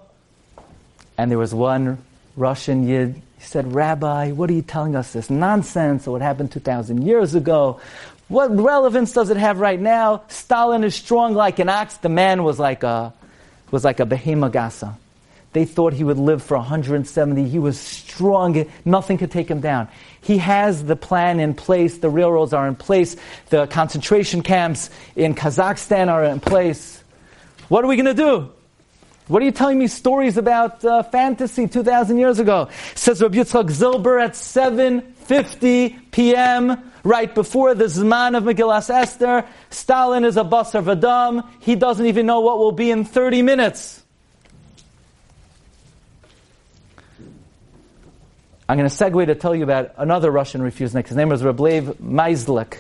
And 1.18 1.30
there 1.30 1.38
was 1.38 1.54
one 1.54 2.00
Russian 2.36 2.88
Yid. 2.88 3.16
He 3.38 3.44
said, 3.44 3.74
Rabbi, 3.74 4.32
what 4.32 4.50
are 4.50 4.54
you 4.54 4.64
telling 4.64 4.96
us 4.96 5.14
this 5.14 5.30
nonsense 5.30 6.08
of 6.08 6.14
what 6.14 6.22
happened 6.22 6.52
2,000 6.52 7.04
years 7.04 7.36
ago? 7.36 7.80
What 8.28 8.56
relevance 8.56 9.14
does 9.14 9.30
it 9.30 9.38
have 9.38 9.60
right 9.60 9.80
now? 9.80 10.24
Stalin 10.30 10.84
is 10.84 10.96
strong 10.96 11.36
like 11.36 11.60
an 11.60 11.70
ox. 11.70 11.98
The 11.98 12.10
man 12.10 12.44
was 12.44 12.58
like 12.58 12.84
a, 12.84 13.14
was 13.70 13.84
like 13.84 14.00
a 14.00 14.06
behemagasa. 14.06 14.96
They 15.54 15.66
thought 15.66 15.94
he 15.94 16.04
would 16.04 16.18
live 16.18 16.42
for 16.42 16.56
170. 16.58 17.48
He 17.48 17.60
was 17.60 17.80
strong. 17.80 18.66
Nothing 18.86 19.18
could 19.18 19.32
take 19.32 19.50
him 19.50 19.60
down. 19.60 19.90
He 20.22 20.38
has 20.38 20.84
the 20.84 20.96
plan 20.96 21.40
in 21.40 21.54
place. 21.54 21.98
The 21.98 22.10
railroads 22.10 22.54
are 22.54 22.68
in 22.68 22.76
place. 22.76 23.18
The 23.50 23.68
concentration 23.68 24.44
camps 24.44 24.90
in 25.16 25.36
Kazakhstan 25.36 26.08
are 26.08 26.24
in 26.24 26.40
place. 26.40 27.04
What 27.68 27.84
are 27.84 27.88
we 27.88 27.98
going 27.98 28.06
to 28.06 28.14
do? 28.14 28.52
What 29.28 29.42
are 29.42 29.46
you 29.46 29.52
telling 29.52 29.80
me 29.80 29.88
stories 29.88 30.38
about 30.38 30.84
uh, 30.84 31.04
fantasy 31.04 31.68
2,000 31.68 32.18
years 32.18 32.40
ago? 32.40 32.70
Says 32.96 33.22
Rabbi 33.22 33.38
Yitzchak 33.38 33.70
Zilber 33.70 34.22
at 34.22 34.34
7.50 34.34 36.12
p.m., 36.12 36.92
right 37.04 37.34
before 37.34 37.74
the 37.74 37.86
Zman 37.86 38.38
of 38.38 38.44
Megillas 38.44 38.90
Esther. 38.90 39.46
Stalin 39.70 40.26
is 40.26 40.38
a 40.38 40.44
Basar 40.44 40.84
Vadam. 40.84 41.48
He 41.62 41.76
doesn't 41.76 42.06
even 42.06 42.26
know 42.26 42.42
what 42.42 42.58
will 42.60 42.72
be 42.72 42.92
in 42.92 43.06
30 43.06 43.42
minutes. 43.42 44.01
I'm 48.72 48.78
going 48.78 48.90
to 48.90 48.96
segue 48.96 49.26
to 49.26 49.36
tell 49.36 49.54
you 49.54 49.64
about 49.64 49.96
another 49.98 50.32
Russian 50.32 50.62
refusenik. 50.62 51.06
His 51.06 51.18
name 51.18 51.28
was 51.28 51.44
Rablev 51.44 51.96
Maislik, 51.96 52.78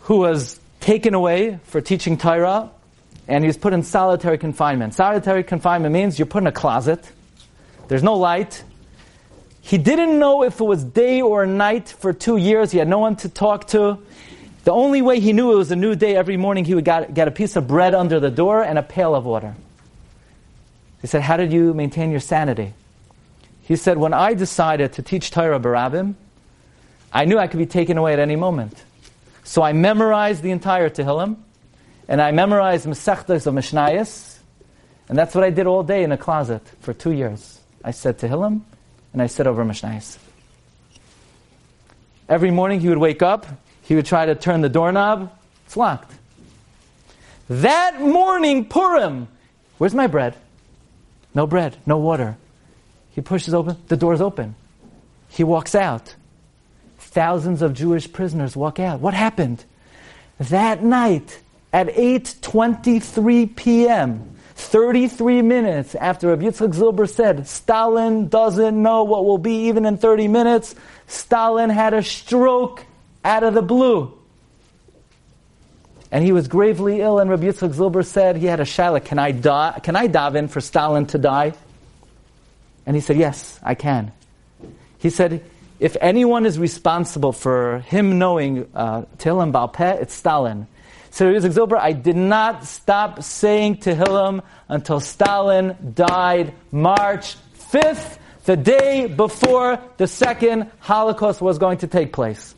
who 0.00 0.16
was 0.16 0.58
taken 0.80 1.12
away 1.12 1.58
for 1.64 1.82
teaching 1.82 2.16
Torah, 2.16 2.70
and 3.28 3.44
he 3.44 3.48
was 3.48 3.58
put 3.58 3.74
in 3.74 3.82
solitary 3.82 4.38
confinement. 4.38 4.94
Solitary 4.94 5.44
confinement 5.44 5.92
means 5.92 6.18
you're 6.18 6.24
put 6.24 6.42
in 6.42 6.46
a 6.46 6.52
closet. 6.52 7.06
There's 7.88 8.02
no 8.02 8.14
light. 8.14 8.64
He 9.60 9.76
didn't 9.76 10.18
know 10.18 10.42
if 10.42 10.58
it 10.58 10.64
was 10.64 10.82
day 10.82 11.20
or 11.20 11.44
night 11.44 11.90
for 11.90 12.14
two 12.14 12.38
years. 12.38 12.72
He 12.72 12.78
had 12.78 12.88
no 12.88 13.00
one 13.00 13.16
to 13.16 13.28
talk 13.28 13.68
to. 13.68 13.98
The 14.64 14.72
only 14.72 15.02
way 15.02 15.20
he 15.20 15.34
knew 15.34 15.52
it 15.52 15.56
was 15.56 15.70
a 15.70 15.76
new 15.76 15.94
day 15.94 16.16
every 16.16 16.38
morning, 16.38 16.64
he 16.64 16.74
would 16.74 16.86
get, 16.86 17.12
get 17.12 17.28
a 17.28 17.30
piece 17.30 17.56
of 17.56 17.68
bread 17.68 17.94
under 17.94 18.20
the 18.20 18.30
door 18.30 18.62
and 18.62 18.78
a 18.78 18.82
pail 18.82 19.14
of 19.14 19.26
water. 19.26 19.54
He 21.02 21.08
said, 21.08 21.20
How 21.20 21.36
did 21.36 21.52
you 21.52 21.74
maintain 21.74 22.10
your 22.10 22.20
sanity? 22.20 22.72
He 23.64 23.76
said, 23.76 23.96
when 23.96 24.12
I 24.12 24.34
decided 24.34 24.92
to 24.94 25.02
teach 25.02 25.30
Torah 25.30 25.58
Barabim, 25.58 26.14
I 27.12 27.24
knew 27.24 27.38
I 27.38 27.46
could 27.46 27.58
be 27.58 27.66
taken 27.66 27.96
away 27.96 28.12
at 28.12 28.18
any 28.18 28.36
moment. 28.36 28.84
So 29.42 29.62
I 29.62 29.72
memorized 29.72 30.42
the 30.42 30.50
entire 30.50 30.90
Tehillim, 30.90 31.36
and 32.06 32.20
I 32.20 32.32
memorized 32.32 32.86
Masechtas 32.86 33.46
of 33.46 33.54
Mishnayos, 33.54 34.38
and 35.08 35.16
that's 35.16 35.34
what 35.34 35.44
I 35.44 35.50
did 35.50 35.66
all 35.66 35.82
day 35.82 36.02
in 36.02 36.12
a 36.12 36.18
closet 36.18 36.62
for 36.80 36.92
two 36.92 37.12
years. 37.12 37.60
I 37.82 37.92
said 37.92 38.18
Tehillim, 38.18 38.60
and 39.14 39.22
I 39.22 39.28
said 39.28 39.46
over 39.46 39.64
Mishnayos. 39.64 40.18
Every 42.28 42.50
morning 42.50 42.80
he 42.80 42.90
would 42.90 42.98
wake 42.98 43.22
up, 43.22 43.46
he 43.82 43.94
would 43.94 44.06
try 44.06 44.26
to 44.26 44.34
turn 44.34 44.60
the 44.60 44.68
doorknob, 44.68 45.32
it's 45.64 45.76
locked. 45.76 46.12
That 47.48 48.00
morning, 48.00 48.66
Purim, 48.66 49.28
where's 49.78 49.94
my 49.94 50.06
bread? 50.06 50.36
No 51.34 51.46
bread, 51.46 51.76
no 51.86 51.96
water. 51.96 52.36
He 53.14 53.20
pushes 53.20 53.54
open, 53.54 53.76
the 53.88 53.96
door's 53.96 54.20
open. 54.20 54.54
He 55.28 55.44
walks 55.44 55.74
out. 55.74 56.14
Thousands 56.98 57.62
of 57.62 57.74
Jewish 57.74 58.12
prisoners 58.12 58.56
walk 58.56 58.80
out. 58.80 59.00
What 59.00 59.14
happened? 59.14 59.64
That 60.38 60.82
night, 60.82 61.40
at 61.72 61.88
8.23 61.88 63.54
p.m., 63.54 64.30
33 64.56 65.42
minutes 65.42 65.94
after 65.96 66.28
Rabbi 66.28 66.44
Yitzchak 66.44 66.74
Zilber 66.74 67.08
said, 67.08 67.46
Stalin 67.48 68.28
doesn't 68.28 68.80
know 68.80 69.04
what 69.04 69.24
will 69.24 69.38
be 69.38 69.66
even 69.68 69.84
in 69.84 69.98
30 69.98 70.28
minutes, 70.28 70.74
Stalin 71.06 71.70
had 71.70 71.94
a 71.94 72.02
stroke 72.02 72.84
out 73.24 73.42
of 73.42 73.54
the 73.54 73.62
blue. 73.62 74.12
And 76.12 76.24
he 76.24 76.30
was 76.30 76.46
gravely 76.46 77.00
ill, 77.00 77.18
and 77.18 77.28
Rabbi 77.28 77.46
Yitzchak 77.46 77.74
Zilber 77.74 78.04
said 78.04 78.36
he 78.36 78.46
had 78.46 78.60
a 78.60 78.64
shaila, 78.64 79.04
can 79.04 79.18
I, 79.18 79.32
die, 79.32 79.80
can 79.82 79.96
I 79.96 80.06
daven 80.06 80.48
for 80.48 80.60
Stalin 80.60 81.06
to 81.06 81.18
die? 81.18 81.54
And 82.86 82.96
he 82.96 83.00
said, 83.00 83.16
yes, 83.16 83.58
I 83.62 83.74
can. 83.74 84.12
He 84.98 85.10
said, 85.10 85.44
if 85.80 85.96
anyone 86.00 86.46
is 86.46 86.58
responsible 86.58 87.32
for 87.32 87.80
him 87.80 88.18
knowing 88.18 88.68
uh, 88.74 89.02
Tehillim 89.18 89.52
Balpeh, 89.52 90.00
it's 90.00 90.14
Stalin. 90.14 90.66
So 91.10 91.32
Yitzchak 91.32 91.52
Zilber, 91.52 91.78
I 91.78 91.92
did 91.92 92.16
not 92.16 92.64
stop 92.64 93.22
saying 93.22 93.76
Tehillim 93.78 94.42
until 94.68 95.00
Stalin 95.00 95.76
died 95.94 96.54
March 96.72 97.36
5th, 97.70 98.18
the 98.44 98.56
day 98.56 99.06
before 99.06 99.78
the 99.96 100.06
second 100.06 100.70
Holocaust 100.80 101.40
was 101.40 101.58
going 101.58 101.78
to 101.78 101.86
take 101.86 102.12
place. 102.12 102.54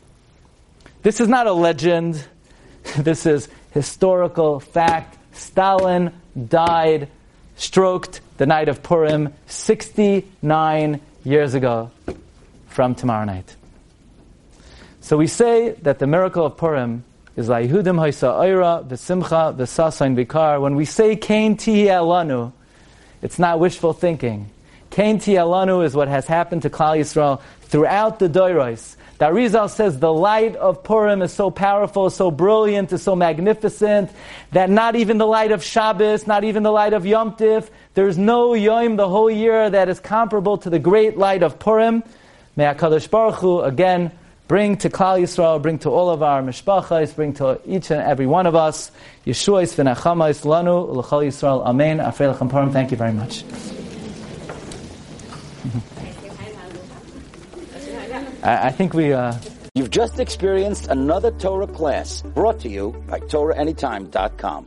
This 1.01 1.21
is 1.21 1.27
not 1.27 1.47
a 1.47 1.53
legend. 1.53 2.23
This 2.97 3.25
is 3.25 3.49
historical 3.71 4.61
fact. 4.61 5.17
Stalin 5.33 6.13
died, 6.47 7.09
stroked 7.57 8.21
the 8.37 8.45
night 8.45 8.69
of 8.69 8.81
Purim 8.81 9.33
69 9.47 11.01
years 11.23 11.53
ago 11.53 11.91
from 12.67 12.95
tomorrow 12.95 13.25
night. 13.25 13.55
So 15.01 15.17
we 15.17 15.27
say 15.27 15.71
that 15.81 15.99
the 15.99 16.07
miracle 16.07 16.45
of 16.45 16.57
Purim 16.57 17.03
is 17.35 17.49
la 17.49 17.57
Yehudim 17.57 17.97
Haisa 17.97 18.33
Oira, 18.39 18.87
V'Simcha, 18.87 19.55
V'Sasain 19.55 20.15
Vikar. 20.15 20.61
When 20.61 20.75
we 20.75 20.85
say 20.85 21.15
Kain 21.15 21.57
Tihi 21.57 22.51
it's 23.21 23.39
not 23.39 23.59
wishful 23.59 23.93
thinking. 23.93 24.49
Kain 24.89 25.19
Tihi 25.19 25.85
is 25.85 25.95
what 25.95 26.07
has 26.07 26.27
happened 26.27 26.61
to 26.63 26.69
Klal 26.69 26.97
Yisrael 26.99 27.41
throughout 27.61 28.19
the 28.19 28.29
Doiros. 28.29 28.95
That 29.17 29.33
Rizal 29.33 29.67
says 29.67 29.99
the 29.99 30.13
light 30.13 30.55
of 30.55 30.83
Purim 30.83 31.23
is 31.23 31.33
so 31.33 31.49
powerful, 31.49 32.09
so 32.11 32.29
brilliant, 32.29 32.93
is 32.93 33.01
so 33.01 33.15
magnificent, 33.15 34.11
that 34.51 34.69
not 34.69 34.95
even 34.95 35.17
the 35.17 35.25
light 35.25 35.51
of 35.51 35.63
Shabbos, 35.63 36.27
not 36.27 36.43
even 36.43 36.61
the 36.61 36.71
light 36.71 36.93
of 36.93 37.05
Yom 37.05 37.33
Tif, 37.33 37.69
there's 37.95 38.17
no 38.17 38.53
Yom 38.53 38.95
the 38.95 39.09
whole 39.09 39.31
year 39.31 39.69
that 39.69 39.89
is 39.89 39.99
comparable 39.99 40.59
to 40.59 40.69
the 40.69 40.77
great 40.77 41.17
light 41.17 41.41
of 41.41 41.57
Purim. 41.57 42.03
May 42.55 42.65
HaKadosh 42.65 43.09
Baruch 43.09 43.35
Hu, 43.35 43.61
again, 43.61 44.11
bring 44.47 44.77
to 44.77 44.89
Klal 44.89 45.19
Yisrael, 45.19 45.59
bring 45.61 45.79
to 45.79 45.89
all 45.89 46.11
of 46.11 46.21
our 46.21 46.43
mishpachas, 46.43 47.15
bring 47.15 47.33
to 47.33 47.59
each 47.65 47.89
and 47.89 48.01
every 48.01 48.27
one 48.27 48.45
of 48.45 48.53
us, 48.53 48.91
Yeshua 49.25 49.63
Yeshua's 49.63 49.75
v'nachamais 49.75 50.45
lanu, 50.45 50.95
l'chal 50.95 51.25
Yisrael, 51.25 51.65
amen, 51.65 51.97
afrei 51.97 52.49
Purim. 52.49 52.71
Thank 52.71 52.91
you 52.91 52.97
very 52.97 53.13
much. 53.13 53.43
I, 58.47 58.67
I 58.67 58.71
think 58.71 58.93
we. 58.93 59.13
Uh, 59.13 59.33
You've 59.75 59.91
just 59.91 60.19
experienced 60.19 60.87
another 60.87 61.29
Torah 61.31 61.67
class 61.67 62.23
brought 62.23 62.59
to 62.61 62.69
you 62.69 62.95
by 63.07 63.19
TorahAnytime.com. 63.19 64.65